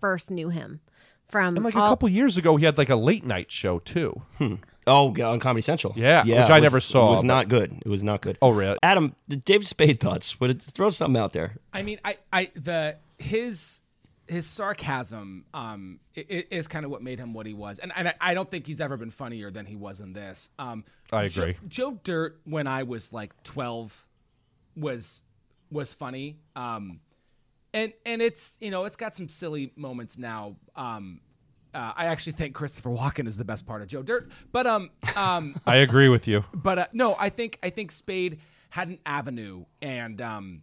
[0.00, 0.80] first knew him
[1.28, 1.56] from.
[1.56, 4.22] and like all- a couple years ago, he had like a late night show too.
[4.86, 5.92] Oh, yeah, on Comedy Central.
[5.96, 7.82] Yeah, yeah, which I was- never saw, It was but- not good.
[7.84, 8.38] It was not good.
[8.40, 8.78] Oh, really?
[8.82, 10.34] Adam, the David Spade thoughts.
[10.34, 11.56] But it, throw something out there.
[11.72, 13.82] I mean, I, I, the his
[14.28, 17.92] his sarcasm um i- i- is kind of what made him what he was, and
[17.96, 20.50] and I, I don't think he's ever been funnier than he was in this.
[20.58, 21.56] Um, I Jo- agree.
[21.68, 24.04] Joe Dirt, when I was like twelve,
[24.76, 25.22] was
[25.70, 26.38] was funny.
[26.54, 27.00] Um,
[27.72, 30.56] and and it's you know it's got some silly moments now.
[30.74, 31.20] Um,
[31.76, 34.90] uh, I actually think Christopher Walken is the best part of Joe Dirt, but um
[35.14, 36.44] um I agree with you.
[36.54, 38.38] but uh, no, I think I think Spade
[38.70, 40.62] had an avenue, and um,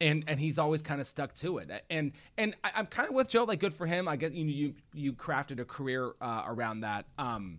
[0.00, 1.70] and and he's always kind of stuck to it.
[1.90, 3.44] And and I, I'm kind of with Joe.
[3.44, 4.08] Like, good for him.
[4.08, 7.06] I guess you you you crafted a career uh, around that.
[7.18, 7.58] Um,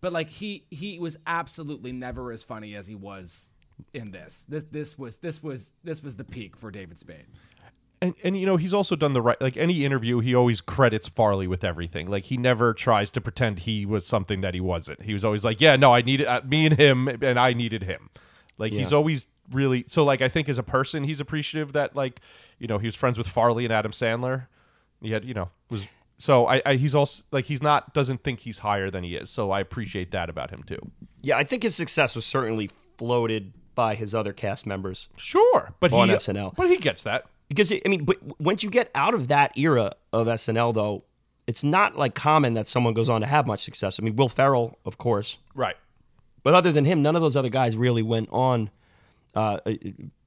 [0.00, 3.50] but like he he was absolutely never as funny as he was
[3.92, 4.44] in this.
[4.48, 7.26] This this was this was this was the peak for David Spade.
[8.00, 9.40] And and you know he's also done the right.
[9.40, 12.10] Like any interview, he always credits Farley with everything.
[12.10, 15.02] Like he never tries to pretend he was something that he wasn't.
[15.02, 17.84] He was always like, yeah, no, I needed uh, me and him, and I needed
[17.84, 18.10] him.
[18.58, 20.04] Like he's always really so.
[20.04, 22.20] Like I think as a person, he's appreciative that like
[22.58, 24.46] you know he was friends with Farley and Adam Sandler.
[25.00, 25.88] He had you know was
[26.18, 29.30] so I, I he's also like he's not doesn't think he's higher than he is.
[29.30, 30.90] So I appreciate that about him too.
[31.22, 35.08] Yeah, I think his success was certainly floated by his other cast members.
[35.16, 36.54] Sure, but On he SNL.
[36.54, 37.26] but he gets that.
[37.48, 41.04] Because I mean, but once you get out of that era of SNL, though,
[41.46, 44.00] it's not like common that someone goes on to have much success.
[44.00, 45.76] I mean, Will Ferrell, of course, Right.
[46.42, 48.70] but other than him, none of those other guys really went on
[49.34, 49.58] uh,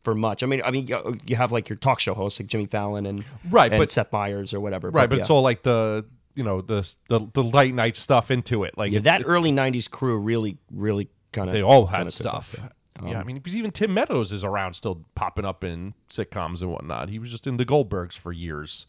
[0.04, 0.44] for much.
[0.44, 3.06] I mean, I mean, you you have like your talk show hosts like Jimmy Fallon
[3.06, 4.90] and Right, and but- Seth Meyers or whatever.
[4.92, 5.22] Right, but yeah.
[5.22, 6.06] it's all like the
[6.36, 8.78] you know the the, the light night stuff into it.
[8.78, 12.62] Like Yeah, that it's- early '90s crew really, really kind of they all had stuff.
[13.06, 16.72] Yeah, I mean, because even Tim Meadows is around, still popping up in sitcoms and
[16.72, 17.10] whatnot.
[17.10, 18.88] He was just in the Goldbergs for years.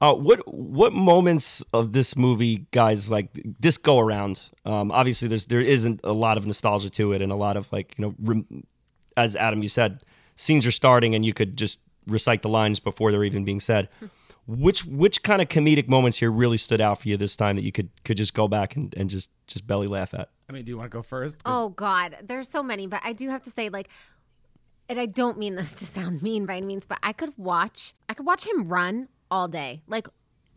[0.00, 3.28] Uh, what what moments of this movie, guys, like
[3.60, 4.42] this go around?
[4.64, 7.72] Um, obviously, there's there isn't a lot of nostalgia to it, and a lot of
[7.72, 8.66] like you know, rem-
[9.16, 10.02] as Adam you said,
[10.36, 13.88] scenes are starting, and you could just recite the lines before they're even being said.
[14.46, 17.62] Which which kind of comedic moments here really stood out for you this time that
[17.62, 20.28] you could could just go back and, and just just belly laugh at?
[20.48, 21.38] I mean, do you want to go first?
[21.44, 23.88] Oh God, there's so many, but I do have to say, like,
[24.88, 27.94] and I don't mean this to sound mean by any means, but I could watch,
[28.08, 29.82] I could watch him run all day.
[29.86, 30.08] Like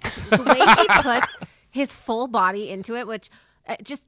[0.03, 3.29] the way he puts his full body into it, which
[3.67, 4.03] uh, just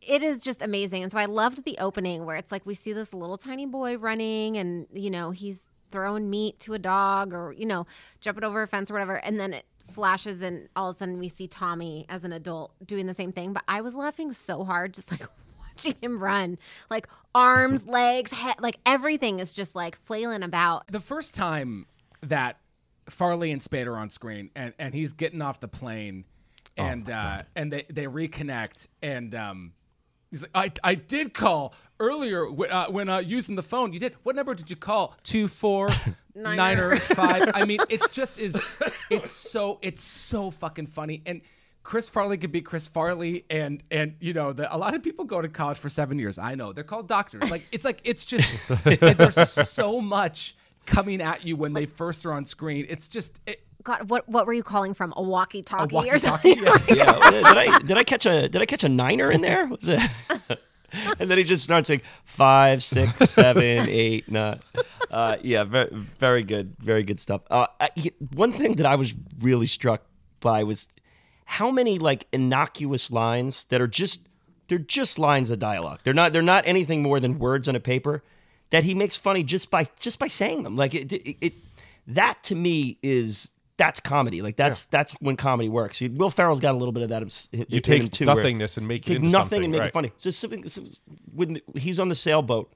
[0.00, 1.02] it is just amazing.
[1.02, 3.96] And so I loved the opening where it's like we see this little tiny boy
[3.96, 7.86] running, and you know he's throwing meat to a dog, or you know
[8.20, 11.18] jumping over a fence or whatever, and then it flashes and all of a sudden
[11.18, 13.52] we see Tommy as an adult doing the same thing.
[13.52, 15.22] But I was laughing so hard just like
[15.58, 16.58] watching him run,
[16.90, 20.86] like arms, legs, head, like everything is just like flailing about.
[20.90, 21.86] the first time
[22.22, 22.58] that
[23.08, 26.24] Farley and Spade are on screen and, and he's getting off the plane
[26.76, 29.72] and uh, and they, they reconnect and um
[30.30, 33.94] He's like, I, I did call earlier w- uh, when uh, using the phone.
[33.94, 34.14] You did.
[34.24, 35.16] What number did you call?
[35.22, 35.90] Two four
[36.42, 37.50] nine or five.
[37.54, 38.60] I mean, it just is.
[39.10, 41.22] It's so it's so fucking funny.
[41.26, 41.42] And
[41.82, 45.24] Chris Farley could be Chris Farley, and and you know, the, a lot of people
[45.24, 46.38] go to college for seven years.
[46.38, 47.50] I know they're called doctors.
[47.50, 48.48] Like it's like it's just
[48.84, 52.86] there's so much coming at you when they first are on screen.
[52.88, 53.40] It's just.
[53.46, 55.14] It, God, what what were you calling from?
[55.16, 56.96] A walkie-talkie, or walkie-talkie, something?
[56.96, 57.16] yeah.
[57.30, 57.30] yeah.
[57.30, 59.66] Did I did I catch a did I catch a niner in there?
[59.66, 60.00] Was it?
[61.18, 64.60] and then he just starts saying five, six, seven, eight, nine.
[65.10, 67.42] Uh, yeah, very very good, very good stuff.
[67.50, 67.90] Uh, I,
[68.34, 70.02] one thing that I was really struck
[70.40, 70.88] by was
[71.44, 74.28] how many like innocuous lines that are just
[74.68, 76.00] they're just lines of dialogue.
[76.04, 78.22] They're not they're not anything more than words on a paper
[78.70, 80.76] that he makes funny just by just by saying them.
[80.76, 81.54] Like it, it, it
[82.06, 84.42] that to me is that's comedy.
[84.42, 86.00] Like that's that's when comedy works.
[86.00, 87.48] Will Ferrell's got a little bit of that.
[87.68, 89.88] You take too, nothingness and make it take nothing and make right.
[89.88, 90.12] it funny.
[90.18, 90.64] So something,
[91.32, 92.70] when he's on the sailboat,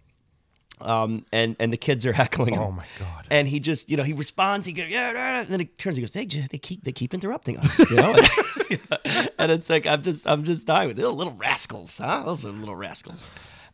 [0.81, 2.63] um, and and the kids are heckling him.
[2.63, 3.27] Oh, my God.
[3.31, 4.67] And he just you know he responds.
[4.67, 5.97] He goes yeah, yeah, yeah," and then he turns.
[5.97, 7.79] He goes they just, they keep they keep interrupting us.
[7.91, 8.17] You know.
[9.39, 12.23] and it's like I'm just I'm just dying with little, little rascals, huh?
[12.25, 13.27] Those are little rascals.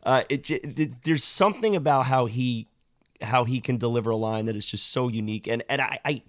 [0.03, 2.67] Uh, it, th- there's something about how he
[3.21, 6.21] how he can deliver a line that is just so unique, and and I, I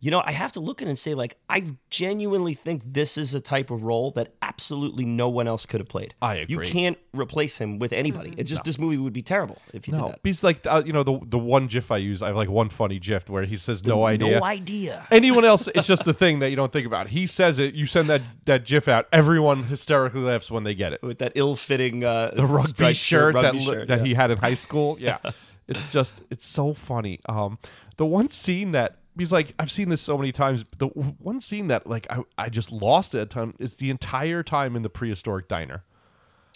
[0.00, 3.18] you know I have to look at it and say like I genuinely think this
[3.18, 6.14] is a type of role that absolutely no one else could have played.
[6.22, 6.66] I agree.
[6.66, 8.34] You can't replace him with anybody.
[8.36, 10.20] It just this movie would be terrible if you did No, that.
[10.24, 12.22] he's like uh, you know the the one GIF I use.
[12.22, 14.38] I have like one funny GIF where he says no idea.
[14.38, 15.06] No idea.
[15.10, 17.08] Anyone else, it's just a thing that you don't think about.
[17.08, 17.74] He says it.
[17.74, 19.06] You send that that GIF out.
[19.12, 21.02] Everyone hysterically laughs when they get it.
[21.02, 24.04] With that ill-fitting uh, The rugby striped shirt rugby that shirt, that yeah.
[24.04, 24.96] he had in high school.
[25.00, 25.18] Yeah,
[25.66, 27.20] it's just it's so funny.
[27.28, 27.58] Um,
[27.96, 30.64] the one scene that he's like, I've seen this so many times.
[30.78, 33.54] The one scene that like I I just lost it at time.
[33.58, 35.84] It's the entire time in the prehistoric diner.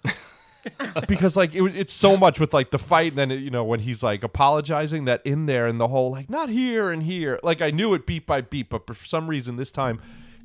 [1.08, 3.64] because like it, it's so much with like the fight and then it, you know
[3.64, 7.38] when he's like apologizing that in there and the whole like not here and here
[7.42, 10.00] like I knew it beat by beat but for some reason this time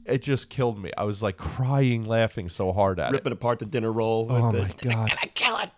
[0.05, 3.13] it just killed me I was like crying laughing so hard at it.
[3.13, 4.27] ripping it apart the dinner roll.
[4.29, 5.69] oh with the, my god I kill it.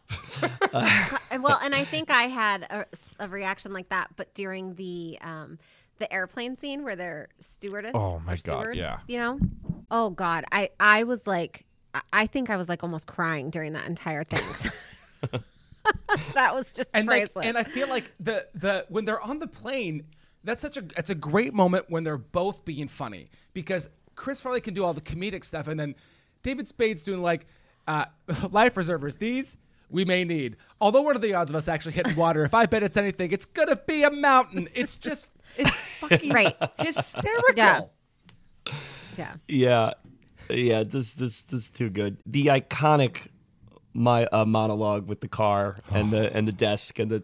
[1.32, 2.86] And- well, and I think I had a,
[3.20, 5.60] a reaction like that, but during the um,
[6.02, 7.91] the airplane scene where they're stewardess.
[7.93, 8.99] Oh, my God, stewards, yeah.
[9.08, 9.39] You know.
[9.89, 13.74] Oh God, I I was like, I- I think I was like almost crying during
[13.74, 14.72] that entire thing.
[16.36, 17.45] that was just and like, priceless.
[17.45, 20.04] and I feel like the the when they're on the plane,
[20.43, 24.62] that's such a it's a great moment when they're both being funny because Chris Farley
[24.62, 25.95] can do all the comedic stuff, and then
[26.43, 27.45] David Spade's doing like
[27.88, 28.06] uh,
[28.52, 29.16] life preservers.
[29.16, 29.58] These
[29.89, 30.56] we may need.
[30.80, 32.45] Although, what are the odds of us actually hitting water?
[32.45, 34.70] If I bet it's anything, it's gonna be a mountain.
[34.74, 36.56] It's just it's fucking Right.
[36.80, 37.54] hysterical.
[37.56, 37.82] Yeah.
[39.18, 39.34] yeah.
[39.47, 39.93] Yeah,
[40.49, 40.84] yeah.
[40.84, 42.18] This this this is too good.
[42.26, 43.28] The iconic
[43.93, 47.24] my uh, monologue with the car and the and the desk and the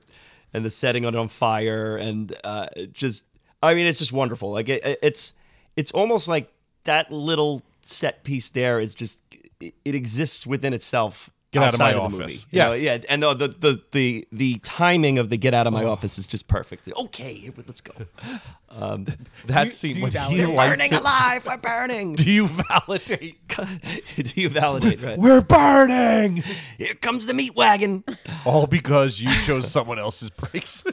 [0.53, 3.25] and the setting it on fire and uh, just
[3.63, 4.51] I mean it's just wonderful.
[4.51, 5.33] Like it, it- it's
[5.75, 6.51] it's almost like
[6.83, 9.21] that little set piece there is just
[9.59, 11.29] it, it exists within itself.
[11.51, 12.17] Get out of my the office.
[12.17, 12.39] movie.
[12.51, 15.71] You know, yeah, and the, the the the the timing of the get out of
[15.71, 15.91] my oh.
[15.91, 16.89] office is just perfect.
[17.05, 17.93] Okay, let's go.
[18.69, 19.07] Um,
[19.45, 22.15] that you- scene do when he lights burning it- alive, we're burning.
[22.15, 25.01] do you validate Do you validate?
[25.01, 25.17] Right.
[25.17, 26.43] we're burning
[26.77, 28.03] Here comes the meat wagon.
[28.45, 30.83] all because you chose someone else's brakes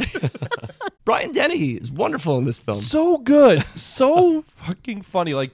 [1.05, 2.81] Brian Dennehy is wonderful in this film.
[2.81, 5.35] so good, so fucking funny.
[5.35, 5.51] Like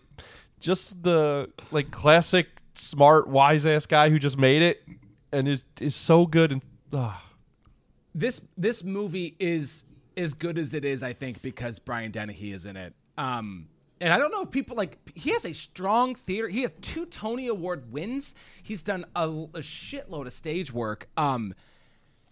[0.61, 4.83] just the like classic smart wise ass guy who just made it
[5.33, 6.63] and is is so good and
[6.93, 7.23] ah.
[8.15, 9.85] this this movie is
[10.17, 12.95] as good as it is, I think, because Brian Dennehy is in it.
[13.17, 13.69] Um,
[14.01, 16.49] and I don't know if people like he has a strong theater.
[16.49, 18.35] He has two Tony Award wins.
[18.63, 21.09] He's done a, a shitload of stage work.
[21.17, 21.55] Um,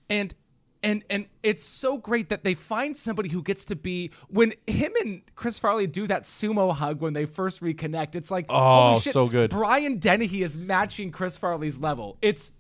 [0.09, 0.34] and
[0.83, 4.93] and and it's so great that they find somebody who gets to be when him
[5.01, 8.14] and Chris Farley do that sumo hug when they first reconnect.
[8.14, 9.51] It's like Oh, holy shit, so good.
[9.51, 12.16] Brian Dennehy is matching Chris Farley's level.
[12.22, 12.53] It's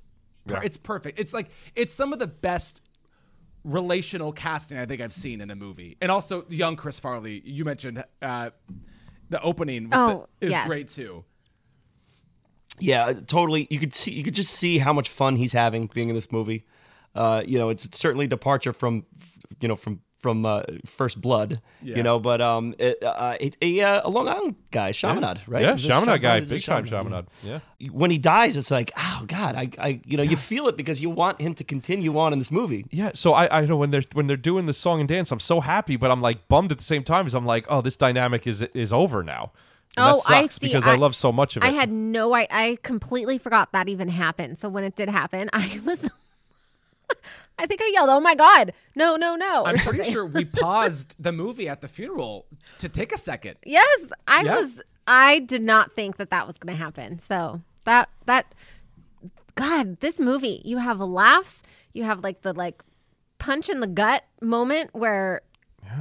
[0.46, 1.18] per- it's perfect.
[1.20, 2.80] It's like it's some of the best
[3.64, 5.96] relational casting I think I've seen in a movie.
[6.00, 7.42] And also young Chris Farley.
[7.44, 8.50] You mentioned uh,
[9.30, 10.66] the opening with Oh, the, is yes.
[10.66, 11.24] great too.
[12.80, 13.66] Yeah, totally.
[13.70, 16.30] You could see, you could just see how much fun he's having being in this
[16.30, 16.64] movie.
[17.14, 19.04] Uh, you know, it's certainly a departure from,
[19.60, 21.60] you know, from from uh, First Blood.
[21.80, 21.96] Yeah.
[21.98, 25.62] You know, but um, it, uh, it, a, uh, a Long Island guy, Chaminade, right?
[25.62, 27.26] Yeah, Is it guy, big time Chaminade?
[27.40, 27.60] Chaminade.
[27.78, 27.88] Yeah.
[27.92, 31.00] When he dies, it's like, oh God, I, I, you know, you feel it because
[31.00, 32.84] you want him to continue on in this movie.
[32.90, 35.38] Yeah, so I, I know when they're when they're doing the song and dance, I'm
[35.38, 37.94] so happy, but I'm like bummed at the same time because I'm like, oh, this
[37.94, 39.52] dynamic is is over now.
[39.96, 40.66] And Oh, that sucks I see.
[40.66, 41.66] because I, I- love so much of it.
[41.66, 44.58] I had no I I completely forgot that even happened.
[44.58, 46.00] So when it did happen, I was
[47.58, 48.72] I think I yelled, "Oh my god.
[48.94, 50.12] No, no, no." I'm pretty something.
[50.12, 52.46] sure we paused the movie at the funeral
[52.78, 53.56] to take a second.
[53.64, 54.56] Yes, I Yeah.
[54.60, 57.18] was I did not think that that was going to happen.
[57.18, 58.54] So, that that
[59.54, 62.82] god, this movie, you have laughs, you have like the like
[63.38, 65.42] punch in the gut moment where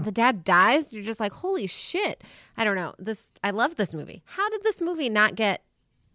[0.03, 0.91] the dad dies.
[0.93, 2.23] You're just like, "Holy shit."
[2.57, 2.93] I don't know.
[2.99, 4.21] This I love this movie.
[4.25, 5.63] How did this movie not get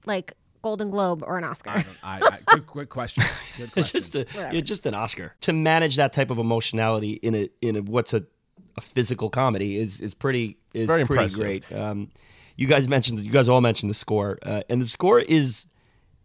[0.06, 1.70] like Golden Globe or an Oscar?
[1.70, 3.24] I don't, I, I, good, good question.
[3.56, 4.00] Good question.
[4.00, 7.76] just a, it's just an Oscar to manage that type of emotionality in a in
[7.76, 8.24] a what's a,
[8.76, 11.38] a physical comedy is is pretty is Very pretty impressive.
[11.40, 11.72] great.
[11.72, 12.10] Um,
[12.56, 15.66] you guys mentioned you guys all mentioned the score, uh, and the score is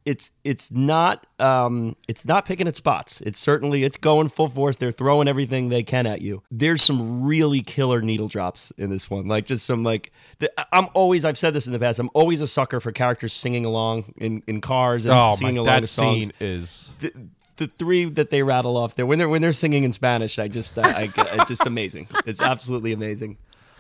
[0.08, 3.20] it's it's not um, it's not picking its spots.
[3.22, 4.78] It's certainly it's going full force.
[4.78, 6.44] They're throwing everything they can at you.
[6.50, 10.88] There's some really killer needle drops in this one, like just some like the, I'm
[10.94, 12.00] always I've said this in the past.
[12.00, 15.62] I'm always a sucker for characters singing along in, in cars and oh singing my,
[15.62, 17.12] along that to songs scene is the,
[17.58, 20.48] the three that they rattle off there when they're when they're singing in Spanish, I
[20.48, 22.08] just I, I it's just amazing.
[22.26, 23.38] It's absolutely amazing.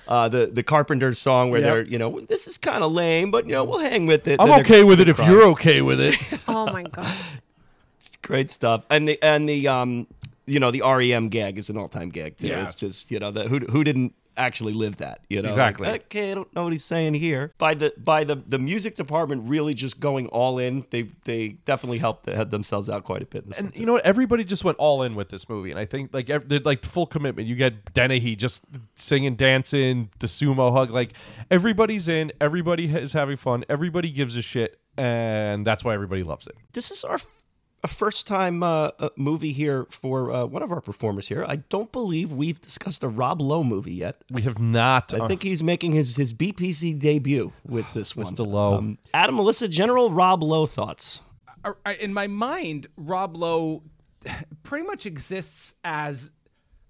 [0.07, 1.69] Uh, the the Carpenters song where Yep.
[1.69, 4.39] they're you know this is kind of lame, but you know we'll hang with it.
[4.39, 6.15] I'm Then okay with it they're if you're okay with it.
[6.47, 7.13] oh my god.
[8.21, 8.85] great stuff.
[8.89, 10.07] And the and the um
[10.45, 12.47] you know the REM gag is an all time gag too.
[12.47, 12.65] Yeah.
[12.65, 15.87] It's just you know the, who who didn't actually live that you know Exactly.
[15.87, 17.53] Like, okay, I don't know what he's saying here.
[17.57, 20.85] By the by the the music department really just going all in.
[20.91, 23.43] They they definitely helped the, themselves out quite a bit.
[23.43, 24.05] In this and you know what?
[24.05, 26.85] Everybody just went all in with this movie, and I think like ev- they're like
[26.85, 27.47] full commitment.
[27.47, 28.65] You get Dennehy just
[28.95, 30.91] singing, dancing, the sumo hug.
[30.91, 31.13] Like
[31.51, 32.31] everybody's in.
[32.39, 33.65] Everybody is having fun.
[33.69, 36.55] Everybody gives a shit, and that's why everybody loves it.
[36.73, 37.19] this is our
[37.83, 41.45] a first time uh, movie here for uh, one of our performers here.
[41.47, 44.21] I don't believe we've discussed a Rob Lowe movie yet.
[44.31, 45.13] We have not.
[45.13, 48.25] I uh, think he's making his, his BPC debut with this one.
[48.27, 48.45] Mr.
[48.47, 48.75] Lowe.
[48.77, 51.21] Um, Adam, Melissa, general Rob Lowe thoughts.
[51.63, 53.83] I- I- in my mind, Rob Lowe
[54.63, 56.31] pretty much exists as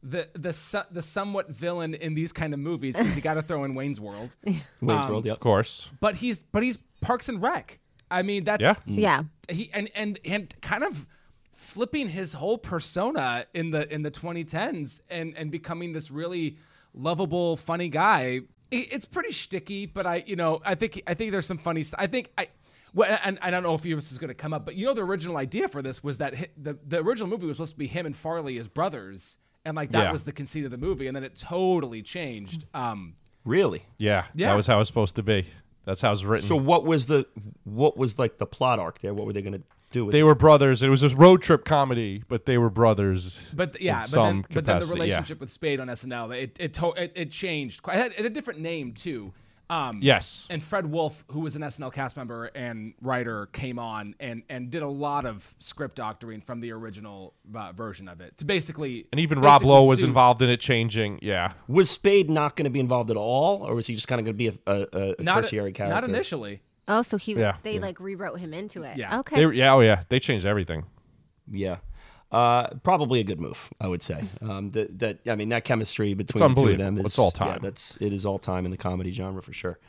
[0.03, 3.41] the the so- the somewhat villain in these kind of movies because you got to
[3.41, 5.31] throw in Wayne's World, Wayne's Um, World, yeah.
[5.33, 5.89] of course.
[5.99, 7.79] but he's but he's Parks and Rec.
[8.09, 8.73] I mean, that's Yeah.
[8.85, 9.23] Yeah.
[9.49, 11.05] he and and and kind of
[11.53, 16.57] flipping his whole persona in the in the 2010s and and becoming this really
[16.93, 18.41] lovable, funny guy.
[18.71, 21.99] It's pretty shticky, but I you know I think I think there's some funny stuff.
[22.01, 22.47] I think I.
[22.93, 24.93] Well, and I don't know if this is going to come up, but you know
[24.93, 27.79] the original idea for this was that hi- the the original movie was supposed to
[27.79, 30.11] be him and Farley as brothers, and like that Yeah.
[30.11, 32.65] was the conceit of the movie, and then it totally changed.
[32.73, 33.85] Um, Really?
[33.99, 34.49] Yeah, Yeah.
[34.49, 35.47] that was how it was supposed to be.
[35.87, 36.45] That's how it's written.
[36.45, 37.25] So what was the
[37.63, 39.13] what was like the plot arc there?
[39.13, 40.23] What were they going to do with they it?
[40.23, 40.83] were brothers.
[40.83, 43.41] It was a road trip comedy, but they were brothers.
[43.53, 45.03] But th- yeah, in but some then, but then the capacity, yeah.
[45.05, 47.83] relationship with Spade on SNL, it it to- it, it changed.
[47.83, 49.31] Quite, it had, it had a different name too.
[49.69, 50.47] Um, Yes.
[50.49, 54.69] And Fred Wolf, who was an SNL cast member and writer, came on and and
[54.69, 59.07] did a lot of script doctoring from the original uh, version of it to basically.
[59.11, 61.19] And even Rob basically Lowe was suit- involved in it changing.
[61.21, 61.51] Yeah.
[61.67, 64.25] Was Spade not going to be involved at all, or was he just kind of
[64.25, 65.93] going to be a, a, a Not tertiary character?
[66.01, 66.61] not initially.
[66.87, 67.57] Oh, so he Yeah.
[67.63, 68.95] they like rewrote him into it.
[68.95, 69.19] Yeah.
[69.19, 69.35] Okay.
[69.45, 70.03] They yeah, oh yeah.
[70.07, 70.85] They changed everything.
[71.51, 71.77] Yeah.
[72.31, 74.25] Uh, probably a good move, I would say.
[74.41, 77.31] Um, that, that I mean, that chemistry between the two of them is It's all
[77.35, 77.59] Yeah, time.
[77.61, 79.79] that's it is all time in the comedy genre for sure.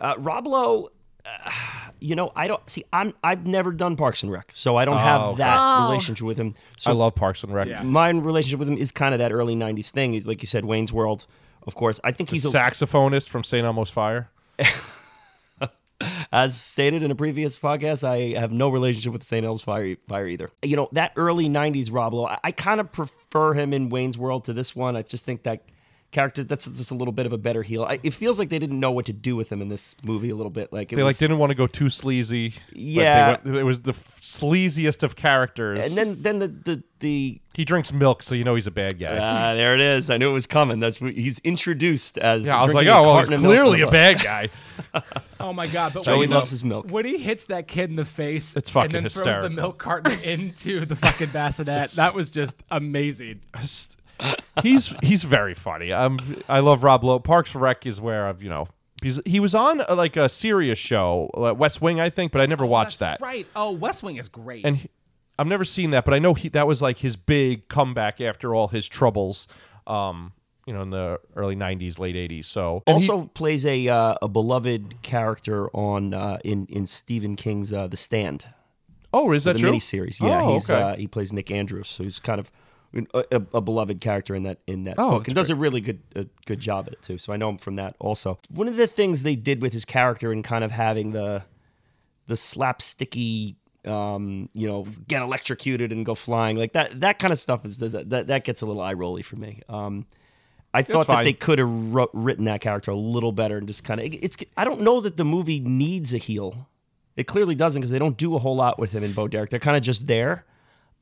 [0.00, 0.88] Uh, Rob Lowe,
[1.26, 1.50] uh,
[2.00, 2.84] you know, I don't see.
[2.94, 5.38] I'm I've never done Parks and Rec, so I don't have okay.
[5.38, 5.88] that Oh.
[5.90, 6.54] relationship with him.
[6.78, 7.68] So I love Parks and Rec.
[7.68, 7.82] Yeah.
[7.82, 10.14] my relationship with him is kind of that early '90s thing.
[10.14, 11.26] He's like you said, Wayne's World.
[11.66, 13.66] Of course, I think he's a, Saxophonist from St.
[13.66, 14.30] Elmo's Fire.
[16.32, 19.44] as stated in a previous podcast, I have no relationship with St.
[19.44, 20.50] Elmo's Fire, Fire either.
[20.62, 24.18] You know, that early 90s Rob Lowe, I, I kind of prefer him in Wayne's
[24.18, 24.96] World to this one.
[24.96, 25.62] I just think that
[26.16, 27.84] character, that's just a little bit of a better heel.
[27.84, 30.30] I, it feels like they didn't know what to do with him in this movie
[30.30, 30.72] a little bit.
[30.72, 32.50] Like it They was, like didn't want to go too sleazy.
[32.70, 33.28] but they Yeah.
[33.44, 35.86] went- it was the f- sleaziest of characters.
[35.86, 38.98] And then, then the, the, the he drinks milk, so you know he's a bad
[38.98, 39.16] guy.
[39.20, 40.10] ah, there it is.
[40.10, 40.80] I knew it was coming.
[40.80, 42.44] That's what he's introduced as.
[42.46, 44.48] yeah, I was like, oh, well, he's carton of milk clearly a bad guy.
[45.38, 45.92] Oh my god!
[45.92, 46.88] But Joey when, loves his milk.
[46.90, 49.78] when he hits that kid in the face, It's fucking and then throws the milk
[49.78, 53.40] carton into the fucking bassinet, that was just amazing.
[53.60, 53.98] Just-
[54.62, 55.92] he's he's very funny.
[55.92, 57.18] Um, I love Rob Lowe.
[57.18, 58.68] Parks and Rec is where I've you know
[59.02, 62.40] he's he was on uh, like a serious show, uh, West Wing, I think, but
[62.40, 63.24] I never watched That's that.
[63.24, 63.46] Right.
[63.54, 64.64] Oh, West Wing is great.
[64.64, 64.88] And he,
[65.38, 68.54] I've never seen that, but I know he that was like his big comeback after
[68.54, 69.46] all his troubles.
[69.86, 70.32] Um,
[70.66, 72.46] you know, in the early '90s, late '80s.
[72.46, 77.36] So and he- also plays a uh, a beloved character on uh, in in Stephen
[77.36, 78.46] King's uh, The Stand.
[79.12, 79.70] oh, is that the true?
[79.72, 80.20] miniseries.
[80.20, 80.82] Yeah, Oh, he's okay.
[80.82, 82.50] uh, he plays Nick Andros, so he's kind of
[83.14, 86.00] a, a, beloved character in that in that Oh, book, and does a really good
[86.14, 87.18] a good job at it too.
[87.18, 88.38] So I know him from that also.
[88.48, 91.42] One of the things they did with his character and kind of having the
[92.26, 93.56] the slapsticky.
[93.84, 97.00] Um, you know, get electrocuted and go flying like that.
[97.02, 99.36] That kind of stuff is does that that, that gets a little eye rolly for
[99.36, 99.62] me.
[99.68, 100.06] Um,
[100.74, 101.70] I thought that they could have
[102.12, 104.06] written that character a little better and just kind of.
[104.12, 104.36] It's.
[104.56, 106.68] I don't know that the movie needs a heel.
[107.16, 109.50] It clearly doesn't because they don't do a whole lot with him in Bo Derek.
[109.50, 110.44] They're kind of just there.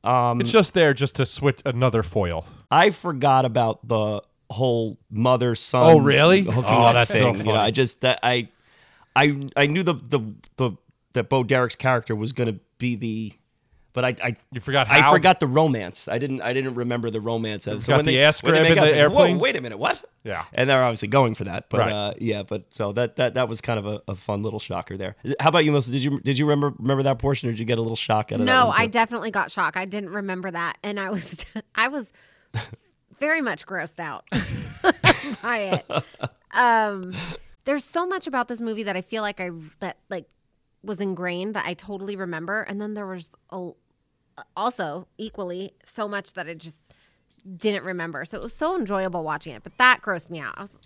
[0.05, 2.45] Um, it's just there just to switch another foil.
[2.69, 5.83] I forgot about the whole mother son.
[5.83, 6.45] Oh, really?
[6.47, 7.37] Oh, up that's so thing.
[7.37, 7.57] You know, funny.
[7.57, 8.49] I just that I,
[9.15, 10.19] I I knew the the
[10.57, 10.71] the
[11.13, 13.33] that Bo Derek's character was going to be the,
[13.95, 16.07] but I I You forgot I forgot the romance.
[16.07, 17.63] I didn't I didn't remember the romance.
[17.63, 18.95] So forgot when the they, ass when they grab make in out, I was the
[18.97, 19.37] like, airplane?
[19.37, 20.03] Whoa, wait a minute, what?
[20.23, 20.43] Yeah.
[20.53, 21.69] and they're obviously going for that.
[21.69, 21.91] But Right.
[21.91, 24.97] uh, yeah, but so that that that was kind of a, a fun little shocker
[24.97, 25.15] there.
[25.39, 25.91] How about you, Melissa?
[25.91, 28.31] Did you did you remember remember that portion, or did you get a little shock
[28.31, 28.45] out of that?
[28.45, 28.69] No.
[28.69, 29.77] I definitely got shocked.
[29.77, 32.11] I didn't remember that, and I was I was
[33.19, 34.25] very much grossed out
[35.41, 36.03] by it.
[36.51, 37.15] Um,
[37.65, 40.25] there's so much about this movie that I feel like I that like
[40.83, 43.69] was ingrained that I totally remember, and then there was a,
[44.55, 46.79] also equally so much that I just
[47.57, 48.25] didn't remember.
[48.25, 50.55] So it was so enjoyable watching it, but that grossed me out.
[50.57, 50.77] I was.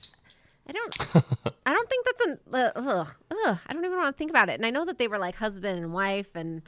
[0.67, 0.97] I don't.
[1.65, 2.39] I don't think that's an.
[2.53, 3.07] Uh, ugh,
[3.45, 4.53] ugh, I don't even want to think about it.
[4.53, 6.61] And I know that they were like husband and wife, and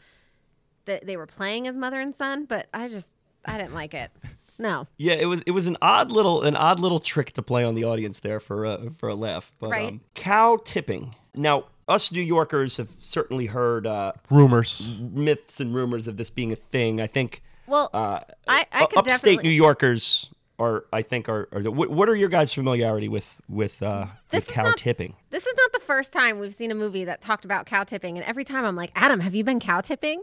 [0.86, 3.10] that they were playing as mother and son, but I just
[3.46, 4.10] I didn't like it.
[4.58, 4.88] No.
[4.98, 7.76] Yeah, it was it was an odd little an odd little trick to play on
[7.76, 9.52] the audience there for a, for a laugh.
[9.60, 9.88] But Right.
[9.90, 11.16] um, cow tipping.
[11.36, 14.98] Now, us New Yorkers have certainly heard uh, Rumors.
[15.00, 17.00] myths and rumors of this being a thing.
[17.02, 19.50] I think Well, uh, I I could upstate definitely.
[19.50, 23.42] New Yorkers are I think are, are the, what, what are your guys' familiarity with
[23.50, 25.16] with, uh, This with cow not- tipping?
[25.30, 28.18] This is not the first time we've seen a movie that talked about cow tipping,
[28.18, 30.20] and every time I'm like, Adam, have you been cow tipping?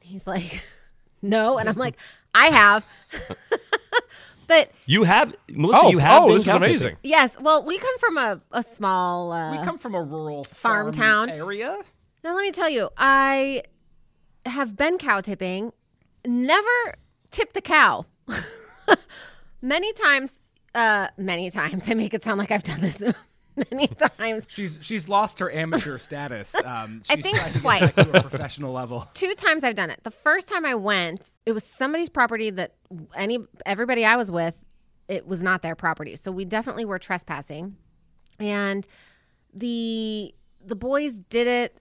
[0.00, 0.62] And he's like,
[1.22, 1.96] No, and I'm like,
[2.34, 2.84] I have.
[4.52, 5.80] but You have Melissa.
[5.84, 6.68] Oh, you have oh, been this is cow tipping.
[6.70, 6.96] amazing.
[7.02, 9.32] yes, well, we come from a a small.
[9.32, 11.30] Uh, We come from a rural Farm farm, town.
[11.30, 11.78] area.
[12.24, 13.62] Now, let me tell you, I
[14.46, 15.72] have been cow tipping,
[16.26, 16.94] never
[17.30, 18.06] tipped a cow.
[19.62, 20.40] many times,
[20.74, 21.88] uh, many times.
[21.90, 23.02] I make it sound like I've done this
[23.70, 24.44] many times.
[24.48, 26.54] She's she's lost her amateur status.
[26.64, 27.92] Um, I think to twice.
[27.92, 29.08] back to a professional level.
[29.14, 30.00] Two times I've done it.
[30.04, 32.74] The first time I went, it was somebody's property that
[33.14, 34.54] any everybody I was with,
[35.08, 36.14] it was not their property.
[36.16, 37.76] So we definitely were trespassing.
[38.38, 38.86] And
[39.52, 40.34] the
[40.64, 41.76] the boys did it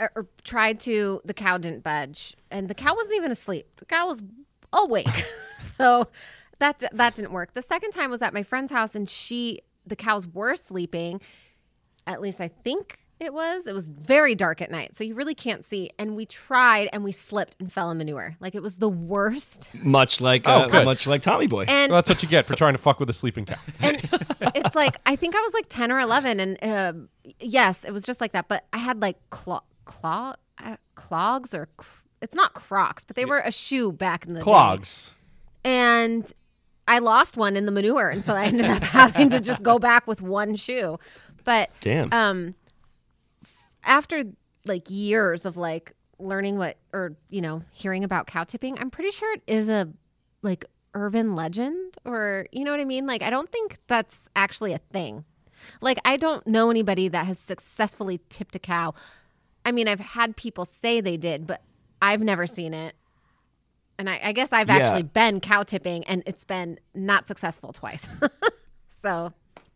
[0.00, 1.20] or, or tried to.
[1.24, 3.66] The cow didn't budge, and the cow wasn't even asleep.
[3.76, 4.22] The cow was
[4.72, 5.26] awake.
[5.76, 6.08] so
[6.58, 7.54] that that didn't work.
[7.54, 11.20] The second time was at my friend's house, and she the cows were sleeping.
[12.06, 13.66] At least I think it was.
[13.66, 15.88] It was very dark at night, so you really can't see.
[15.98, 18.36] And we tried, and we slipped and fell in manure.
[18.40, 19.68] Like it was the worst.
[19.82, 20.84] Much like Oh, uh, good.
[20.84, 21.64] much like Tommy Boy.
[21.68, 23.54] And Well, that's what you get for trying to fuck with a sleeping cow.
[23.80, 26.92] it's like I think I was like ten or eleven, and uh,
[27.40, 28.48] yes, it was just like that.
[28.48, 31.86] But I had like claw, claw, uh, clogs or cr-
[32.20, 34.44] it's not Crocs, but they were a shoe back in the day.
[34.44, 35.14] Clogs.
[35.62, 36.32] and
[36.86, 39.78] I lost one in the manure, and so I ended up having to just go
[39.78, 40.98] back with one shoe.
[41.44, 42.12] But Damn.
[42.12, 42.54] um,
[43.84, 44.24] after
[44.66, 49.10] like years of like learning what or you know hearing about cow tipping, I'm pretty
[49.10, 49.88] sure it is a
[50.42, 50.64] like
[50.94, 53.06] urban legend or you know what I mean.
[53.06, 55.24] Like I don't think that's actually a thing.
[55.80, 58.94] Like I don't know anybody that has successfully tipped a cow.
[59.64, 61.62] I mean, I've had people say they did, but
[62.02, 62.94] I've never seen it.
[63.98, 64.76] And I, I guess I've Yeah.
[64.78, 68.06] actually been cow tipping, and it's been not successful twice.
[69.02, 69.32] so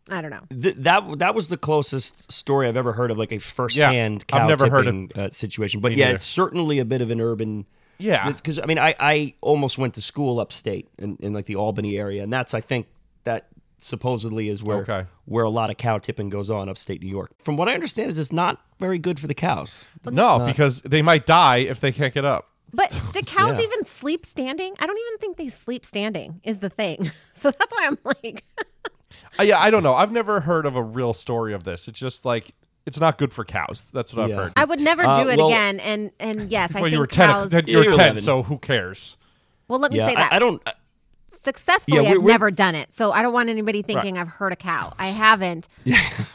[0.09, 0.41] I don't know.
[0.61, 4.39] Th- that that was the closest story I've ever heard of like a firsthand I've
[4.41, 5.79] cow never heard of- tipping uh, situation.
[5.81, 6.15] But yeah, neither.
[6.15, 7.65] it's certainly a bit of an urban.
[7.97, 8.31] Yeah.
[8.31, 11.97] because I mean, I I almost went to school upstate in, in like the Albany
[11.97, 12.87] area, and that's I think
[13.25, 13.47] that
[13.77, 15.05] supposedly is where Okay.
[15.25, 17.31] where a lot of cow tipping goes on upstate New York.
[17.43, 19.87] From what I understand, is it's not very good for the cows.
[20.05, 22.49] No, because they might die if they can't get up.
[22.73, 23.65] But do cows Yeah.
[23.65, 24.73] even sleep standing?
[24.79, 26.41] I don't even think they sleep standing.
[26.43, 27.11] Is the thing.
[27.35, 28.43] So that's why I'm like,
[29.39, 29.95] Uh, yeah, I don't know.
[29.95, 31.87] I've never heard of a real story of this.
[31.87, 32.51] It's just like
[32.85, 33.89] it's not good for cows.
[33.93, 34.53] That's what I've heard.
[34.57, 35.79] I would never Uh, do it well- again.
[35.79, 37.29] And and yes, I think you were ten.
[37.29, 37.49] cows.
[37.49, 39.15] then You're You're ten, so who cares?
[39.69, 40.61] well, let me Yeah, say that I, I don't.
[40.67, 40.71] uh,
[41.41, 41.95] successfully.
[41.97, 44.51] Yeah, we're- I've we're- never done it, so I don't want anybody thinking I've heard
[44.51, 44.91] a cow.
[44.99, 45.67] I haven't.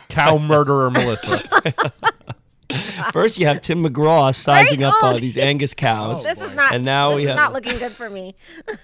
[0.09, 1.43] Cow murderer Melissa.
[3.13, 4.89] First, you have Tim McGraw sizing Right?
[4.89, 6.25] up Oh, uh, these Angus cows.
[6.25, 6.75] This is not.
[6.75, 8.35] And now this we is have- not looking good for me.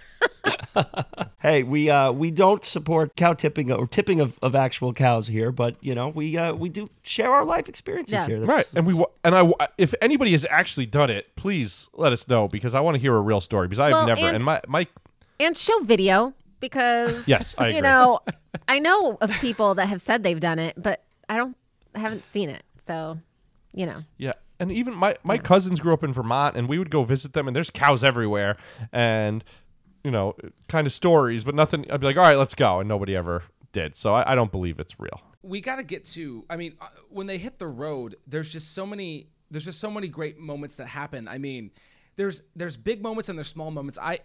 [1.42, 5.50] Hey, we uh we don't support cow tipping or tipping of, of actual cows here,
[5.50, 8.26] but you know we uh we do share our life experiences Yeah.
[8.26, 8.44] here.
[8.44, 12.46] right, and we and I if anybody has actually done it, please let us know
[12.46, 14.60] because I want to hear a real story because I've Well, never and- and my
[14.68, 14.86] my
[15.40, 16.34] And show video.
[16.60, 18.20] because Yes, I you know
[18.68, 21.56] I know of people that have said they've done it, but I don't
[21.94, 22.62] I haven't seen it.
[22.86, 23.18] So,
[23.72, 24.04] you know.
[24.18, 24.32] Yeah.
[24.58, 27.46] And even my, my cousins grew up in Vermont and we would go visit them
[27.46, 28.56] and there's cows everywhere
[28.92, 29.42] and,
[30.04, 30.34] you know,
[30.68, 31.90] kind of stories, but nothing.
[31.90, 32.80] I'd be like, all right, let's go.
[32.80, 33.96] And nobody ever did.
[33.96, 35.20] So I, I don't believe it's real.
[35.42, 38.74] we got to get to i mean uh, when they hit the road there's just
[38.74, 41.70] so many there's just so many great moments that happen i mean
[42.16, 44.18] there's there's big moments and there's small moments i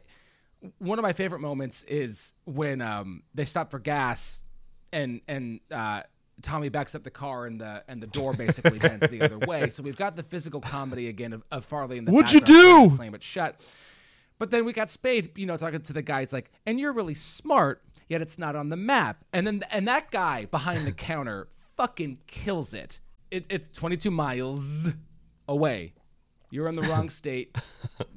[0.80, 4.43] one of my favorite moments is when um they stop for gas
[4.91, 6.02] and and uh
[6.42, 9.70] Tommy backs up the car and the and the door basically bends the other way.
[9.70, 12.64] So we've got the physical comedy again of, of Farley in the What'd you background
[12.64, 12.96] trying to do?
[12.96, 13.60] Slam it shut.
[14.38, 16.22] But then we got Spade, you know, talking to the guy.
[16.22, 19.24] It's like, and you're really smart, yet it's not on the map.
[19.32, 23.00] And then and that guy behind the counter fucking kills it.
[23.32, 24.92] it it's 22 miles
[25.48, 25.94] away.
[26.50, 27.56] You're in the wrong state.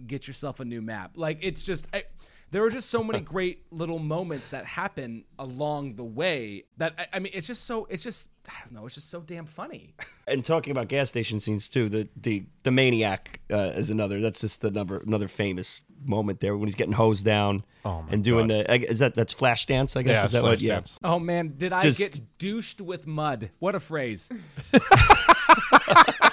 [0.06, 1.12] Get yourself a new map.
[1.14, 1.88] Like it's just.
[1.92, 2.04] I,
[2.50, 7.06] there are just so many great little moments that happen along the way that I,
[7.14, 9.94] I mean it's just so it's just I don't know it's just so damn funny.
[10.28, 14.20] And talking about gas station scenes too, the the the maniac uh, is another.
[14.20, 18.22] That's just another another famous moment there when he's getting hosed down Oh my and
[18.22, 18.66] doing God.
[18.66, 18.70] the.
[18.72, 19.96] I- Is that that's Flashdance?
[19.96, 20.60] I guess Yeah, is that what?
[20.60, 20.80] Yeah.
[20.80, 20.98] Flashdance.
[21.02, 23.48] Oh man, did I Just- get douched with mud?
[23.58, 24.28] What a phrase.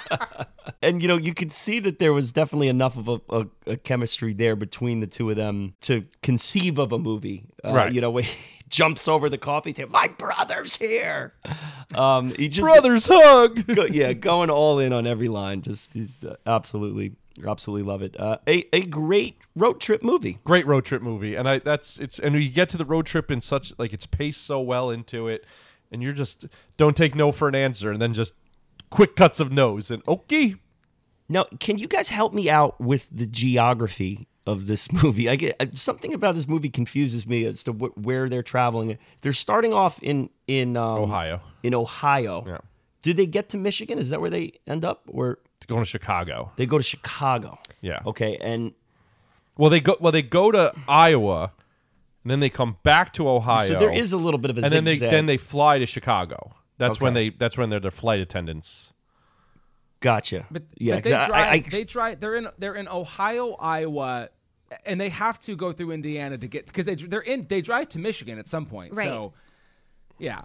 [0.82, 3.76] and you know you could see that there was definitely enough of a, a, a
[3.76, 7.92] chemistry there between the two of them to conceive of a movie uh, Right.
[7.92, 8.34] you know when he
[8.68, 11.34] jumps over the coffee table my brother's here
[11.94, 13.64] um he just Brothers hug.
[13.74, 17.12] go, yeah going all in on every line just he's uh, absolutely
[17.46, 21.34] absolutely love it uh, a, a great road trip movie Great road trip movie.
[21.34, 24.06] And I that's it's and you get to the road trip in such like it's
[24.06, 25.44] paced so well into it
[25.92, 26.46] and you're just
[26.76, 28.34] don't take no for an answer and then just
[28.90, 30.56] quick cuts of nose and okay.
[31.28, 35.56] Now can you guys help me out with the geography of this movie i get
[35.60, 39.72] uh, something about this movie confuses me as to wh- where they're traveling they're starting
[39.72, 41.40] off in in um, Ohio.
[41.64, 42.44] in Ohio.
[42.46, 42.58] Yeah.
[43.02, 43.98] Do they get to Michigan?
[43.98, 46.50] Is that where they end up, or Going to Chicago.
[46.56, 47.58] they go to Chicago?
[47.80, 48.00] Yeah.
[48.06, 48.72] Okay, and
[49.56, 49.96] Well, they go.
[50.00, 51.52] Well, they go to Iowa,
[52.22, 53.66] and then they come back to Ohio.
[53.66, 55.86] so there is a little bit of a and then they then they fly to
[55.86, 56.52] Chicago.
[56.78, 57.30] That's when they.
[57.30, 58.92] That's when they're the flight attendants.
[60.00, 60.46] Gotcha.
[60.50, 61.44] But, yeah, but they 'cause I- drive.
[61.46, 62.20] I- I- they drive.
[62.20, 62.48] They're in.
[62.58, 64.28] They're in Ohio, Iowa,
[64.84, 67.46] and they have to go through Indiana to get because they they're in.
[67.48, 68.96] They drive to Michigan at some point.
[68.96, 69.06] Right.
[69.06, 69.32] So,
[70.18, 70.42] yeah,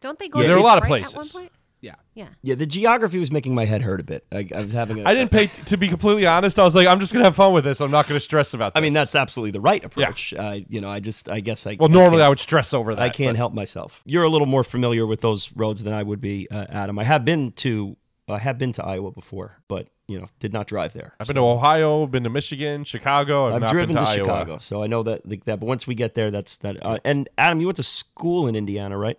[0.00, 1.32] Don't they go Yeah, there are a lot of Detroit At one places.
[1.32, 1.52] point?
[1.80, 1.94] yeah.
[2.14, 2.28] Yeah.
[2.42, 4.24] yeah, the geography was making my head hurt a bit.
[4.32, 5.00] I, I was having.
[5.00, 5.46] A, I didn't pay.
[5.48, 7.80] to be completely honest, I was like, I'm just gonna have fun with this.
[7.80, 8.74] I'm not gonna stress about.
[8.74, 8.78] This.
[8.80, 10.32] I mean, that's absolutely the right approach.
[10.32, 11.76] Uh, you know, I just, I guess I.
[11.80, 11.90] well.
[11.90, 13.02] I Normally, can't- I would stress over that.
[13.02, 14.02] I can't but- help myself.
[14.04, 16.98] You're a little more familiar with those roads than I would be, uh, Adam.
[16.98, 17.96] I have been to,
[18.28, 21.14] I have been to Iowa before, but you know, did not drive there.
[21.20, 23.48] I've been to Ohio, been to Michigan, Chicago.
[23.48, 24.24] I've, I've not driven been to, to, Iowa.
[24.24, 25.60] Chicago, so I know that like, that.
[25.60, 26.84] But once we get there, that's that.
[26.84, 29.18] Uh, and Adam, you went to school in Indiana, right?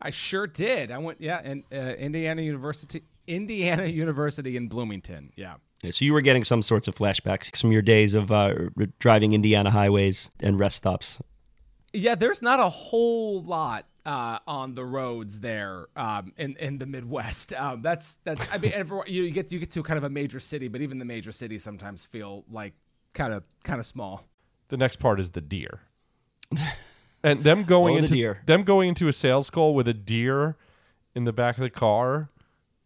[0.00, 0.90] I sure did.
[0.90, 1.20] I went.
[1.20, 5.32] Yeah, and uh, Indiana University, Indiana University in Bloomington.
[5.36, 5.54] Yeah.
[5.82, 8.52] Yeah, so you were getting some sorts of flashbacks from your days of uh,
[8.98, 11.20] driving Indiana highways and rest stops.
[11.92, 16.86] Yeah, there's not a whole lot uh, on the roads there um, in in the
[16.86, 17.52] Midwest.
[17.52, 18.40] Um, that's that's.
[18.50, 20.98] I mean, every, you get you get to kind of a major city, but even
[20.98, 22.72] the major cities sometimes feel like
[23.12, 24.24] kind of kind of small.
[24.68, 25.80] The next part is the deer,
[27.22, 28.42] and them going Oh, the into deer.
[28.46, 30.56] them going into a sales call with a deer
[31.14, 32.30] in the back of the car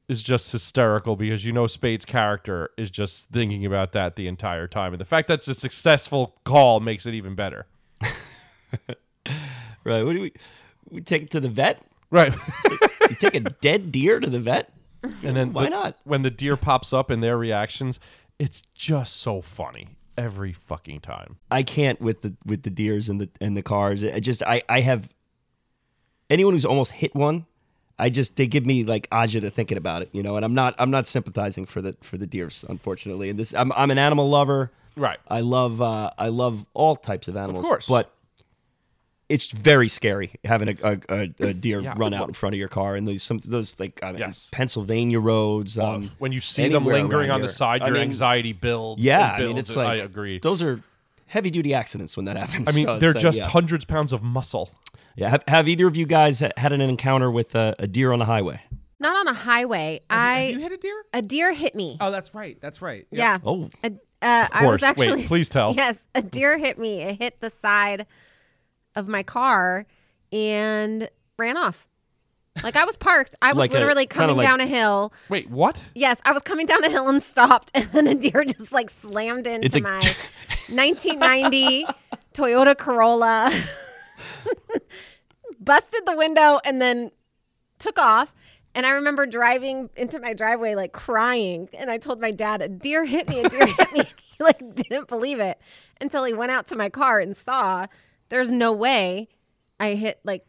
[0.08, 4.66] is just hysterical because you know Spade's character is just thinking about that the entire
[4.66, 7.66] time, and the fact that it's a successful call makes it even better.
[9.84, 10.04] Right?
[10.04, 10.32] What do we?
[10.93, 11.82] We take it to the vet.
[12.10, 12.35] Right.
[13.09, 14.73] You take a dead deer to the vet.
[15.23, 15.98] and then Why the- not?
[16.05, 17.98] when the deer pops up and their reactions,
[18.39, 21.39] it's just so funny every fucking time.
[21.51, 24.05] I can't with the with the deers and the and the cars.
[24.05, 25.09] I just I I have
[26.31, 27.47] anyone who's almost hit one.
[27.98, 30.36] I just they give me like agita to thinking about it, you know.
[30.36, 33.31] And I'm not I'm not sympathizing for the for the deers, unfortunately.
[33.31, 34.73] And this I'm I'm an animal lover.
[34.97, 35.19] Right.
[35.28, 37.64] I love uh, I love all types of animals.
[37.64, 37.86] Of course.
[37.86, 38.12] but
[39.32, 41.94] it's very scary having a, a, a, a deer Yeah.
[41.96, 44.48] run out in front of your car and those some those like I mean, Yes.
[44.52, 45.78] Pennsylvania roads.
[45.78, 47.54] Um, when you see them lingering around on the here.
[47.54, 49.02] side, I your mean, anxiety builds.
[49.02, 50.38] Yeah, and I mean it's like I agree.
[50.38, 50.82] Those are
[51.26, 52.68] heavy duty accidents when that happens.
[52.68, 53.48] I mean, So they're like, just yeah.
[53.48, 54.70] hundreds pounds of muscle.
[55.16, 55.30] Yeah.
[55.30, 58.24] Have, have either of you guys had an encounter with a, a deer on the
[58.26, 58.60] highway?
[59.00, 60.00] Not on a highway.
[60.10, 61.02] Have I you hit a deer?
[61.12, 61.96] a deer hit me.
[62.00, 62.59] Oh, that's right.
[62.60, 63.06] That's right.
[63.10, 63.18] Yep.
[63.18, 63.38] Yeah.
[63.44, 64.96] Oh, A, uh, I was course.
[64.96, 65.26] Wait, actually.
[65.26, 65.74] please tell.
[65.76, 67.00] Yes, a deer hit me.
[67.02, 68.06] It hit the side
[68.94, 69.86] of my car
[70.32, 71.09] and
[71.39, 71.86] ran off.
[72.62, 73.35] Like I was parked.
[73.40, 75.12] I was Like a- literally kinda coming like- down a hill.
[75.31, 75.81] Wait, what?
[75.94, 78.90] Yes, I was coming down a hill and stopped, and then a deer just like
[78.90, 80.01] slammed into It's like- my
[80.69, 81.86] 1990
[82.35, 83.51] Toyota Corolla,
[85.60, 87.10] busted the window, and then
[87.78, 88.35] took off.
[88.74, 92.69] And I remember driving into my driveway like crying, and I told my dad, "A
[92.69, 93.40] deer hit me!
[93.40, 94.05] A deer hit me!"
[94.39, 95.59] he like didn't believe it
[96.01, 97.86] until he went out to my car and saw
[98.32, 99.28] there's no way
[99.78, 100.44] I hit like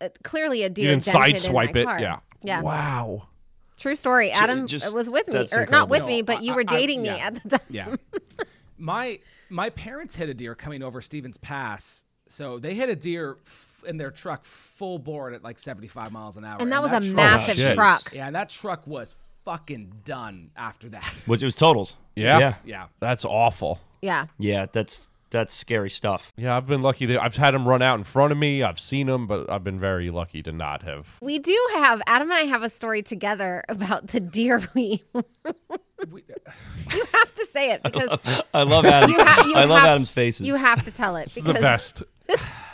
[0.00, 0.84] uh, clearly a deer.
[0.86, 1.84] You didn't dented in my sideswipe it.
[1.84, 2.00] car.
[2.00, 2.18] Yeah.
[2.42, 2.62] Yeah.
[2.62, 3.28] Wow.
[3.76, 4.30] True story.
[4.32, 6.08] Adam just- was with me, that's or not with incredible.
[6.08, 7.26] me, No, but you I- were I- dating me yeah.
[7.26, 7.66] at the time.
[7.68, 7.94] Yeah.
[8.78, 9.18] my
[9.50, 12.04] my parents hit a deer coming over Stevens Pass.
[12.28, 16.36] So they hit a deer f- in their truck full board at like 75 miles
[16.36, 16.56] an hour.
[16.60, 17.74] And that was a truck- massive shit.
[17.76, 18.12] truck.
[18.12, 19.14] Yeah, and that truck was
[19.44, 21.22] fucking done after that.
[21.28, 21.96] Was it was totals?
[22.16, 22.38] Yeah.
[22.38, 22.54] Yeah.
[22.64, 22.86] yeah.
[22.98, 23.78] That's awful.
[24.02, 24.26] Yeah.
[24.38, 26.32] Yeah, that's that's scary stuff.
[26.36, 28.62] Yeah, I've been lucky that I've had them run out in front of me.
[28.62, 31.18] I've seen them, but I've been very lucky to not have.
[31.20, 35.02] We do have Adam and I have a story together about the deer we.
[35.14, 38.18] you have to say it because
[38.54, 39.10] I love Adam.
[39.10, 40.46] you, ha- you I love have, Adam's faces.
[40.46, 42.02] You have to tell it This is the best.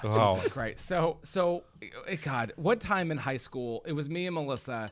[0.04, 0.84] oh, Jesus Christ.
[0.84, 1.62] So, so,
[2.06, 4.90] eh, God, what time in high school, it was me and Melissa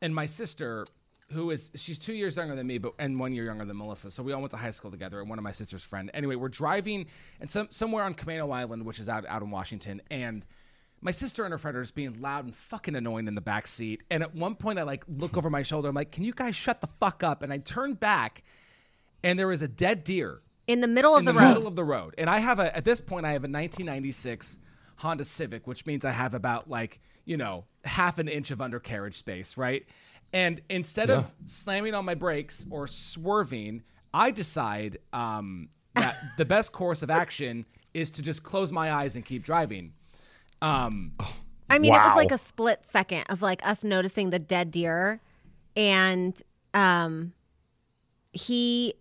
[0.00, 0.86] and my sister,
[1.32, 4.10] who is, she's two years younger than me, but, and one year younger than Melissa.
[4.10, 6.10] So we all went to high school together and one of my sister's friend.
[6.14, 7.06] Anyway, we're driving
[7.40, 10.00] and some, somewhere on Camano Island, which is out, out in Washington.
[10.10, 10.46] And
[11.00, 13.66] my sister and her friend are just being loud and fucking annoying in the back
[13.66, 14.02] seat.
[14.10, 15.88] And at one point I like look over my shoulder.
[15.88, 17.42] I'm like, can you guys shut the fuck up?
[17.42, 18.42] And I turn back
[19.22, 21.48] and there is a dead deer in the middle of in the, the, road.
[21.48, 22.14] middle of the road.
[22.18, 24.58] And I have a at this point I have a 1996
[24.96, 29.16] Honda Civic, which means I have about like you know half an inch of undercarriage
[29.16, 29.86] space, right?
[30.32, 33.82] And instead of slamming on my brakes or swerving,
[34.12, 37.64] I decide um, that the best course of action
[37.94, 39.92] is to just close my eyes and keep driving.
[40.60, 41.12] Um,
[41.70, 45.20] I mean, it was like a split second of like us noticing the dead deer,
[45.76, 46.40] and
[46.74, 47.32] um,
[48.32, 48.94] he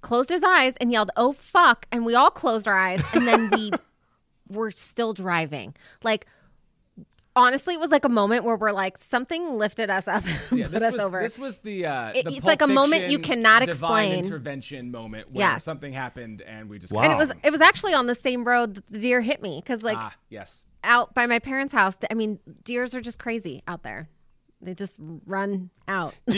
[0.00, 3.50] closed his eyes and yelled, "Oh fuck!" And we all closed our eyes, and then
[3.50, 3.70] we
[4.48, 5.74] were still driving.
[6.02, 6.26] Like,
[7.34, 10.64] honestly, it was like a moment where we're like, something lifted us up, and yeah,
[10.66, 11.20] put this us was over.
[11.22, 14.06] this was the, uh, It- the it's Pulp like a moment you Fiction cannot divine
[14.08, 14.24] explain.
[14.24, 15.58] intervention moment where Yeah.
[15.58, 17.02] something happened and we just Wow.
[17.02, 19.60] and it was it was actually on the same road that the deer hit me
[19.64, 21.96] because like ah yes out by my parents' house.
[22.10, 24.08] I mean, deers are just crazy out there.
[24.60, 24.96] They just
[25.26, 26.14] run out.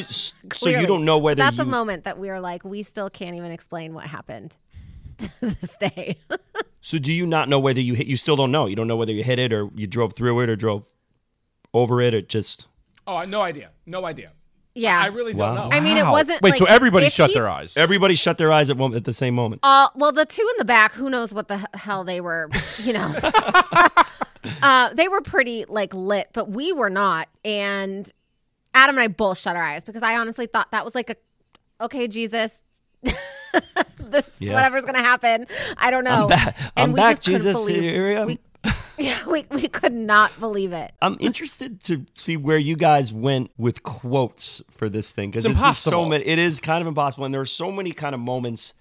[0.55, 3.09] So you don't know whether That's you a moment that we are like, we still
[3.11, 4.57] can't even explain what happened
[5.41, 6.19] to this day.
[6.81, 8.07] So do you not know whether you hit?
[8.07, 8.67] You still don't know.
[8.67, 10.85] You don't know whether you hit it or you drove through it or drove
[11.73, 12.69] over it or just.
[13.07, 14.33] oh no idea no idea
[14.75, 15.01] yeah.
[15.01, 15.69] I really don't Wow.
[15.69, 16.43] know I mean, it wasn't.
[16.43, 17.77] Wait, like, so everybody shut their eyes.
[17.77, 19.61] Everybody shut their eyes at one at the same moment.
[19.63, 22.51] Uh, well, the two in the back, who knows what the hell they were,
[22.83, 23.15] you know.
[24.63, 27.29] uh, they were pretty like lit, but we were not.
[27.45, 28.11] And
[28.75, 31.17] Adam and I both shut our eyes because I honestly thought that was like a,
[31.81, 32.53] okay, Jesus,
[33.99, 34.55] this Yeah.
[34.55, 35.47] whatever's gonna happen.
[35.77, 36.23] I don't know.
[36.25, 36.57] I'm back.
[36.61, 37.53] And I'm we back, just Jesus.
[37.57, 38.27] believe- Here I am.
[38.29, 38.39] we-
[38.99, 40.93] yeah, we we could not believe it.
[41.03, 45.79] I'm interested to see where you guys went with quotes for this thing because It's
[45.79, 46.25] so many.
[46.25, 48.73] It is kind of impossible, and there are so many kind of moments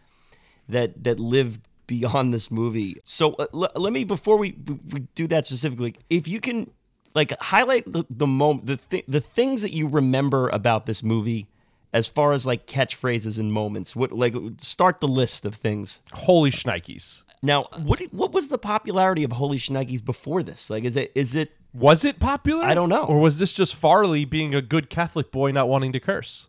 [0.69, 2.95] that that live beyond this movie.
[3.03, 4.55] So uh, l- let me before we,
[4.91, 6.71] we do that specifically, if you can
[7.13, 11.47] like highlight the, the moment, the th- the things that you remember about this movie.
[11.93, 16.01] As far as like catchphrases and moments, what like start the list of things.
[16.13, 17.23] Holy shnikes.
[17.43, 20.69] Now, what what was the popularity of Holy Schnikes before this?
[20.69, 22.63] Like, is it is it Was it popular?
[22.65, 23.03] I don't know.
[23.03, 26.47] Or was this just Farley being a good Catholic boy not wanting to curse?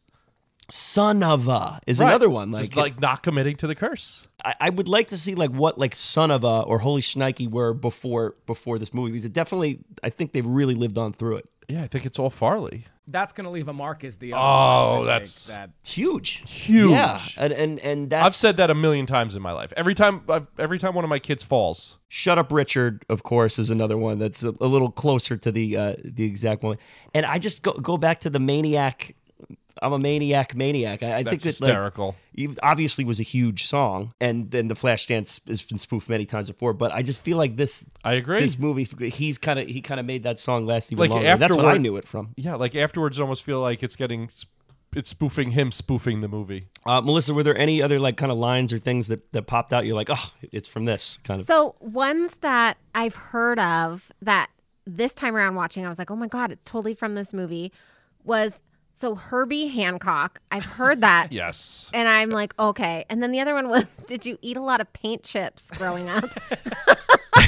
[0.70, 2.08] son of a is Right.
[2.08, 2.50] another one?
[2.50, 4.26] Like, just like not committing to the curse.
[4.42, 7.50] I, I would like to see like what like son of a or Holy Schnikey
[7.50, 11.36] were before before this movie because it definitely I think they've really lived on through
[11.36, 11.48] it.
[11.68, 12.84] Yeah, I think it's all Farley.
[13.06, 16.90] That's gonna leave a mark as the other Oh, one, that's- that Huge, Huge.
[16.90, 19.72] Yeah, and and, and that's, I've said that a million times in my life.
[19.76, 23.58] Every time, I've, every time one of my kids falls, "Shut Up, Richard." Of course,
[23.58, 26.78] is another one that's a, a little closer to the uh, the exact one.
[27.14, 29.14] And I just go go back to the maniac.
[29.82, 31.02] I'm a maniac, maniac.
[31.02, 32.16] I, I think that's that like, hysterical.
[32.34, 36.48] it obviously was a huge song, and then the Flashdance has been spoofed many times
[36.48, 36.72] before.
[36.72, 38.40] But I just feel like this I agree.
[38.40, 41.36] this movie he's kind of he kind of made that song last even Like, longer.
[41.36, 42.34] That's what I knew it from.
[42.36, 44.30] yeah, like afterwards, I almost feel like it's getting,
[44.94, 46.68] it's spoofing him, spoofing the movie.
[46.86, 49.72] Uh, Melissa, were there any other like kind of lines or things that that popped
[49.72, 49.84] out?
[49.86, 51.46] You're like, oh, it's from this kind of.
[51.46, 54.50] So ones that I've heard of that
[54.86, 57.72] this time around watching, I was like, oh my god, it's totally from this movie.
[58.22, 58.60] Was
[58.94, 60.40] so Herbie Hancock.
[60.50, 61.28] I've heard that.
[61.34, 61.90] Yes.
[61.92, 63.04] And I'm like, okay.
[63.10, 66.08] And then the other one was, did you eat a lot of paint chips growing
[66.08, 66.30] up?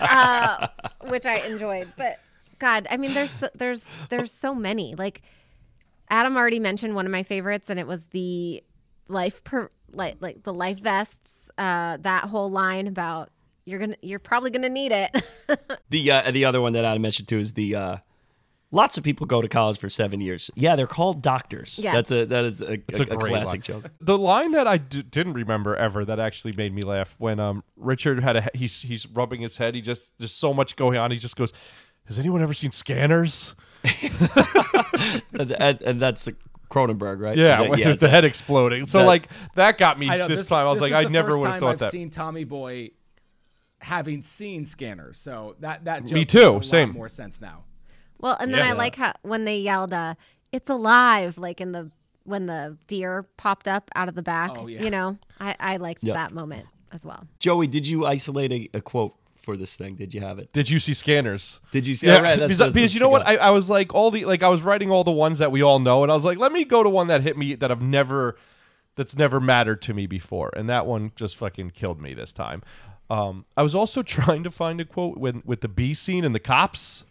[0.00, 0.68] uh,
[1.08, 1.92] which I enjoyed.
[1.96, 2.18] But
[2.58, 4.94] God, I mean, there's so, there's there's so many.
[4.94, 5.22] Like
[6.08, 8.62] Adam already mentioned one of my favorites, and it was the
[9.08, 11.50] life per like like the life vests.
[11.58, 13.30] Uh, that whole line about
[13.66, 15.10] you're gonna you're probably gonna need it.
[15.90, 17.96] The uh, the other one that I mentioned too is the uh,
[18.72, 20.50] lots of people go to college for seven years.
[20.54, 21.78] Yeah, they're called doctors.
[21.82, 21.92] Yeah.
[21.92, 23.82] that's a that is a, It's a, a, great classic line.
[23.82, 23.90] joke.
[24.00, 27.64] The line that I d- didn't remember ever that actually made me laugh when um
[27.76, 29.74] Richard had a he's he's rubbing his head.
[29.74, 31.10] He just there's so much going on.
[31.10, 31.52] He just goes,
[32.06, 33.54] "Has anyone ever seen Scanners?"
[35.32, 36.28] and, and, and that's
[36.70, 37.36] Cronenberg, right?
[37.36, 38.86] Yeah, That- with yeah, the head exploding.
[38.86, 40.66] So that- like that got me know this, time.
[40.66, 41.90] I was this like, I never would have time thought I've that.
[41.90, 42.90] seen Tommy Boy
[43.80, 46.90] having seen Scanners, so that that joke Me makes too, a lot same.
[46.92, 47.64] more sense now.
[48.20, 50.14] Well, and then I like how when they yelled, uh,
[50.52, 51.90] "It's alive!" Like in the
[52.24, 54.50] when the deer popped up out of the back.
[54.54, 54.82] Oh, yeah.
[54.82, 56.14] You know, I I liked Yeah.
[56.14, 57.26] that moment as well.
[57.38, 59.94] Joey, did you isolate a, a quote for this thing?
[59.96, 60.52] Did you have it?
[60.52, 61.60] Did you see Scanners?
[61.72, 62.08] Did you see?
[62.08, 63.26] Yeah, all right, that's- because, that's- because that's you know what?
[63.26, 65.62] I, I was like all the like I was writing all the ones that we
[65.62, 67.70] all know, and I was like, let me go to one that hit me that
[67.70, 68.36] I've never
[68.96, 72.62] that's never mattered to me before, and that one just fucking killed me this time.
[73.08, 76.34] Um, I was also trying to find a quote when with the B scene and
[76.34, 77.04] the cops,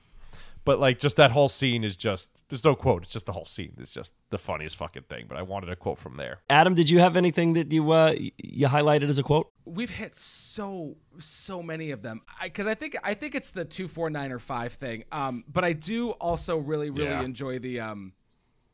[0.70, 3.02] but like just that whole scene is just there's no quote.
[3.02, 3.74] It's just the whole scene.
[3.80, 5.26] It's just the funniest fucking thing.
[5.28, 6.42] But I wanted a quote from there.
[6.48, 9.50] Adam, did you have anything that you uh, you highlighted as a quote?
[9.66, 13.88] We've hit so so many of them because I, think I think it's the two
[13.88, 15.06] four nine or five thing.
[15.12, 17.24] Um, but I do also really really Yeah.
[17.24, 18.14] enjoy the um.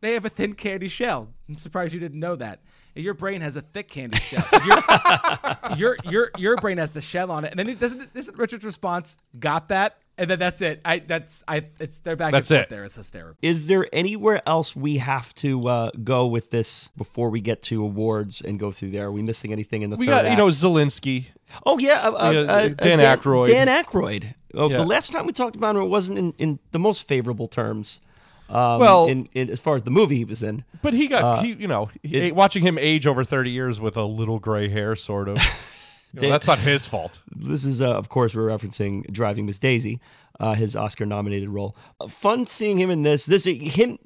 [0.02, 1.30] They have a thin candy shell.
[1.48, 2.60] I'm surprised you didn't know that.
[2.94, 4.46] Your brain has a thick candy shell.
[5.78, 8.10] Your your your, your brain has the shell on it, and then it doesn't.
[8.14, 9.18] Isn't Richard's response?
[9.40, 9.98] Got that?
[10.18, 10.80] And then that's it.
[10.86, 11.66] I that's I.
[11.80, 12.70] It's they're back That's and forth it.
[12.70, 13.38] there is It's hysterical.
[13.42, 17.84] Is there anywhere else we have to uh, go with this before we get to
[17.84, 19.08] awards and go through there?
[19.08, 21.26] Are we missing anything in the We third got you know Zalinsky.
[21.66, 23.48] Oh yeah, uh, uh, Yeah, uh, Dan uh, Aykroyd.
[23.48, 24.34] Dan Aykroyd.
[24.54, 24.78] Oh, Yeah.
[24.78, 28.00] The last time we talked about him, it wasn't in, in the most favorable terms.
[28.50, 31.24] Um, Well- in, in as far as the movie he was in, But he got
[31.24, 34.40] Uh, he you know he, it- watching him age over thirty years with a little
[34.40, 35.38] gray hair, sort of.
[36.22, 37.20] Dan- that's not his fault.
[37.36, 40.00] this is uh, of course we're referencing Driving Miss Daisy,
[40.40, 41.76] uh, his Oscar-nominated role.
[42.00, 43.26] Uh, fun seeing him in this.
[43.26, 43.98] This him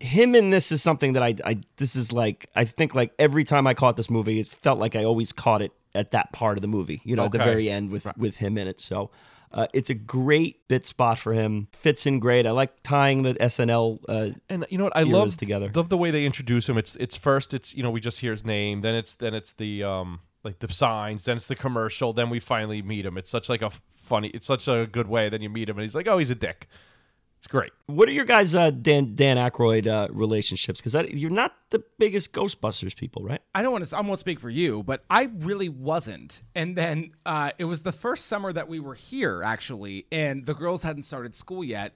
[0.00, 3.44] him in this is something that I, I this is like I think like every
[3.44, 6.56] time I caught this movie, it felt like I always caught it at that part
[6.56, 7.00] of the movie.
[7.04, 8.80] You know, at the very end with with him in it.
[8.80, 9.10] So.
[9.52, 11.66] Uh, it's a great bit spot for him.
[11.72, 12.46] Fits in great.
[12.46, 14.96] I like tying the SNL uh, And you know what?
[14.96, 15.72] I love together.
[15.74, 16.78] Love the way they introduce him.
[16.78, 17.52] It's it's first.
[17.52, 18.80] It's you know we just hear his name.
[18.80, 21.24] Then it's then it's the um like the signs.
[21.24, 22.12] Then it's the commercial.
[22.12, 23.16] Then we finally meet him.
[23.18, 24.28] It's such like a funny.
[24.28, 25.28] It's such a good way.
[25.28, 26.68] Then you meet him and he's like, oh, he's a dick.
[27.40, 27.72] It's great.
[27.86, 30.82] What are your guys' uh, Dan Dan Aykroyd uh, relationships?
[30.82, 33.40] Because you're not the biggest Ghostbusters people, right?
[33.54, 33.96] I don't want to.
[33.96, 36.42] I won't speak for you, but I really wasn't.
[36.54, 40.52] And then uh, it was the first summer that we were here, actually, and the
[40.52, 41.94] girls hadn't started school yet,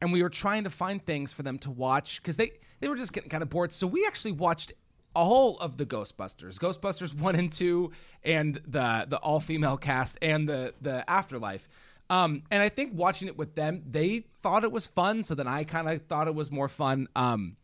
[0.00, 2.96] and we were trying to find things for them to watch because they they were
[2.96, 3.72] just getting kind of bored.
[3.72, 4.72] So we actually watched
[5.18, 7.90] all of the Ghostbusters, Ghostbusters one and two,
[8.22, 11.68] and the the all female cast and the the Afterlife.
[12.08, 15.24] Um, and I think watching it with them, they thought it was fun.
[15.24, 17.08] So then I kind of thought it was more fun.
[17.14, 17.56] Um,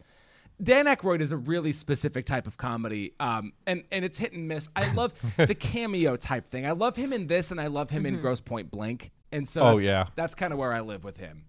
[0.62, 4.46] Dan Aykroyd is a really specific type of comedy, um, and and it's hit and
[4.48, 4.68] miss.
[4.76, 6.66] I love the cameo type thing.
[6.66, 9.10] I love him in this, and I love him in Grosse Pointe Blank.
[9.32, 10.06] And so, Oh, yeah.
[10.14, 11.44] that's kind of where I live with him.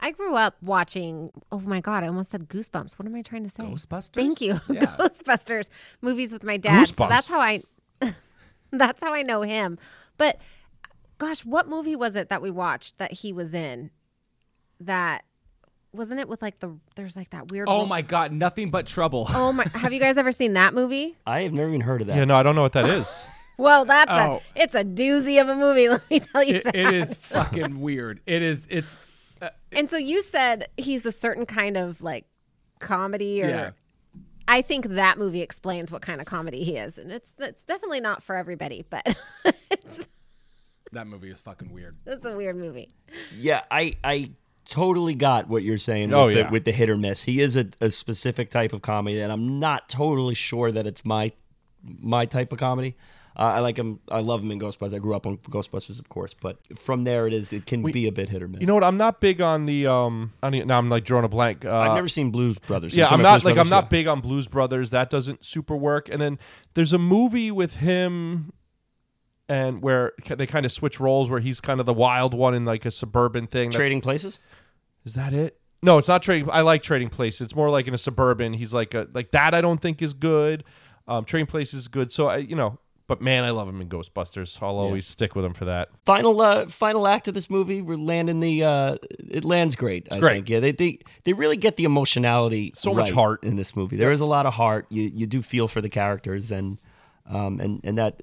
[0.00, 1.30] I grew up watching.
[1.50, 2.04] Oh my god!
[2.04, 2.98] I almost said Goosebumps.
[2.98, 3.64] What am I trying to say?
[3.64, 4.14] Ghostbusters?
[4.14, 4.86] Thank you, Yeah.
[4.98, 5.68] Ghostbusters
[6.00, 6.84] movies with my dad.
[6.86, 7.62] So that's how I.
[8.70, 9.78] that's how I know him.
[10.18, 10.38] But,
[11.18, 13.90] gosh, what movie was it that we watched that he was in?
[14.80, 15.24] That
[15.92, 17.66] wasn't it with like the there's like that weird.
[17.68, 19.26] Oh wo- my God, nothing but trouble.
[19.30, 19.64] Oh my!
[19.74, 21.16] Have you guys ever seen that movie?
[21.26, 22.16] I have never even heard of that.
[22.16, 23.24] Yeah, no, I don't know what that is.
[23.56, 24.40] Well, that's Oh.
[24.56, 25.88] a it's a doozy of a movie.
[25.88, 26.76] Let me tell you It, that.
[26.76, 28.20] it is fucking weird.
[28.24, 28.68] It is.
[28.70, 28.96] It's.
[29.40, 32.24] Uh, And so you said he's a certain kind of like
[32.80, 33.70] comedy or yeah.
[34.50, 36.96] I think that movie explains what kind of comedy he is.
[36.98, 39.16] And it's it's definitely not for everybody, but
[39.70, 40.06] it's,
[40.92, 41.96] That movie is fucking weird.
[42.06, 42.88] That's a weird movie.
[43.36, 44.30] Yeah, I I
[44.64, 46.42] totally got what you're saying Oh, with, yeah.
[46.44, 47.24] the, with the hit or miss.
[47.24, 51.04] He is a, a specific type of comedy, and I'm not totally sure that it's
[51.04, 51.32] my
[51.84, 52.96] my type of comedy.
[53.38, 54.00] Uh, I like him.
[54.10, 54.94] I love him in Ghostbusters.
[54.94, 57.52] I grew up on Ghostbusters, of course, but from there it is.
[57.52, 58.60] It can be a bit hit or miss.
[58.60, 58.82] You know what?
[58.82, 60.32] I'm not big on the um.
[60.42, 61.64] I don't, now I'm like drawing a blank.
[61.64, 62.94] Uh, I've never seen Blues Brothers.
[62.96, 63.70] yeah, I'm not Blues like I'm Brothers?
[63.70, 64.90] not big on Blues Brothers.
[64.90, 66.08] That doesn't super work.
[66.08, 66.38] And then
[66.74, 68.52] there's a movie with him,
[69.48, 72.64] and where they kind of switch roles, where he's kind of the wild one in
[72.64, 73.70] like a suburban thing.
[73.70, 74.40] Trading Places.
[75.04, 75.60] Is that it?
[75.80, 76.50] No, it's not trading.
[76.50, 77.42] I like Trading Places.
[77.42, 78.52] It's more like in a suburban.
[78.52, 79.54] He's like a like that.
[79.54, 80.64] I don't think is good.
[81.06, 82.12] Um, trading Places is good.
[82.12, 84.62] So I, you know, But man, I love him in Ghostbusters.
[84.62, 85.88] I'll always stick with him for that.
[86.04, 90.06] Final uh, final act of this movie, we're landing the uh, it lands great.
[90.12, 90.34] I great.
[90.34, 90.50] think.
[90.50, 92.72] Yeah, they, they they really get the emotionality.
[92.74, 93.42] So much heart.
[93.42, 93.96] in this movie.
[93.96, 94.86] There is a lot of heart.
[94.90, 96.78] You you do feel for the characters, and
[97.26, 98.22] um and and that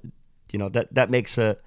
[0.52, 1.58] you know that that makes a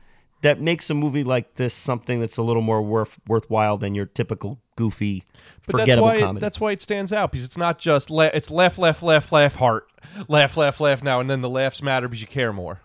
[0.41, 4.05] that makes a movie like this something that's a little more worth worthwhile than your
[4.05, 5.25] typical goofy
[5.65, 8.29] But that's forgettable why it, that's why it stands out because it's not just la-
[8.33, 9.87] it's laugh, laugh, laugh, laugh, heart,
[10.29, 12.79] laugh, laugh, laugh now, and then the laughs matter because you care more.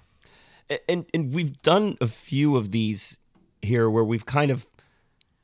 [0.88, 3.18] And and we've done a few of these
[3.62, 4.66] here where we've kind of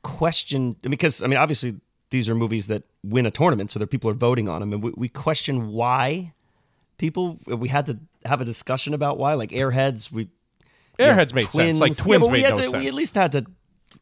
[0.03, 1.75] questioned because I mean obviously
[2.09, 4.83] these are movies that win a tournament so that people are voting on them and
[4.83, 6.33] we, we question why
[6.97, 10.29] people we had to have a discussion about why like airheads we
[10.99, 11.79] you know, Airheads made sense.
[11.79, 12.73] Like Yeah, twins but we made no to- sense.
[12.75, 13.45] we at least had to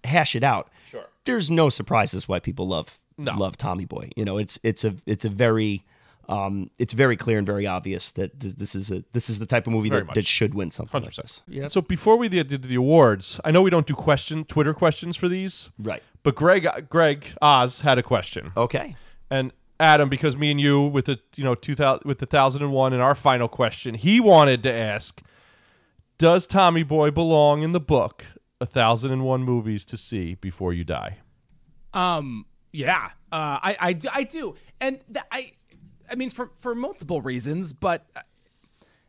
[0.04, 1.06] hash it out Sure.
[1.26, 3.36] there's no surprises why people love No.
[3.38, 5.84] love Tommy Boy you know it's it's a it's a very
[6.30, 9.46] um, it's very clear and very obvious that this, this is a this is the
[9.46, 11.42] type of movie that, that should win something like this.
[11.74, 15.18] So before we did did the awards, I know we don't do question Twitter questions
[15.18, 16.04] for these, Right.
[16.24, 18.96] but Greg Greg Oz had a question, Okay.
[19.30, 19.52] and
[19.82, 22.72] Adam, because me and you with the you know two thousand with the thousand and
[22.74, 25.22] one and our final question, he wanted to ask,
[26.18, 28.26] does Tommy Boy belong in the book
[28.62, 31.18] A Thousand and One Movies to See Before You Die?
[31.94, 35.54] Um, yeah, uh, I, I, do- I do, and th- I,
[36.10, 38.22] I mean, for for multiple reasons, but uh,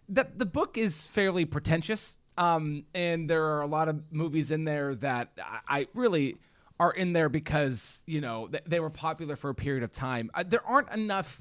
[0.09, 2.19] the the book is fairly pretentious.
[2.39, 6.39] Um, and there are a lot of movies in there that I, I really
[6.79, 10.31] are in there because you know th- they were popular for a period of time.
[10.35, 11.41] Uh, there aren't enough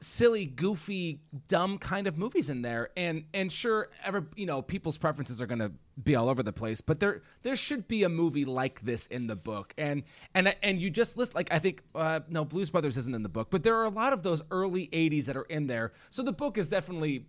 [0.00, 2.90] silly, goofy, dumb kind of movies in there.
[2.96, 5.72] And and sure, ever you know, people's preferences are gonna
[6.02, 6.80] be all over the place.
[6.80, 9.74] But there there should be a movie like this in the book.
[9.78, 10.02] And
[10.34, 13.28] and and you just list like I think uh, no Blues Brothers isn't in the
[13.28, 15.92] book, but there are a lot of those early '80s that are in there.
[16.10, 17.26] So the book is definitely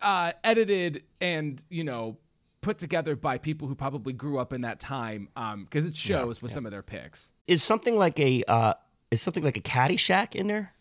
[0.00, 2.18] uh, edited and you know
[2.60, 5.28] put together by people who probably grew up in that time
[5.64, 7.32] because it shows with some of their picks.
[7.46, 8.74] Is something like a uh,
[9.10, 10.72] is something like a Caddyshack in there?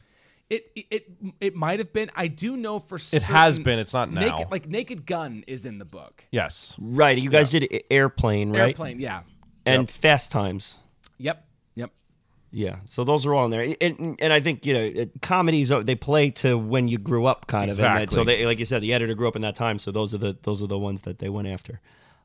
[0.52, 2.10] It it it might have been.
[2.14, 3.18] I do know for certain.
[3.18, 3.36] It certain.
[3.38, 3.80] has been.
[3.80, 4.20] It's not now.
[4.20, 6.26] Naked, like Naked Gun is in the book.
[6.30, 6.76] yes.
[6.78, 7.18] Right.
[7.18, 8.68] You guys did Airplane, right?
[8.68, 9.22] Airplane, yeah.
[9.66, 10.78] And Fast Times.
[11.20, 11.46] Yep.
[11.76, 11.92] Yep.
[12.52, 12.76] Yeah.
[12.86, 13.76] So those are all in there.
[13.80, 17.48] And, and I think you know comedies uh, they play to when you grew up,
[17.48, 17.80] kind of.
[17.80, 19.80] And so they, like you said, the editor grew up in that time.
[19.80, 21.80] So those are the those are the ones that they went after.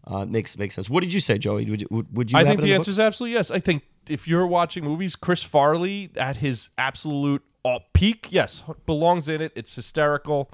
[0.04, 0.90] Uh, makes makes sense.
[0.90, 1.70] What did you say, Joey?
[1.70, 2.80] Would you, would, would you I have think it in the book?
[2.80, 3.52] answer is absolutely yes.
[3.52, 9.28] I think if you're watching movies, Chris Farley at his absolute uh, peak, yes, belongs
[9.28, 9.52] in it.
[9.54, 10.50] It's hysterical,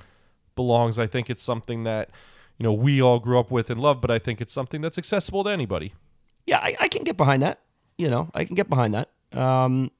[0.55, 0.98] belongs.
[0.98, 2.10] I think it's something that
[2.59, 4.98] you know we all grew up with and love, but I think it's something that's
[4.98, 5.94] accessible to anybody.
[6.47, 7.60] Yeah, I, I can get behind that.
[7.98, 9.10] You know, I can get behind that.
[9.39, 9.90] Um,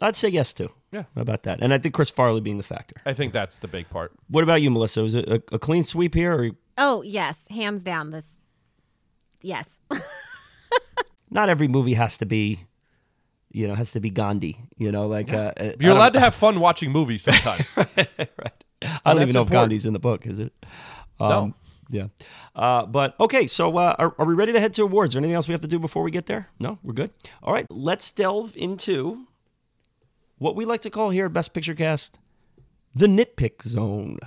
[0.00, 0.70] I'd say yes to.
[0.90, 1.04] Yeah.
[1.16, 1.60] About that?
[1.62, 2.96] And I think Chris Farley being the factor.
[3.06, 4.12] I think that's the big part.
[4.28, 5.04] What about you, Melissa?
[5.04, 8.10] Is it a, a clean sweep here, or Oh yes, hands down.
[8.10, 8.26] This.
[9.40, 9.80] Yes.
[11.30, 12.64] not every movie has to be,
[13.52, 14.58] you know, has to be Gandhi.
[14.76, 17.76] You know, like uh, uh, You're allowed to have fun watching movies sometimes.
[17.96, 18.64] right.
[19.04, 19.50] I don't even know if.
[19.50, 20.26] Gandhi's in the book.
[20.26, 20.52] Is it?
[21.20, 21.54] Um, No.
[21.90, 22.06] Yeah.
[22.56, 25.14] Uh, but okay, so uh, are, are we ready to head to awards?
[25.14, 26.48] Or anything else we have to do before we get there?
[26.58, 27.10] No, we're good.
[27.42, 29.26] All right, let's delve into
[30.38, 32.18] what we like to call here at Best Picture Cast
[32.94, 34.18] the nitpick zone.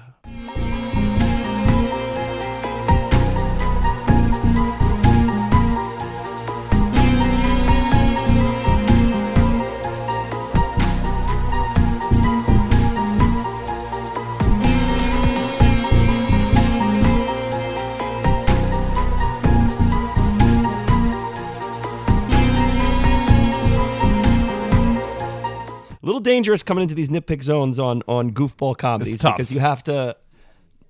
[26.06, 30.16] Little dangerous coming into these nitpick zones on on goofball comedies because you have to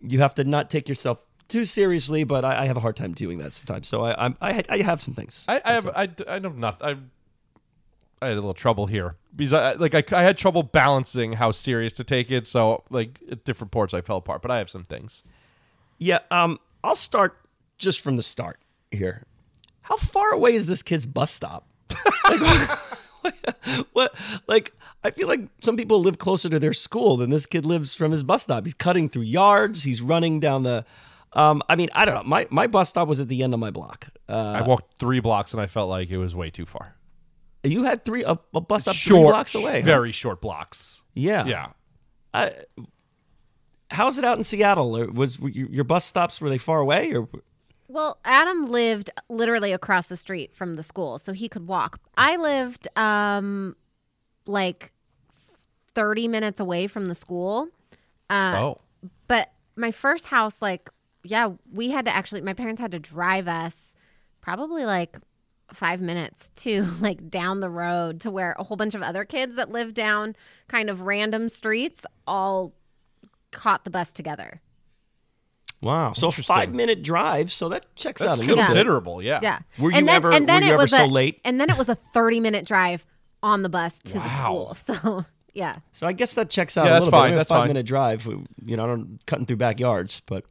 [0.02, 2.24] you have to not take yourself too seriously.
[2.24, 3.88] But I, I have a hard time doing that sometimes.
[3.88, 5.46] So I I'm, I I have some things.
[5.48, 6.88] I, I have I, I know nothing.
[6.88, 6.98] I
[8.26, 11.52] I had a little trouble here because I like I, I had trouble balancing how
[11.52, 12.48] serious to take it.
[12.48, 15.24] So like at different parts I fell apart, but I have some things.
[15.98, 17.38] Yeah, um, I'll start
[17.78, 18.60] just from the start
[18.92, 19.24] here.
[19.84, 21.68] How far away is this kid's bus stop?
[22.30, 22.80] like,
[23.94, 24.14] what?
[24.48, 24.74] Like,
[25.04, 28.12] I feel like some people live closer to their school than this kid lives from
[28.12, 28.66] his bus stop.
[28.66, 29.84] He's cutting through yards.
[29.84, 30.86] He's running down the.
[31.34, 32.24] Um, I mean, I don't know.
[32.24, 34.08] My my bus stop was at the end of my block.
[34.30, 36.96] Uh, I walked three blocks and I felt like it was way too far.
[37.64, 39.82] you had three a, a bus stop three Short, blocks away.
[39.82, 39.86] huh?
[39.86, 41.04] very short blocks.
[41.14, 41.46] Yeah.
[42.34, 42.50] Yeah,
[43.92, 44.98] How's it out in Seattle?
[44.98, 47.28] Or Was your your bus stops were they far away or?
[47.96, 52.02] Well, Adam lived literally across the street from the school, so he could walk.
[52.18, 53.78] I lived um
[54.46, 54.92] like
[55.94, 57.70] 30 minutes away from the school.
[58.30, 58.78] Uh, oh,
[59.30, 60.90] But my first house like
[61.24, 62.42] yeah, we had to actually.
[62.42, 63.94] My parents had to drive us
[64.42, 65.18] probably like
[65.72, 69.56] five minutes to like down the road to where a whole bunch of other kids
[69.56, 70.36] that live down
[70.68, 72.74] kind of random streets all
[73.52, 74.60] caught the bus together.
[75.86, 76.14] Wow.
[76.14, 76.54] So Interesting.
[76.56, 77.52] five minute drive.
[77.52, 79.22] So that checks That's out a considerable.
[79.22, 79.40] Yeah.
[79.42, 79.60] Yeah.
[79.80, 81.40] Were and you then, ever- And then were you it ever was so a, late?
[81.46, 83.06] And then it was a thirty-minute drive
[83.44, 84.74] on the bus to Wow.
[84.86, 84.96] the school.
[85.16, 85.74] So yeah.
[85.94, 87.36] So I guess that checks out Yeah, a that's little fine, bit.
[87.38, 87.68] that's a five fine.
[87.70, 88.26] minute drive.
[88.66, 90.22] You know, I don't cutting through backyards.
[90.26, 90.44] But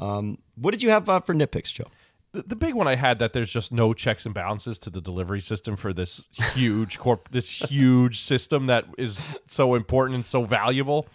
[0.00, 1.84] um, what did you have uh, for nitpicks, Joe?
[2.32, 5.00] The, the big one I had that there's just no checks and balances to the
[5.00, 6.22] delivery system for this
[6.54, 11.06] huge corp, this huge system that is so important and so valuable.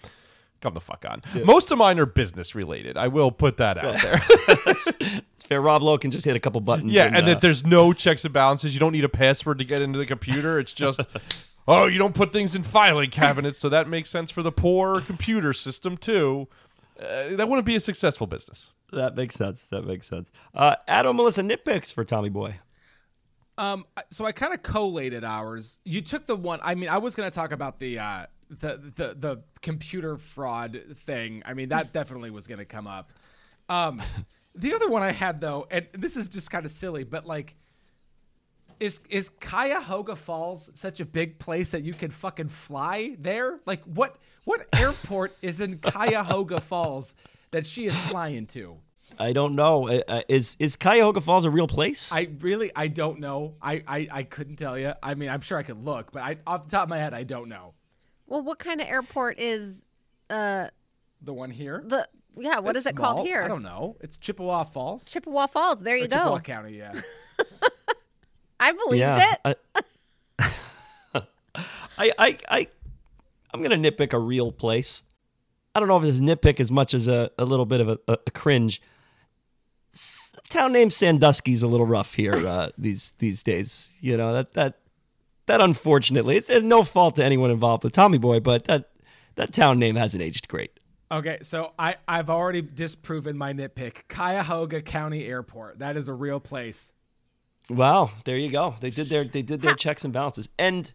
[0.66, 1.22] Come the fuck on.
[1.46, 2.98] Most of mine are business related.
[2.98, 4.24] I will put that out there.
[5.36, 5.62] It's fair.
[5.62, 6.92] Rob Lowe can just hit a couple buttons.
[6.92, 8.74] Yeah, and uh, that there's no checks and balances.
[8.74, 10.58] You don't need a password to get into the computer.
[10.58, 11.00] It's just,
[11.68, 15.02] oh, you don't put things in filing cabinets, so that makes sense for the poor
[15.02, 16.48] computer system too.
[17.00, 18.72] Uh, that wouldn't be a successful business.
[18.92, 19.68] that makes sense.
[19.68, 20.32] That makes sense.
[20.56, 22.56] Uh, Adam, Melissa, nitpicks for Tommy Boy.
[23.60, 25.78] Um, so I kind of collated ours.
[25.86, 26.60] You took the one.
[26.64, 30.82] I mean, I was going to talk about the uh, the the the computer fraud
[31.06, 31.44] thing.
[31.46, 33.12] I mean, that definitely was going to come up.
[33.70, 34.02] Um,
[34.56, 37.56] the other one I had though, and this is just kind of silly, but like,
[38.80, 43.60] is is Cuyahoga Falls such a big place that you can fucking fly there?
[43.66, 47.14] Like, what what airport is in Cuyahoga Falls
[47.52, 48.78] that she is flying to?
[49.20, 49.88] I don't know.
[49.88, 52.12] Uh, uh, is is Cuyahoga Falls a real place?
[52.12, 53.56] I really I don't know.
[53.62, 54.94] I, I I couldn't tell you.
[55.02, 57.14] I mean, I'm sure I could look, but I off the top of my head,
[57.14, 57.75] I don't know.
[58.28, 59.84] Well, what kind of airport is
[60.30, 60.68] uh
[61.22, 61.84] The one here.
[61.86, 62.08] the
[62.38, 62.60] yeah?
[62.60, 63.44] What is It's it called here?
[63.44, 63.96] I don't know.
[64.02, 65.06] It's Chippewa Falls.
[65.06, 65.80] Chippewa Falls.
[65.80, 66.40] There you Or Chippewa go.
[66.40, 66.94] County, yeah.
[68.60, 69.34] I believed yeah.
[69.46, 69.58] it.
[70.40, 71.22] I,
[71.98, 72.68] I, I, I,
[73.54, 75.04] I'm gonna nitpick a real place.
[75.74, 78.00] I don't know if this nitpick as much as a, a little bit of a,
[78.08, 78.82] a, a cringe.
[79.94, 83.94] S- a town named Sandusky's a little rough here uh, these these days.
[84.02, 84.80] You know that that
[85.48, 88.90] that unfortunately it's no fault to anyone involved with Tommy Boy, but that
[89.36, 90.80] that town name hasn't aged great.
[91.12, 94.08] Okay, so I I've already disproven my nitpick.
[94.10, 95.80] Cuyahoga County Airport.
[95.80, 96.94] That is a real place.
[97.70, 98.76] Wow, there you go.
[98.80, 100.50] They did their they did their checks and balances.
[100.58, 100.92] And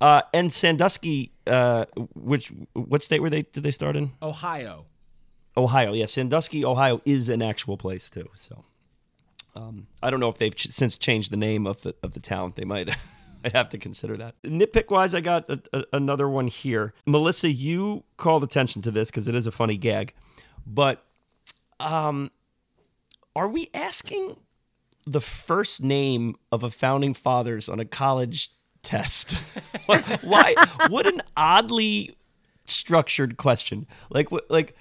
[0.00, 4.12] uh and Sandusky, uh which what state were they did they start in?
[4.22, 4.86] Ohio.
[5.56, 5.92] Ohio.
[5.92, 8.28] Yeah, Sandusky, Ohio is an actual place too.
[8.36, 8.64] So
[9.56, 12.20] um I don't know if they've ch- since changed the name of the of the
[12.20, 12.52] town.
[12.56, 12.88] They might
[13.44, 14.34] I have to consider that.
[14.42, 16.92] Nitpick wise, I got a, a, another one here.
[17.06, 20.14] Melissa, you called attention to this because it is a funny gag,
[20.66, 21.04] but
[21.78, 22.30] um,
[23.34, 24.36] are we asking
[25.06, 28.50] the first name of a founding fathers on a college
[28.82, 29.38] test?
[30.22, 30.54] Why?
[30.88, 32.16] What an oddly
[32.66, 33.86] structured question.
[34.10, 34.76] Like, like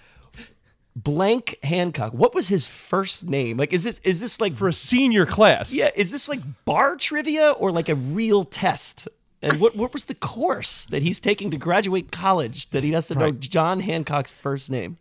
[1.04, 2.14] blank Hancock.
[2.14, 3.58] What was his first name?
[3.58, 5.74] Like, is this is this like For a senior class.
[5.74, 9.08] yeah, is this like bar trivia or like a real test?
[9.42, 13.08] And what what was the course that he's taking to graduate college that he has
[13.08, 14.98] to know John Hancock's first name?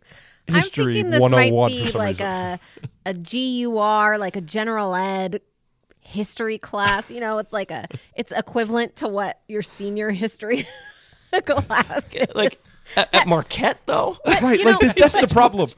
[0.47, 2.25] History I'm thinking this might 101 be for some like reason.
[2.25, 2.59] a
[3.05, 5.41] a GUR, like a general ed
[5.99, 7.11] history class.
[7.11, 7.85] You know, it's like a
[8.15, 10.67] it's equivalent to what your senior history
[11.45, 12.27] class is.
[12.33, 12.59] Like
[12.95, 14.17] at, at Marquette though?
[14.25, 15.69] Right, like know- this, that's the problem.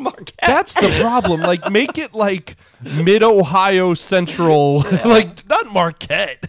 [0.46, 1.42] That's the problem.
[1.42, 6.46] Like, make it like Mid Ohio Central, like not Marquette.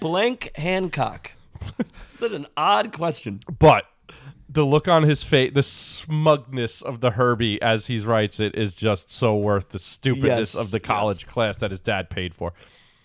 [0.00, 1.32] blank Hancock.
[2.14, 3.40] Such an odd question.
[3.58, 3.84] But
[4.48, 8.74] the look on his face, the smugness of the Herbie as he writes it is
[8.74, 12.52] just so worth the stupidness Yes, of the college class that his dad paid for.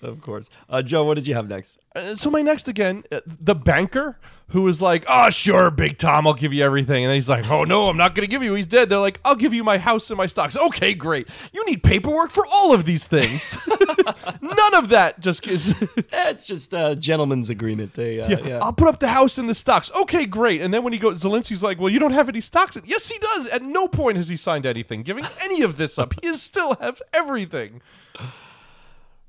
[0.03, 0.49] Of course.
[0.69, 1.79] Uh, Joe, what did you have next?
[1.95, 4.19] Uh, so my next again, uh, the banker
[4.49, 7.49] who was like, "Oh, sure, Big Tom, I'll give you everything," and then he's like,
[7.49, 8.53] "Oh no, I'm not going to give you.
[8.53, 11.27] He's dead." They're like, "I'll give you my house and my stocks." Okay, great.
[11.53, 13.57] You need paperwork for all of these things.
[14.41, 15.73] None of that just is.
[16.11, 17.93] That's just a gentleman's agreement.
[17.93, 18.59] They, uh, yeah.
[18.61, 19.89] I'll put up the house and the stocks.
[20.01, 20.61] Okay, great.
[20.61, 23.17] And then when he goes, Zalinsky's like, "Well, you don't have any stocks." Yes, he
[23.19, 23.47] does.
[23.49, 26.13] At no point has he signed anything, giving any of this up.
[26.21, 27.81] He still have everything.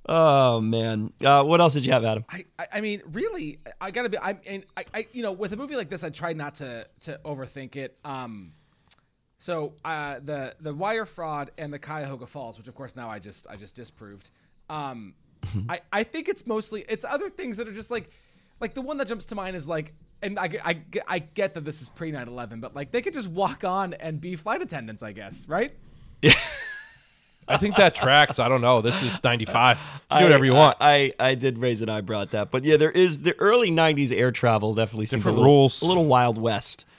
[0.07, 1.13] Oh man.
[1.25, 2.25] Uh, what else did you have, Adam?
[2.29, 4.19] I, I I mean, really, I gotta be.
[4.19, 6.87] I and I, I, you know, with a movie like this, I try not to
[7.03, 7.97] to overthink it.
[8.05, 8.53] Um,
[9.39, 13.19] so uh, the the wire fraud and the Cuyahoga Falls, which of course now I
[13.19, 14.31] just I just disproved.
[14.69, 15.15] Um,
[15.69, 18.11] I I think it's mostly it's other things that are just like
[18.61, 19.95] like the one that jumps to mind is like.
[20.23, 23.13] And I, I, I get that this is pre 9 11, but like they could
[23.13, 25.77] just walk on and be flight attendants, I guess, right?
[27.49, 28.39] I think that tracks.
[28.39, 28.81] I don't know.
[28.81, 29.77] This is '95.
[29.79, 30.77] Do I- whatever you want.
[30.81, 33.71] I, I, I did raise an eyebrow at that, but yeah, there is the early
[33.71, 35.83] '90s air travel definitely seemed Different a little, rules.
[35.83, 36.85] a little wild west.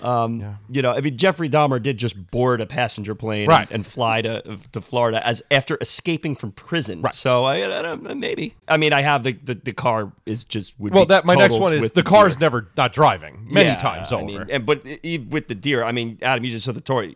[0.00, 0.54] Um, Yeah.
[0.70, 3.66] You know, I mean, Jeffrey Dahmer did just board a passenger plane Right.
[3.68, 7.02] and, and fly to to Florida as after escaping from prison.
[7.02, 7.12] Right.
[7.12, 8.54] So I, I don't, maybe.
[8.66, 11.58] I mean, I have the, the, the car is just would Well, that my next
[11.58, 12.46] one is the car's deer.
[12.46, 14.24] never not driving many Yeah, times I over.
[14.24, 14.82] mean, and but
[15.28, 17.14] with the deer, I mean, Adam, you just said the story.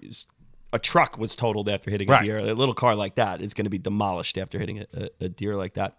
[0.72, 2.38] A truck was totaled after hitting a deer.
[2.38, 4.86] A little car like that is going to be demolished after hitting a,
[5.20, 5.94] a, a deer like that.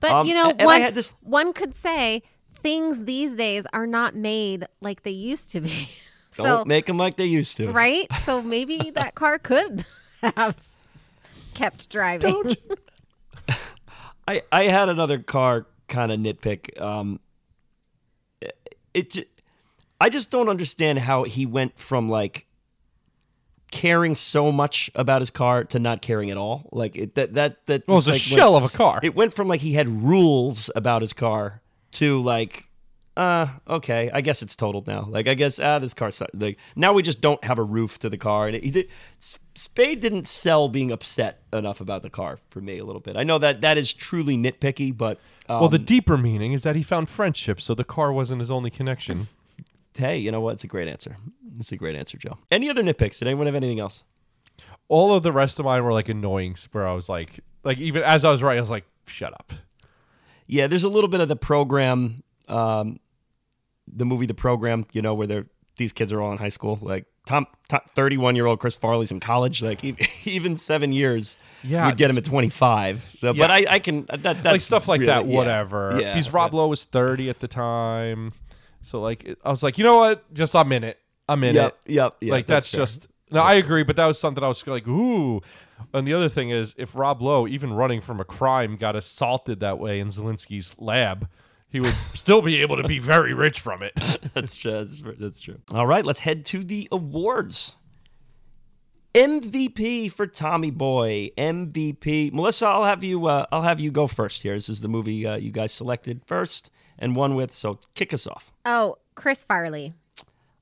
[0.00, 2.22] But Um, you know, and I one, had this- one could say
[2.62, 5.90] things these days are not made like they used to be.
[6.36, 7.70] Don't so make them like they used to.
[7.70, 8.06] right?
[8.24, 9.84] So maybe that car could
[10.22, 10.56] have
[11.54, 12.54] kept driving.
[14.28, 16.78] I, I had another car kind of nitpick.
[16.80, 17.20] Um,
[18.40, 19.24] it, it j-
[20.00, 22.45] I just don't understand how he went from like
[23.70, 26.68] caring so much about his car to not caring at all.
[26.72, 29.00] Like it, that that that well, a like, went- shell of a car.
[29.02, 31.62] It went from like he had rules about his car
[31.92, 32.68] to like,
[33.16, 35.06] uh, okay, I guess it's totaled now.
[35.08, 36.34] Like I guess ah, this car sucks.
[36.34, 38.88] Like now we just don't have a roof to the car, and he did.
[39.54, 43.16] Spade didn't sell being upset enough about the car for me a little bit.
[43.16, 45.18] I know that that is truly nitpicky, but
[45.48, 48.50] um, well, the deeper meaning is that he found friendship, so the car wasn't his
[48.50, 49.28] only connection.
[49.94, 50.54] hey, you know what?
[50.54, 51.16] It's a great answer.
[51.58, 52.36] It's a great answer, Joe.
[52.50, 53.18] Any other nitpicks?
[53.18, 54.04] Did anyone have anything else?
[54.88, 58.02] All of the rest of mine were like annoying, where I was like, like even
[58.02, 59.52] as I was writing, I was like, shut up.
[60.46, 63.00] Yeah, there's a little bit of the program, um,
[63.92, 64.86] the movie, the program.
[64.92, 65.46] You know, where they're
[65.76, 66.78] these kids are all in high school.
[66.80, 67.46] Like Tom,
[67.94, 69.62] 31 year old Chris Farley's in college.
[69.62, 69.82] Like
[70.26, 73.16] even seven years, Yeah, would get him at 25.
[73.20, 73.42] So, Yeah.
[73.42, 75.36] But I, I can that that's like stuff like that, really- yeah.
[75.36, 75.98] whatever.
[76.00, 78.32] Yeah, Because Rob Lowe was 30 at the time.
[78.82, 80.32] So, like, I was like, you know what?
[80.32, 81.00] Just I'm in it.
[81.28, 81.92] I'm in Yep, it.
[81.92, 83.08] yep, yep, like, that's, that's just.
[83.30, 85.40] No, I agree, but that was something I was like, ooh.
[85.92, 89.60] And the other thing is, if Rob Lowe, even running from a crime, got assaulted
[89.60, 91.28] that way in Zalinsky's lab,
[91.68, 93.92] he would still be able to be very rich from it.
[94.34, 94.70] that's true.
[94.72, 95.58] That's, that's true.
[95.72, 97.74] All right, let's head to the awards.
[99.14, 101.30] MVP for Tommy Boy.
[101.38, 102.32] MVP.
[102.32, 103.26] Melissa, I'll have you.
[103.26, 104.54] Uh, I'll have you go first here.
[104.54, 107.52] This is the movie uh, you guys selected first and won with.
[107.52, 108.52] So kick us off.
[108.66, 109.94] Oh, Chris Farley.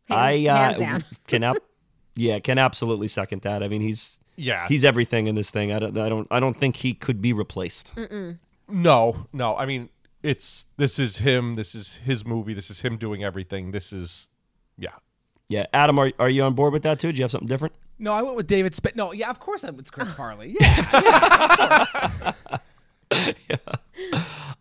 [0.09, 1.05] Hands, I uh, hands down.
[1.27, 1.57] can ab-
[2.17, 3.63] yeah can absolutely second that.
[3.63, 4.67] I mean he's Yeah.
[4.69, 5.73] he's everything in this thing.
[5.73, 7.93] I don't I don't I don't think he could be replaced.
[8.69, 9.57] No, no.
[9.57, 9.91] I mean,
[10.23, 11.55] it's this is him.
[11.55, 12.55] This is his movie.
[12.55, 13.73] This is him doing everything.
[13.73, 14.31] This is,
[14.79, 14.93] yeah.
[15.49, 17.13] Yeah, Adam, are are you on board with that too?
[17.13, 17.75] Do you have something different?
[17.99, 18.97] No, I went with David Spade.
[18.97, 20.57] No, yeah, of course I it's Chris Farley.
[20.59, 22.33] Yeah,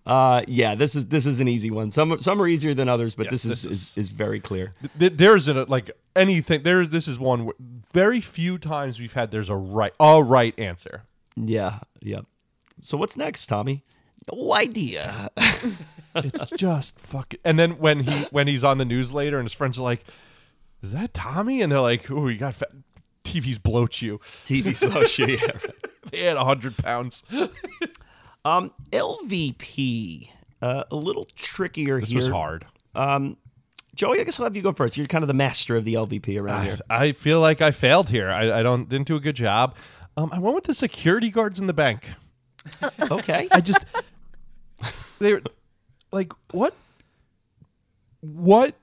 [0.06, 1.90] Uh, yeah, this is this is an easy one.
[1.90, 4.74] Some some are easier than others, but Yes, this, is, this is is very clear.
[5.00, 7.56] Th- there's a like anything there this is one where
[7.94, 11.04] very few times we've had there's a right a right answer
[11.38, 12.22] Yeah, yeah.
[12.82, 13.86] So what's next, Tommy?
[14.32, 15.30] No idea.
[16.16, 19.54] it's just fucking and then when he when he's on the news later and his
[19.54, 20.04] friends are like
[20.82, 22.70] is that tommy and they're like oh you got fat
[23.24, 25.40] tv's bloat you TV social, yeah.
[25.46, 25.72] right.
[26.12, 27.24] they had 100 pounds
[28.46, 30.30] Um, LVP,
[30.62, 32.20] uh, a little trickier this here.
[32.20, 32.66] was hard
[32.96, 33.38] Um,
[33.96, 34.98] Joey, I guess I'll have you go first.
[34.98, 36.78] You're kind of the master of the LVP around here.
[36.90, 39.76] I, I feel like i failed here i, I don't didn't do a good job
[40.18, 42.10] um, i went with the security guards in the bank
[43.12, 43.48] Okay.
[43.52, 43.86] I just
[45.20, 45.42] they were
[46.12, 46.74] like what
[48.22, 48.76] what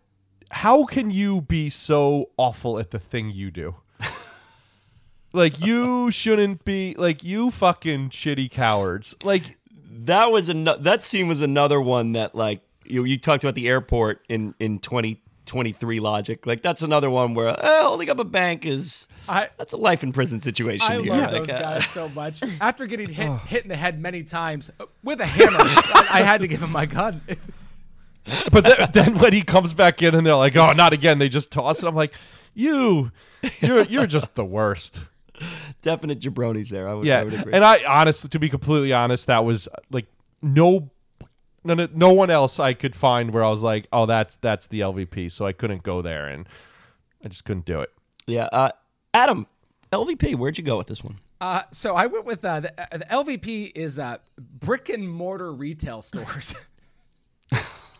[0.50, 3.76] how can you be so awful at the thing you do?
[5.32, 9.14] Like you shouldn't be like you fucking shitty cowards.
[9.22, 9.58] Like
[9.90, 13.68] that was an- that scene was another one that like you you talked about the
[13.68, 16.46] airport in in 2023 logic.
[16.46, 20.02] Like that's another one where uh, holding up a bank is I that's a life
[20.02, 20.90] in prison situation.
[20.90, 21.12] I here.
[21.12, 22.42] love Like, those uh, guys so much.
[22.60, 26.22] After getting hit hit in the head many times uh, with a hammer, I, I
[26.22, 27.20] had to give him my gun.
[28.52, 31.28] but then, then when he comes back in and they're like, "Oh, not again." They
[31.28, 31.86] just toss it.
[31.86, 32.12] I'm like,
[32.54, 33.12] "You
[33.60, 35.00] you're you're just the worst."
[35.82, 36.88] definite jabronis there.
[36.88, 37.52] I would, I Yeah, would agree.
[37.52, 40.06] and I honestly, to be completely honest, that was like
[40.42, 40.90] no,
[41.64, 44.80] no, no one else I could find where I was like, oh, that's that's the
[44.80, 45.30] LVP.
[45.30, 46.48] So I couldn't go there, and
[47.24, 47.90] I just couldn't do it.
[48.26, 48.70] yeah, uh,
[49.12, 49.46] Adam,
[49.92, 51.18] LVP, where'd you go with this one?
[51.40, 55.52] Uh, so I went with uh, the, uh, the LVP is uh, brick and mortar
[55.52, 56.54] retail stores.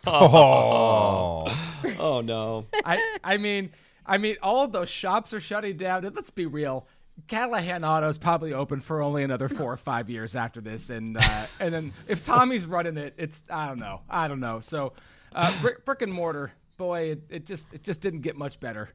[0.07, 1.45] Oh,
[1.99, 3.69] Oh no, I I mean
[4.05, 6.03] I mean all of those shops are shutting down.
[6.05, 6.87] And let's be real.
[7.27, 11.17] Callahan Auto is probably open for only another four or five years after this, and
[11.17, 14.59] uh, and then if Tommy's running it, it's I don't know, I don't know.
[14.59, 14.93] So,
[15.33, 18.89] uh, brick, brick and mortar, boy, it, it just it just didn't get much better.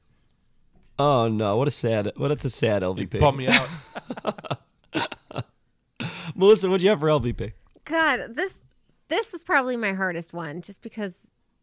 [0.99, 3.21] oh no, what a sad, what it's a sad LVP.
[3.21, 3.69] bum me out.
[6.35, 7.53] Melissa, what'd you have for LVP?
[7.85, 8.53] God, this
[9.09, 11.15] this was probably my hardest one, just because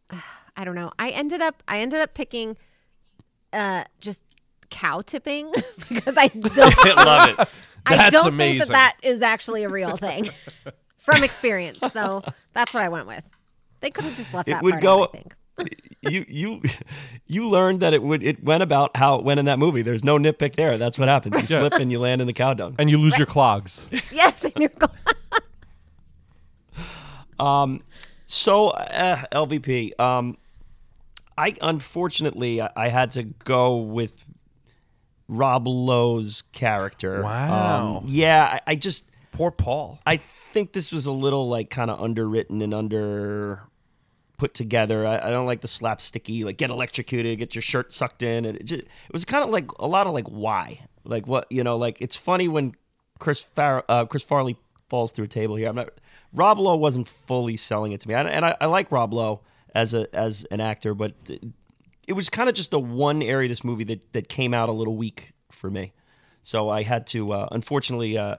[0.58, 0.92] I don't know.
[0.98, 2.58] I ended up I ended up picking
[3.52, 4.22] uh, just
[4.74, 5.52] cow tipping
[5.90, 6.58] because I don't.
[6.98, 7.48] I love it.
[7.86, 8.60] I That's don't think amazing.
[8.74, 10.30] that that is actually a real thing
[11.00, 11.80] from experience.
[11.92, 12.24] So
[12.54, 13.24] that's what I went with.
[13.82, 15.36] They could have just left It that would part go- out, I think.
[16.02, 16.62] you you
[17.28, 19.82] you learned that it would it went about how it went in that movie.
[19.82, 20.78] There's no nitpick there.
[20.78, 21.36] That's what happens.
[21.42, 22.76] You slip and you land in the cow dung.
[22.80, 23.86] and you lose your clogs.
[24.12, 24.92] Yes, and you're glad.
[28.26, 30.38] So uh, LVP, um,
[31.38, 34.24] I unfortunately I, I had to go with
[35.38, 37.24] Rob Lowe's character.
[37.24, 37.98] Wow.
[37.98, 40.00] Um, yeah, I, I just Poor Paul.
[40.06, 40.18] I
[40.54, 43.64] think this was a little like kind of underwritten and under
[44.38, 45.06] put together.
[45.06, 48.66] I, I don't like the slapsticky like get electrocuted, get your shirt sucked in, it
[48.66, 51.78] just it was kind of like a lot of like why, like what you know,
[51.78, 52.76] like it's funny when
[53.20, 54.58] Chris Far- uh, Chris Farley
[54.90, 55.68] falls through a table here.
[55.68, 55.90] I'm not
[56.32, 59.42] Rob Lowe wasn't fully selling it to me, and, and I, I like Rob Lowe
[59.74, 61.14] as a as an actor, but
[62.08, 64.70] it was kind of just the one area of this movie that that came out
[64.70, 65.94] a little weak for me.
[66.42, 68.36] So I had to uh, unfortunately uh,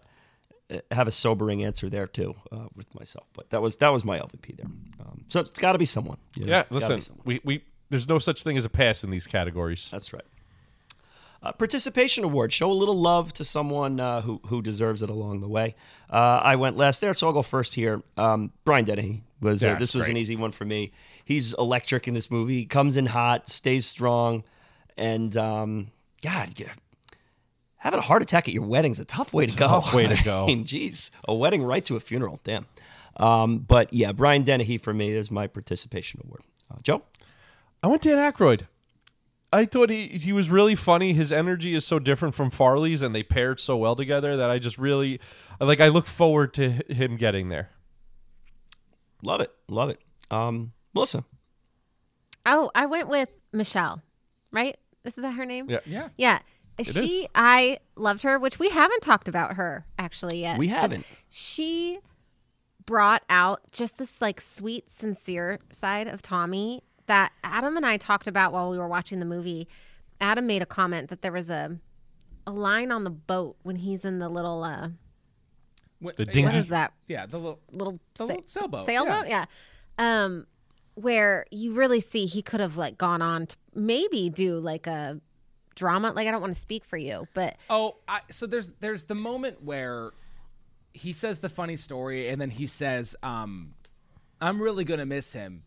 [0.91, 3.27] have a sobering answer there too uh, with myself.
[3.32, 4.66] But that was that was my LVP there.
[5.01, 6.19] Um, so it's got to be someone.
[6.35, 6.53] you know?
[6.53, 7.23] Yeah, listen, someone.
[7.24, 9.89] we, we there's no such thing as a pass in these categories.
[9.91, 10.24] That's right.
[11.43, 12.53] Uh, participation award.
[12.55, 15.74] Show a little love to someone uh, who who deserves it along the way.
[16.09, 18.03] Uh, I went last there, so I'll go first here.
[18.16, 20.93] Um, Brian Dennehy was uh, Yeah, this was an easy one for me.
[21.24, 22.55] He's electric in this movie.
[22.60, 24.44] He comes in hot, stays strong,
[24.96, 25.88] and um,
[26.22, 26.72] God, yeah,
[27.76, 29.66] having a heart attack at your wedding's a tough way to go.
[29.68, 30.44] Tough way to go.
[30.44, 32.40] I mean, geez, a wedding right to a funeral.
[32.44, 32.66] Damn.
[33.16, 36.42] Um, but yeah, Brian Dennehy for me is my participation award.
[36.70, 37.02] Uh, Joe.
[37.82, 38.62] I went Dan Aykroyd.
[39.52, 41.12] I thought he he was really funny.
[41.12, 44.59] His energy is so different from Farley's, and they paired so well together that I
[44.59, 45.20] just really
[45.60, 45.80] like.
[45.80, 47.70] I look forward to him getting there.
[49.22, 49.52] Love it.
[49.68, 50.01] Love it.
[50.30, 51.24] Um, Melissa.
[52.46, 54.02] Oh, I went with Michelle,
[54.52, 54.78] right?
[55.04, 55.68] Is that her name?
[55.68, 55.80] Yeah.
[55.86, 56.08] Yeah.
[56.16, 56.38] Yeah.
[56.82, 57.28] she, is.
[57.34, 60.58] I loved her, which we haven't talked about her actually yet.
[60.58, 61.06] We haven't.
[61.30, 61.98] She
[62.86, 68.26] brought out just this like sweet, sincere side of Tommy that Adam and I talked
[68.26, 69.68] about while we were watching the movie.
[70.20, 71.78] Adam made a comment that there was a
[72.46, 74.88] a line on the boat when he's in the little uh
[75.98, 76.56] What, The what dinghy?
[76.58, 77.60] is that Yeah, the little.
[77.72, 79.46] little, The little sailboat, sailboat yeah.
[79.98, 80.46] um
[80.94, 85.20] where you really see he could have like gone on to maybe do like a
[85.74, 86.12] drama.
[86.12, 89.14] Like i don't want to speak for you but Oh, I, so there's there's the
[89.14, 90.12] moment where
[90.92, 93.74] he says the funny story, and then he says, um,
[94.40, 95.64] "I'm really gonna miss him,"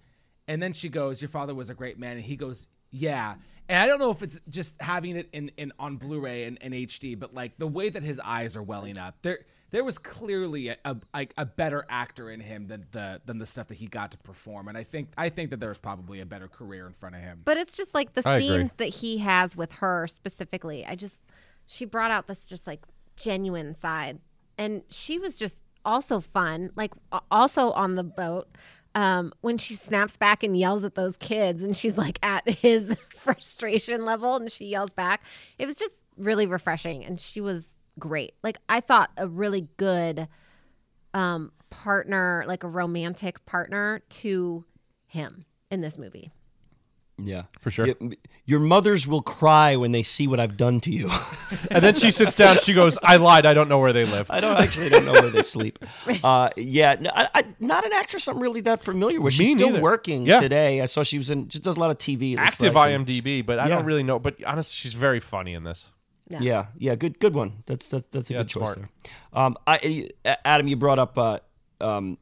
[0.48, 3.36] and then she goes, "Your father was a great man," and he goes, "Yeah."
[3.68, 6.74] And I don't know if it's just having it in, in on Blu-ray and, and
[6.74, 9.40] HD, but like the way that his eyes are welling up, there
[9.72, 13.68] there was clearly a, a a better actor in him than the than the stuff
[13.68, 16.48] that he got to perform, and I think I think that there's probably a better
[16.48, 17.42] career in front of him.
[17.46, 18.48] but it's just like the I agree.
[18.48, 21.18] scenes that he has with her specifically i just
[21.66, 22.82] she brought out this just like
[23.16, 24.20] genuine side
[24.58, 26.94] and she was just also fun like
[27.32, 28.48] also on the boat
[28.96, 32.96] um, when she snaps back and yells at those kids and she's like at his
[33.16, 35.22] frustration level and she yells back
[35.58, 40.28] it was just really refreshing and she was great like i thought a really good
[41.14, 44.64] um, partner like a romantic partner to
[45.08, 46.32] him in this movie
[47.20, 47.88] Yeah, For sure.
[48.00, 48.16] Y-
[48.46, 51.10] Your mothers will cry when they see what I've done to you.
[51.72, 52.60] And then she sits down.
[52.60, 53.46] She goes, "I lied.
[53.48, 55.80] I don't know where they live." I don't actually don't know where they sleep.
[56.24, 59.34] Uh, yeah, no, I, I, not an actress I'm really that familiar with.
[59.34, 59.82] Me She's still neither.
[59.82, 60.40] working Yeah.
[60.42, 60.82] today.
[60.82, 61.50] I saw she was in.
[61.50, 62.34] She does a lot of TV.
[62.34, 63.76] it looks Active like, and- IMDb, but I Yeah.
[63.78, 64.20] don't really know.
[64.20, 65.92] But honestly, she's very funny in this.
[66.30, 66.40] Yeah.
[66.42, 67.64] Yeah, yeah, good, good one.
[67.68, 68.78] That's that's that's a Yeah, good choice smart.
[68.80, 68.90] there.
[69.34, 70.10] Um, I,
[70.44, 71.40] Adam, you brought up uh,
[71.80, 72.18] um,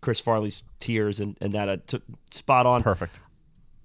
[0.00, 2.82] Chris Farley's tears and and that uh, t- spot on.
[2.82, 3.18] Perfect.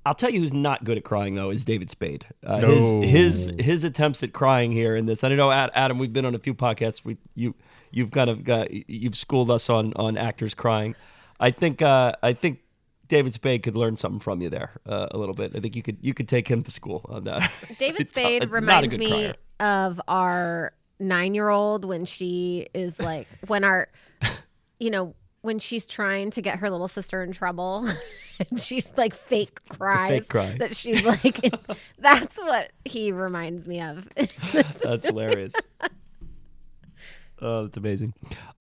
[0.05, 2.25] I'll tell you who's not good at crying though is David Spade.
[2.45, 3.01] Uh, No.
[3.01, 5.23] His his his attempts at crying here in this.
[5.23, 5.97] I don't know Adam.
[5.97, 7.05] We've been on a few podcasts.
[7.05, 7.55] We you
[7.91, 10.95] you've kind of got you've schooled us on on actors crying.
[11.39, 12.59] I think uh, I think
[13.07, 15.53] David Spade could learn something from you there uh, a little bit.
[15.55, 17.49] I think you could you could take him to school on that.
[17.79, 19.35] David Spade a reminds me crier.
[19.63, 23.87] Of our nine year old when she is like, when our,
[24.79, 27.89] you know, when she's trying to get her little sister in trouble
[28.49, 30.09] and she's like fake cries.
[30.09, 30.57] fake cry.
[30.57, 31.53] That she's like,
[31.99, 34.07] that's what he reminds me of.
[34.81, 35.53] That's hilarious.
[37.41, 38.13] Oh, that's amazing.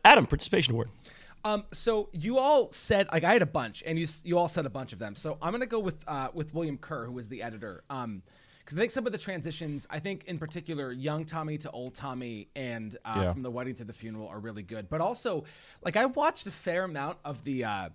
[0.04, 0.88] Adam, participation award.
[1.44, 4.66] Um, so you all said like I had a bunch, and you you all said
[4.66, 5.14] a bunch of them.
[5.14, 7.84] So I'm gonna go with uh, with William Kerr, who was the editor.
[7.90, 8.22] Um,
[8.64, 11.94] because I think some of the transitions, I think in particular, young Tommy to old
[11.94, 13.32] Tommy, and uh, Yeah.
[13.32, 14.89] from the wedding to the funeral are really good.
[14.89, 15.44] But also,
[15.84, 17.89] like I watched a fair amount of the uh,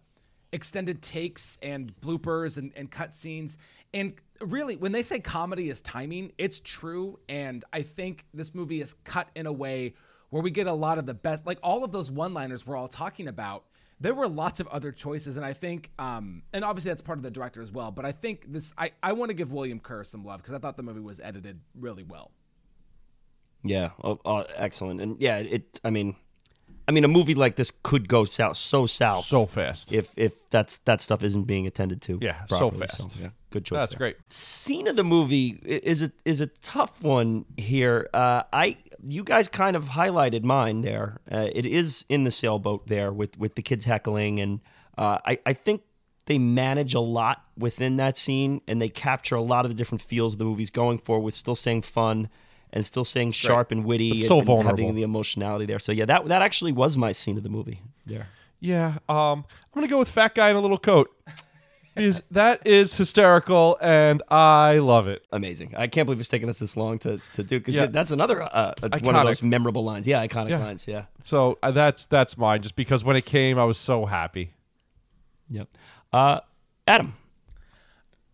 [0.52, 3.57] extended takes and bloopers and, and cut scenes.
[3.94, 7.19] And really, when they say comedy is timing, it's true.
[7.30, 9.94] And I think this movie is cut in a way
[10.30, 12.76] where we get a lot of the best, like all of those one liners we're
[12.76, 13.64] all talking about.
[13.99, 17.24] There were lots of other choices, and I think, um, and obviously that's part of
[17.24, 17.90] the director as well.
[17.91, 20.60] But I think this, I, I want to give William Kerr some love because I
[20.60, 22.32] thought the movie was edited really well.
[23.64, 25.02] Yeah, oh, oh, excellent.
[25.02, 25.80] And yeah, it.
[25.84, 26.15] I mean,
[26.88, 29.91] I mean, a movie like this could go south so south So fast.
[29.91, 32.19] if if that's that stuff isn't being attended to.
[32.22, 32.88] Yeah, so properly.
[32.88, 33.18] fast.
[33.19, 33.80] yeah, good choice.
[33.80, 33.98] That's there.
[33.98, 34.18] great.
[34.30, 38.10] Scene of the movie is a is a tough one here.
[38.14, 41.19] Uh, I you guys kind of highlighted mine there.
[41.32, 44.60] Uh, it is in the sailboat there with with the kids heckling, and
[44.98, 45.82] uh, I I think
[46.26, 50.02] they manage a lot within that scene, and they capture a lot of the different
[50.02, 52.30] feels the movie's going for, with still staying fun.
[52.74, 54.69] And still saying sharp and witty, But and, so and vulnerable.
[54.72, 55.80] having the emotionality there.
[55.80, 57.82] So yeah, that that actually was my scene of the movie.
[58.06, 58.24] Yeah.
[58.60, 61.10] Yeah, um, I'm gonna go with fat guy in a little coat.
[61.99, 65.24] Is that is hysterical and I love it.
[65.32, 65.74] amazing.
[65.76, 67.60] I can't believe it's taken us this long to to do.
[67.60, 67.86] 'cause Yeah.
[67.88, 68.48] that's another uh,
[68.84, 70.06] uh, one of those memorable lines.
[70.07, 70.60] Yeah, iconic Yeah.
[70.60, 70.88] lines.
[70.88, 71.06] Yeah.
[71.24, 72.61] So uh, that's that's mine.
[72.61, 74.53] Just because when it came, I was so happy.
[75.49, 75.68] Yep.
[76.14, 76.40] Uh,
[76.88, 77.14] Adam.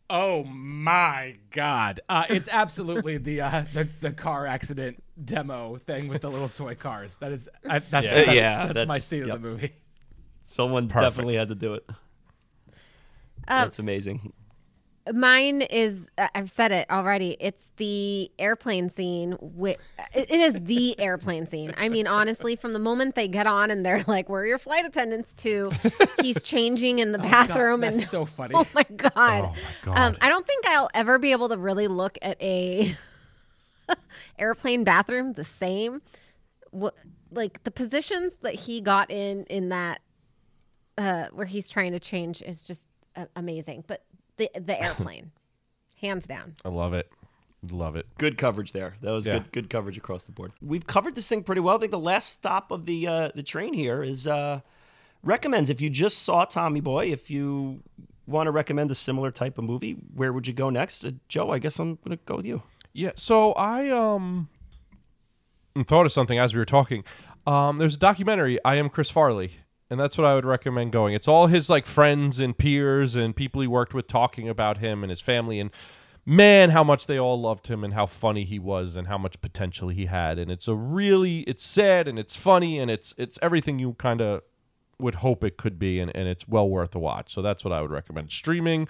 [0.10, 2.02] Oh my god!
[2.08, 6.76] Uh, it's absolutely the, uh, the the car accident demo thing with the little toy
[6.76, 7.16] cars.
[7.16, 8.14] That is I, that's Yeah.
[8.26, 9.38] that's, Yeah, that's, my that's- scene yep.
[9.38, 9.72] of the movie.
[10.42, 11.04] Someone Perfect.
[11.12, 11.90] definitely had to do it.
[13.48, 14.34] Uh, That's amazing.
[15.12, 17.36] Mine is, uh, I've said it already.
[17.42, 19.36] It's the airplane scene.
[19.42, 19.78] With,
[20.14, 21.74] it it is the airplane scene.
[21.78, 24.58] I mean, honestly, from the moment they get on and they're like, "Where are your
[24.58, 25.72] flight attendants?" to
[26.22, 28.56] he's changing in the bathroom that's and so funny.
[28.58, 29.12] Oh my god!
[29.16, 30.00] Oh my God.
[30.00, 32.96] Um, I don't think I'll ever be able to really look at a
[34.40, 36.02] airplane bathroom the same.
[36.72, 36.96] What
[37.30, 40.00] like the positions that he got in in that
[40.98, 42.84] uh, where he's trying to change is just
[43.16, 43.84] uh, amazing.
[43.88, 44.04] But
[44.38, 45.32] the the airplane,
[46.02, 46.56] hands down.
[46.66, 47.10] I love it.
[47.72, 48.06] Love it.
[48.18, 48.96] Good coverage there.
[49.02, 49.34] That was Yeah.
[49.34, 49.52] good.
[49.54, 50.52] Good coverage across the board.
[50.62, 51.78] We've covered this thing pretty well.
[51.78, 54.60] I think the last stop of the uh, the train here is uh,
[55.24, 55.70] recommends.
[55.70, 57.82] If you just saw Tommy Boy, if you
[58.28, 61.06] want to recommend a similar type of movie, where would you go next?
[61.06, 62.64] Uh, Joe, I guess I'm gonna go with you.
[62.92, 63.12] Yeah.
[63.16, 64.50] So I um
[65.88, 67.04] thought of something as we were talking.
[67.48, 68.60] Um, there's a documentary.
[68.64, 69.52] I am Chris Farley,
[69.94, 71.14] and that's what I would recommend going.
[71.14, 75.04] It's all his like friends and peers and people he worked with talking about him
[75.04, 75.70] and his family and
[76.26, 79.40] man how much they all loved him and how funny he was and how much
[79.42, 83.38] potential he had and it's a really it's sad and it's funny and it's it's
[83.42, 84.42] everything you kind of
[85.00, 87.74] would hope it could be and, and it's well worth a watch so that's what
[87.74, 88.88] i would recommend streaming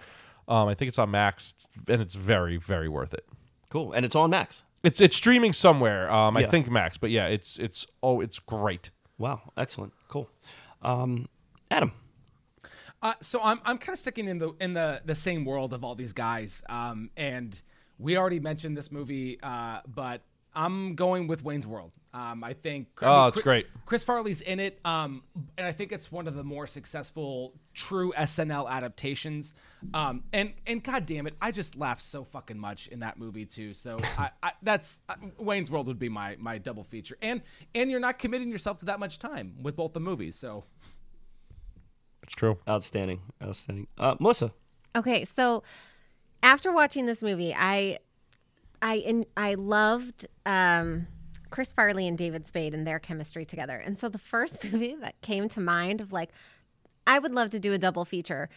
[0.48, 1.56] um, i think it's on max
[1.90, 3.26] and it's very very worth it
[3.70, 3.92] Cool.
[3.94, 4.62] And it's on Max.
[4.84, 6.08] it's it's streaming somewhere.
[6.12, 6.52] Um, I Yeah.
[6.52, 8.92] think Max, but yeah, it's it's oh, it's great.
[9.18, 9.42] Wow.
[9.58, 9.94] Excellent.
[10.08, 10.30] Cool.
[10.84, 11.27] Um,
[11.72, 11.91] Adam.
[13.01, 15.84] Uh, so I'm I'm kind of sticking in the in the the same world of
[15.84, 16.64] all these guys.
[16.69, 17.60] Um, and
[17.99, 20.22] we already mentioned this movie, uh, but
[20.55, 21.91] I'm going with Wayne's World.
[22.14, 22.88] Um, I think.
[23.01, 23.68] I Oh, mean, it's Chris- great.
[23.88, 25.23] Chris Farley's in it, um,
[25.57, 29.53] and I think it's one of the more successful true SNL adaptations.
[29.95, 33.45] Um, and and god damn it, I just laughed so fucking much in that movie
[33.45, 33.73] too.
[33.73, 37.18] So I, I, that's uh, Wayne's World would be my my double feature.
[37.22, 37.41] And
[37.76, 40.35] and you're not committing yourself to that much time with both the movies.
[40.35, 40.65] So
[42.24, 42.58] It's true.
[42.68, 43.22] Outstanding.
[43.41, 43.88] Outstanding.
[43.98, 44.52] Uh, Melissa.
[44.95, 45.64] Okay, so
[46.41, 48.00] after watching this movie, I
[48.82, 51.08] I in, I loved um,
[51.50, 53.78] Chris Farley and David Spade and their chemistry together.
[53.78, 56.30] And so the first movie that came to mind of like
[57.06, 58.50] I would love to do a double feature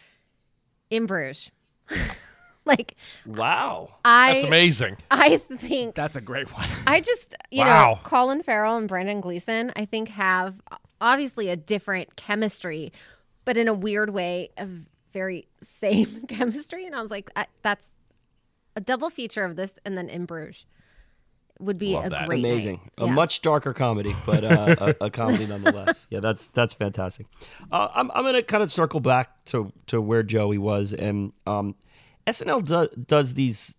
[0.91, 1.51] in Bruges.
[2.65, 3.91] like Wow.
[4.05, 4.97] I That's amazing.
[5.11, 6.67] I think that's a great one.
[6.87, 10.55] I just, you know, Colin Farrell and Brendan Gleeson, I think have
[11.01, 12.93] obviously a different chemistry,
[13.47, 14.69] but in a weird way, a
[15.15, 16.85] very same chemistry.
[16.87, 17.87] And I was like, I, that's
[18.77, 20.67] a double feature of this and then in Bruges
[21.59, 22.27] would be Love a that.
[22.29, 22.51] great night.
[22.51, 22.91] Amazing.
[22.99, 23.13] A Yeah.
[23.13, 26.07] much darker comedy, but uh, a, a comedy nonetheless.
[26.11, 27.27] Yeah, that's that's fantastic.
[27.73, 31.75] Uh, I'm I'm gonna kind of circle back to to where Joey was, and um,
[32.27, 33.75] SNL do, does these.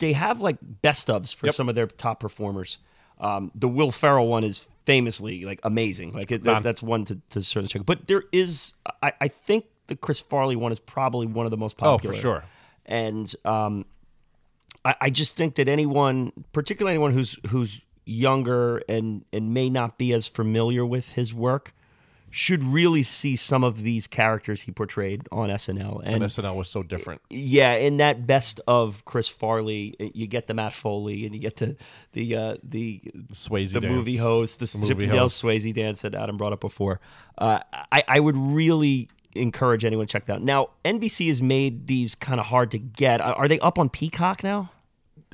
[0.00, 1.54] They have like best ofs for Yep.
[1.54, 2.78] some of their top performers.
[3.20, 6.12] Um, the Will Ferrell one is famously like amazing.
[6.12, 6.62] Like it, Man.
[6.62, 7.86] that's one to to certainly check.
[7.86, 11.56] But there is, I, I think the Chris Farley one is probably one of the
[11.56, 12.14] most popular.
[12.14, 12.44] Oh, for sure.
[12.86, 13.86] And um,
[14.84, 19.96] I, I just think that anyone, particularly anyone who's who's younger and and may not
[19.98, 21.72] be as familiar with his work,
[22.34, 26.00] should really see some of these characters he portrayed on SNL.
[26.04, 27.20] And And SNL was so different.
[27.30, 31.56] yeah, in that best of Chris Farley, you get the Matt Foley and you get
[31.56, 31.76] the
[32.12, 33.00] the uh, the
[33.32, 33.92] Swayze the dance.
[33.92, 35.42] movie host, the, The movie host.
[35.42, 37.00] Swayze dance that Adam brought up before.
[37.38, 37.60] Uh,
[37.92, 40.42] I I would really encourage anyone to check that out.
[40.42, 43.20] Now, NBC has made these kind of hard to get.
[43.20, 44.70] Are they up on Peacock now?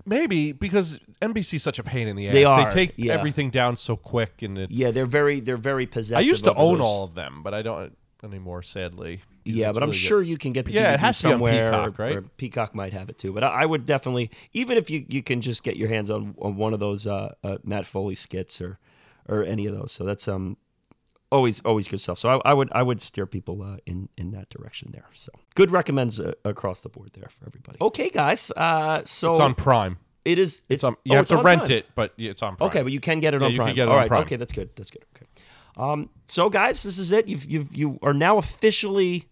[0.06, 2.33] Maybe because NBC's such a pain in the ass.
[2.33, 3.13] They are, They take yeah.
[3.13, 4.73] everything down so quick, and it's.
[4.73, 6.17] Yeah, they're very they're very possessive.
[6.19, 6.87] I used to own those.
[6.87, 8.63] all of them, but I don't anymore.
[8.63, 9.23] Sadly.
[9.45, 10.07] Yeah, but I'm really good.
[10.07, 11.71] sure you can get the Yeah, it DVD has to be on somewhere.
[11.73, 12.17] Peacock, right?
[12.17, 13.33] or Peacock might have it too.
[13.33, 16.35] But I, I would definitely, even if you, you can just get your hands on,
[16.41, 18.79] on one of those uh, uh, Matt Foley skits or
[19.27, 19.93] or any of those.
[19.93, 20.57] So that's um
[21.33, 22.19] always always good stuff.
[22.19, 25.09] So I, I would I would steer people uh, in in that direction there.
[25.15, 27.79] So good recommends uh, across the board there for everybody.
[27.81, 28.53] Okay, guys.
[28.57, 29.99] Uh, so It's on Prime.
[30.25, 30.97] It is it's, It's on.
[31.05, 31.73] You oh, have it's to rent Prime.
[31.79, 32.69] it, but it's on Prime.
[32.69, 33.75] Okay, but you can get it Yeah, on you can Prime.
[33.75, 34.23] get it All on right, Prime.
[34.23, 34.71] okay, that's good.
[34.77, 35.05] That's good.
[35.17, 35.27] Okay.
[35.77, 37.27] Um, so guys, this is it.
[37.29, 39.27] You've you've you are now officially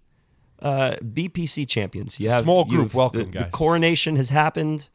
[0.60, 2.19] uh, BPC champions.
[2.20, 2.94] You have small group.
[2.94, 4.89] Welcome, the, the coronation has happened.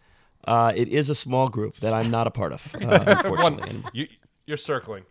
[0.46, 3.70] Uh, it is a small group that I'm not a part of, uh, unfortunately.
[3.70, 4.08] And You,
[4.46, 5.04] you're circling.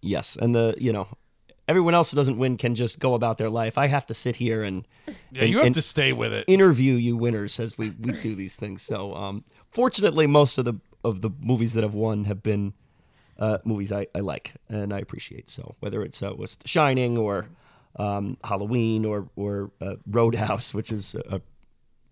[0.00, 1.06] yes, and the you know
[1.68, 3.76] everyone else who doesn't win can just go about their life.
[3.78, 6.44] I have to sit here and Yeah, and- you have to stay with it.
[6.48, 8.82] interview you winners as we, we do these things.
[8.82, 12.74] So um, fortunately, most of the of the movies that have won have been
[13.38, 15.48] uh, movies I, I like and I appreciate.
[15.48, 17.48] So whether it's uh, was The Shining or
[17.96, 21.40] um, Halloween or or uh, Roadhouse, which is a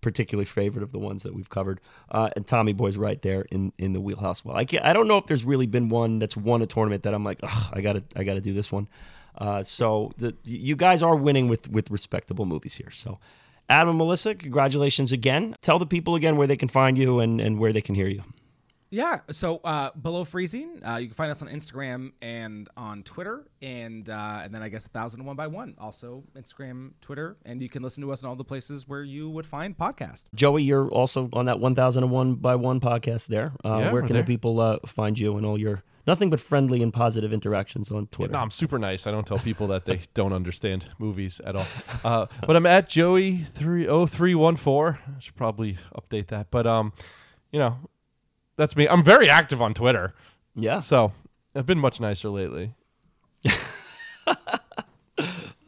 [0.00, 1.80] particularly favorite of the ones that we've covered,
[2.10, 4.44] uh, and Tommy Boy's right there in, in the wheelhouse.
[4.44, 7.02] Well, I can't, I don't know if there's really been one that's won a tournament
[7.02, 7.40] that I'm like,
[7.72, 8.88] I gotta I gotta do this one.
[9.36, 12.90] Uh, so the, you guys are winning with with respectable movies here.
[12.90, 13.18] So.
[13.68, 15.54] Adam and Melissa, congratulations again.
[15.60, 18.08] Tell the people again where they can find you and, and where they can hear
[18.08, 18.22] you.
[18.90, 19.20] Yeah.
[19.30, 24.08] So uh, below freezing, uh, you can find us on Instagram and on Twitter, and
[24.08, 27.60] uh, and then I guess a thousand and one by one, also Instagram, Twitter, and
[27.60, 30.24] you can listen to us in all the places where you would find podcasts.
[30.34, 33.52] Joey, you're also on that 1001 by 1 podcast there.
[33.62, 34.22] Uh, Yeah, where can there.
[34.22, 38.08] the people uh, find you and all your nothing but friendly and positive interactions on
[38.08, 38.32] Twitter?
[38.32, 39.06] No, I'm super nice.
[39.06, 41.66] I don't tell people that they don't understand movies at all.
[42.02, 44.98] Uh, but I'm at Joey three oh three one four.
[45.06, 46.50] I should probably update that.
[46.50, 46.92] But um,
[47.52, 47.76] you know,
[48.56, 48.88] that's me.
[48.88, 50.14] I'm very active on Twitter,
[50.56, 50.80] yeah.
[50.80, 51.12] so
[51.54, 52.74] I've been much nicer lately.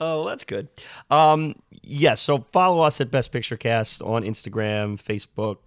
[0.01, 0.69] Oh, that's good.
[1.11, 5.59] Um, yes, so follow us at Best Picture Cast on Instagram, Facebook,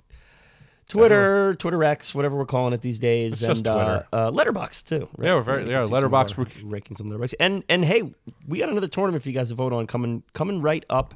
[0.88, 4.06] Twitter, Twitter X, whatever we're calling it these days, It's and just Twitter.
[4.14, 5.08] Uh, uh, Letterbox too.
[5.18, 5.28] right?
[5.28, 7.34] Yeah, we're very- You yeah, can see some of Letterboxd, our we- rankings on Letterbox.
[7.40, 8.04] And and hey,
[8.48, 11.14] we got another tournament for you guys to vote on coming coming right up.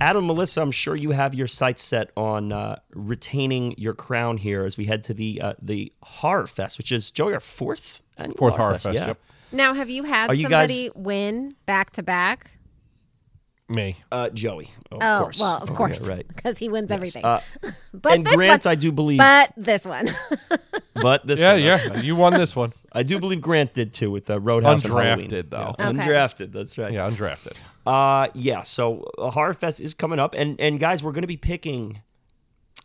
[0.00, 4.64] Adam, Melissa, I'm sure you have your sights set on uh, retaining your crown here
[4.64, 8.36] as we head to the uh, the Horror Fest, which is Joey our fourth annual
[8.36, 9.06] Fourth Horror Fest, Yeah.
[9.08, 9.20] yep.
[9.50, 12.50] Now, have you had Are you guys- somebody win back to back?
[13.68, 13.96] Me.
[14.10, 15.38] Uh, Joey, of Oh, course.
[15.40, 16.28] well, of Oh, course, yeah, right.
[16.34, 17.22] because he wins everything.
[17.24, 17.40] Uh,
[17.92, 20.08] but and this Grant, one, I do believe, but this one.
[20.94, 22.00] but this Yeah, one, that's yeah.
[22.00, 22.72] You won this one.
[22.92, 24.84] I do believe Grant did too with the Roadhouse.
[24.84, 25.28] and Halloween.
[25.30, 25.74] Undrafted, though.
[25.78, 25.98] Yeah, Okay.
[25.98, 26.52] Undrafted.
[26.52, 26.92] That's right.
[26.92, 27.56] Yeah, undrafted.
[27.86, 28.62] Uh, yeah.
[28.62, 32.00] So uh, Horror Fest is coming up, and and guys, we're going to be picking,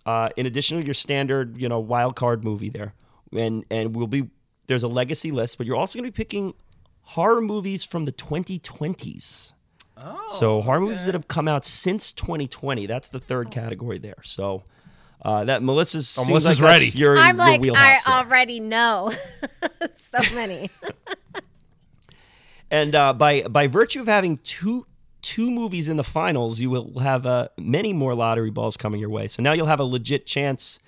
[0.05, 2.93] uh, in addition to your standard, you know, wild card movie there,
[3.31, 4.29] and and we'll be
[4.67, 6.53] there's a legacy list, but you're also going to be picking
[7.01, 9.53] horror movies from the 2020s.
[9.97, 12.85] Oh, So horror movies that have come out since 2020.
[12.87, 14.21] That's the third category there.
[14.23, 14.63] So.
[15.25, 16.87] Uh, that Melissa's, Oh, Melissa's like ready.
[16.87, 18.13] Your, I'm your like, I there.
[18.13, 19.13] already know
[20.11, 20.69] so many.
[22.71, 24.87] And uh, by by virtue of having two
[25.21, 29.11] two movies in the finals, you will have uh, many more lottery balls coming your
[29.11, 29.27] way.
[29.27, 30.79] So now you'll have a legit chance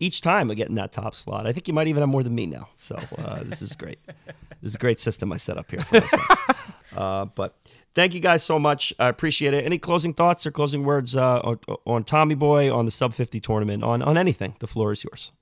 [0.00, 1.46] each time of getting that top slot.
[1.46, 2.68] I think you might even have more than me now.
[2.76, 3.98] So uh, this is great.
[4.06, 6.72] This is a great system I set up here for myself.
[6.96, 7.54] uh, but
[7.94, 8.92] thank you guys so much.
[8.98, 9.64] I appreciate it.
[9.64, 13.40] Any closing thoughts or closing words uh, on, on Tommy Boy, on the sub fifty
[13.40, 14.56] tournament, on on anything?
[14.60, 15.32] The floor is yours.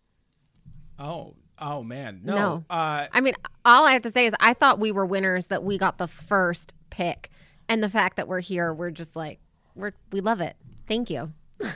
[0.98, 2.34] Oh, oh man, no.
[2.34, 2.64] No.
[2.70, 3.34] Uh, I mean,
[3.64, 6.08] all I have to say is I thought we were winners that we got the
[6.08, 7.30] first pick,
[7.68, 9.40] and the fact that we're here, we're just like,
[9.74, 10.56] we're we love it.
[10.86, 11.32] Thank you.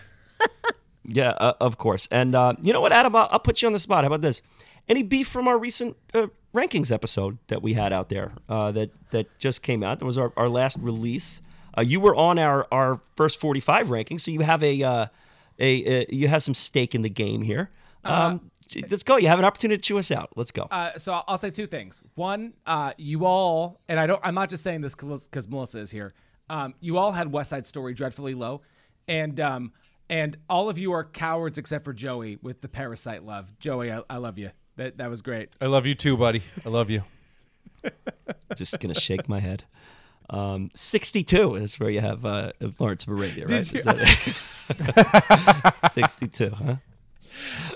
[1.08, 2.08] Yeah, uh, of course.
[2.10, 3.14] And uh, you know what, Adam?
[3.14, 4.04] I'll, I'll put you on the spot.
[4.04, 4.42] How about this?
[4.88, 8.90] Any beef from our recent uh, rankings episode that we had out there uh, that
[9.10, 9.98] that just came out?
[10.00, 11.40] That was our, our last release.
[11.78, 15.06] Uh, you were on our, our first forty five ranking, so you have a, uh,
[15.58, 17.70] a uh, you have some stake in the game here.
[18.04, 18.50] Um,
[18.90, 19.16] let's go.
[19.16, 20.30] You have an opportunity to chew us out.
[20.36, 20.62] Let's go.
[20.70, 22.02] Uh, so I'll- I'll say two things.
[22.14, 25.90] One, uh, you all, and I don't, I'm not just saying this because Melissa is
[25.90, 26.12] here.
[26.48, 28.62] Um, you all had West Side Story dreadfully low,
[29.08, 29.72] and um,
[30.08, 33.52] and all of you are cowards except for Joey with the Parasite love.
[33.58, 34.50] Joey, I, I love you.
[34.76, 35.48] That that was great.
[35.60, 36.42] I love you too, buddy.
[36.64, 37.02] I love you.
[38.56, 39.64] just gonna shake my head.
[40.28, 42.50] Um, 62 is where you have uh,
[42.80, 43.62] Lawrence of Arabia, right?
[43.64, 43.96] Did you- Is that
[45.84, 45.92] it?
[45.92, 46.76] 62, huh?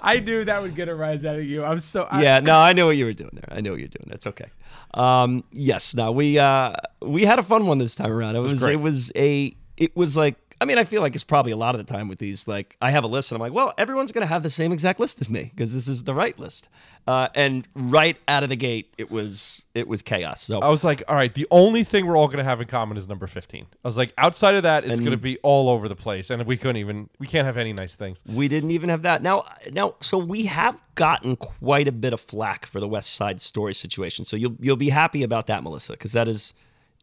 [0.02, 1.64] I knew that would get a rise out of you.
[1.64, 3.56] I'm so I, yeah, no, I know what you were doing there.
[3.56, 4.06] I know what you're doing.
[4.08, 4.46] That's okay.
[4.94, 8.34] Um, yes, Now we uh, we had a fun one this time around.
[8.36, 8.72] It was great.
[8.72, 11.74] it was a it was like I mean, I feel like it's probably a lot
[11.74, 12.46] of the time with these.
[12.46, 14.72] Like, I have a list, and I'm like, well, everyone's going to have the same
[14.72, 16.68] exact list as me because this is the right list.
[17.06, 20.42] Uh, and right out of the gate, it was it was chaos.
[20.42, 22.66] So I was like, all right, the only thing we're all going to have in
[22.66, 23.66] common is number 15.
[23.72, 26.28] I was like, outside of that, it's going to be all over the place.
[26.28, 28.22] And we couldn't even, we can't have any nice things.
[28.30, 29.22] we didn't even have that.
[29.22, 33.40] Now, now, so we have gotten quite a bit of flack for the West Side
[33.40, 34.26] Story situation.
[34.26, 36.52] So you'll you'll be happy about that, Melissa, because that is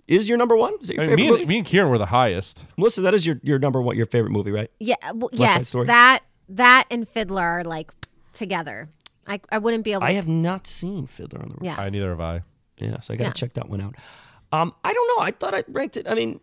[0.07, 0.73] is your number one.
[0.81, 1.41] Is it your I favorite mean, me, movie?
[1.43, 2.63] and, me and Kieran were the highest.
[2.77, 4.71] Melissa, that is your your number one, your favorite movie, right?
[4.79, 4.95] Yeah.
[5.13, 5.69] Well, yes.
[5.69, 5.88] Story?
[5.88, 7.91] That that and Fiddler are like
[8.34, 8.89] together.
[9.27, 10.03] I I wouldn't be able.
[10.03, 11.63] I to, have not seen Fiddler on the Roof.
[11.63, 11.75] Yeah.
[11.77, 12.43] I neither have I.
[12.77, 13.34] Yeah, so I got to Yeah.
[13.34, 13.95] check that one out.
[14.51, 15.23] Um, I don't know.
[15.23, 16.07] I thought I ranked it.
[16.07, 16.39] I mean,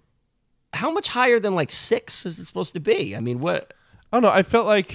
[0.74, 3.16] how much higher than like six is it supposed to be?
[3.16, 3.72] I mean, what?
[4.12, 4.30] I don't know.
[4.36, 4.94] I felt like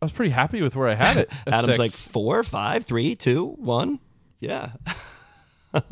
[0.00, 1.30] I was pretty happy with where I had it.
[1.46, 1.78] at Adam's six.
[1.78, 3.98] like four, five, three, two, one.
[4.38, 4.72] Yeah.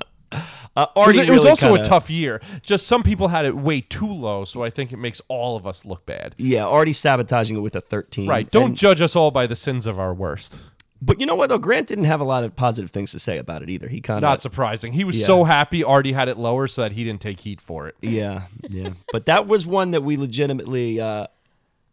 [0.77, 2.41] uh, It was, it was also kinda- a tough year.
[2.63, 5.67] Just some people had it way too low, so I think it makes all of
[5.67, 6.35] us look bad.
[6.39, 8.27] Yeah, already sabotaging it with a thirteen.
[8.29, 8.51] Right.
[8.51, 10.59] Don't And- judge us all by the sins of our worst.
[11.05, 11.59] but you know what though?
[11.59, 13.89] Grant didn't have a lot of positive things to say about it either.
[13.89, 14.93] He kind of Not surprising.
[14.93, 15.27] He was Yeah.
[15.27, 17.97] so happy Artie had it lower so that he didn't take heat for it.
[18.01, 18.91] Yeah, yeah.
[19.13, 21.27] but that was one that we legitimately uh,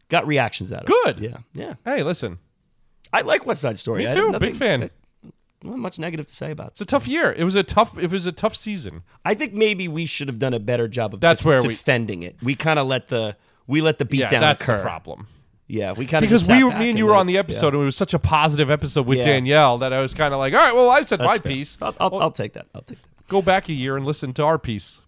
[0.09, 0.85] got reactions out of.
[0.85, 1.19] Good.
[1.19, 1.73] Yeah, yeah.
[1.83, 2.37] Hey, listen.
[3.11, 4.03] I like West Side Story.
[4.03, 4.31] Me I too.
[4.31, 4.89] have Big nothing- fan.
[5.63, 6.71] Not much negative to say about it.
[6.71, 7.31] It's a tough year.
[7.33, 9.03] It was a tough it was a tough season.
[9.25, 11.69] I think maybe we should have done a better job of That's def- where we-
[11.69, 12.37] defending it.
[12.41, 13.35] We kind of let the
[13.67, 14.77] we let the beat Yeah, down that's occur.
[14.77, 15.27] the problem.
[15.67, 17.85] Yeah, we kind of Because we, me and you were on the episode, and it
[17.85, 19.25] was such a positive episode with Yeah.
[19.25, 21.51] Danielle that I was kind of like, all right, well, I said my fair.
[21.51, 21.77] piece.
[21.79, 22.65] I'll, I'll, Well, I'll take that.
[22.73, 23.27] I'll take that.
[23.27, 25.01] go back a year and listen to our piece.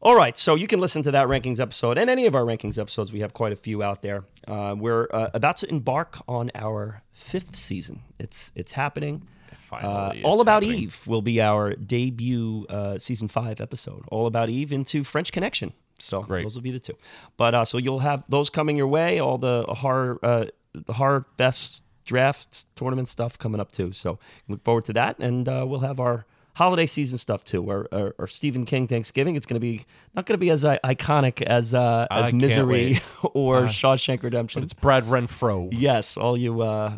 [0.00, 2.78] All right, so you can listen to that rankings episode and any of our rankings
[2.78, 3.12] episodes.
[3.12, 4.24] We have quite a few out there.
[4.46, 8.02] Uh, we're uh, about to embark on our fifth season.
[8.18, 9.22] It's it's happening.
[9.50, 10.82] Uh, Finally, All About happening.
[10.84, 14.04] Eve will be our debut uh, season five episode.
[14.08, 15.72] All About Eve into French Connection.
[15.98, 16.42] So Great.
[16.44, 16.96] those will be the two.
[17.36, 19.18] But uh, so you'll have those coming your way.
[19.18, 23.92] All the horror, uh, the horror fest draft tournament stuff coming up too.
[23.92, 26.26] So look forward to that, and uh, we'll have our
[26.56, 27.62] holiday season stuff too.
[27.62, 29.36] or, our, our Stephen King Thanksgiving.
[29.36, 29.84] It's going to be
[30.14, 33.02] not going to be as uh, iconic as uh, as can't Misery wait.
[33.34, 34.62] or Shawshank Redemption.
[34.62, 35.68] It's Brad Renfro.
[35.70, 36.96] Yes, all you uh,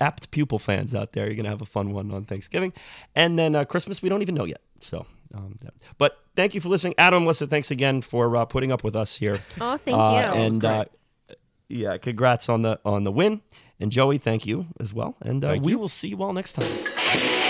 [0.00, 2.72] apt pupil fans out there, you're gonna have a fun one on Thanksgiving,
[3.14, 4.60] and then uh, Christmas we don't even know yet.
[4.80, 5.04] So,
[5.34, 5.70] um, yeah.
[5.98, 7.24] but thank you for listening, Adam.
[7.24, 9.40] Melissa, thanks again for uh, putting up with us here.
[9.60, 10.40] Oh, thank Uh, you.
[10.42, 10.84] And uh,
[11.68, 13.42] yeah, congrats on the on the win.
[13.80, 15.16] And Joey, thank you as well.
[15.20, 15.78] And uh, we you.
[15.78, 17.40] will see you all next time.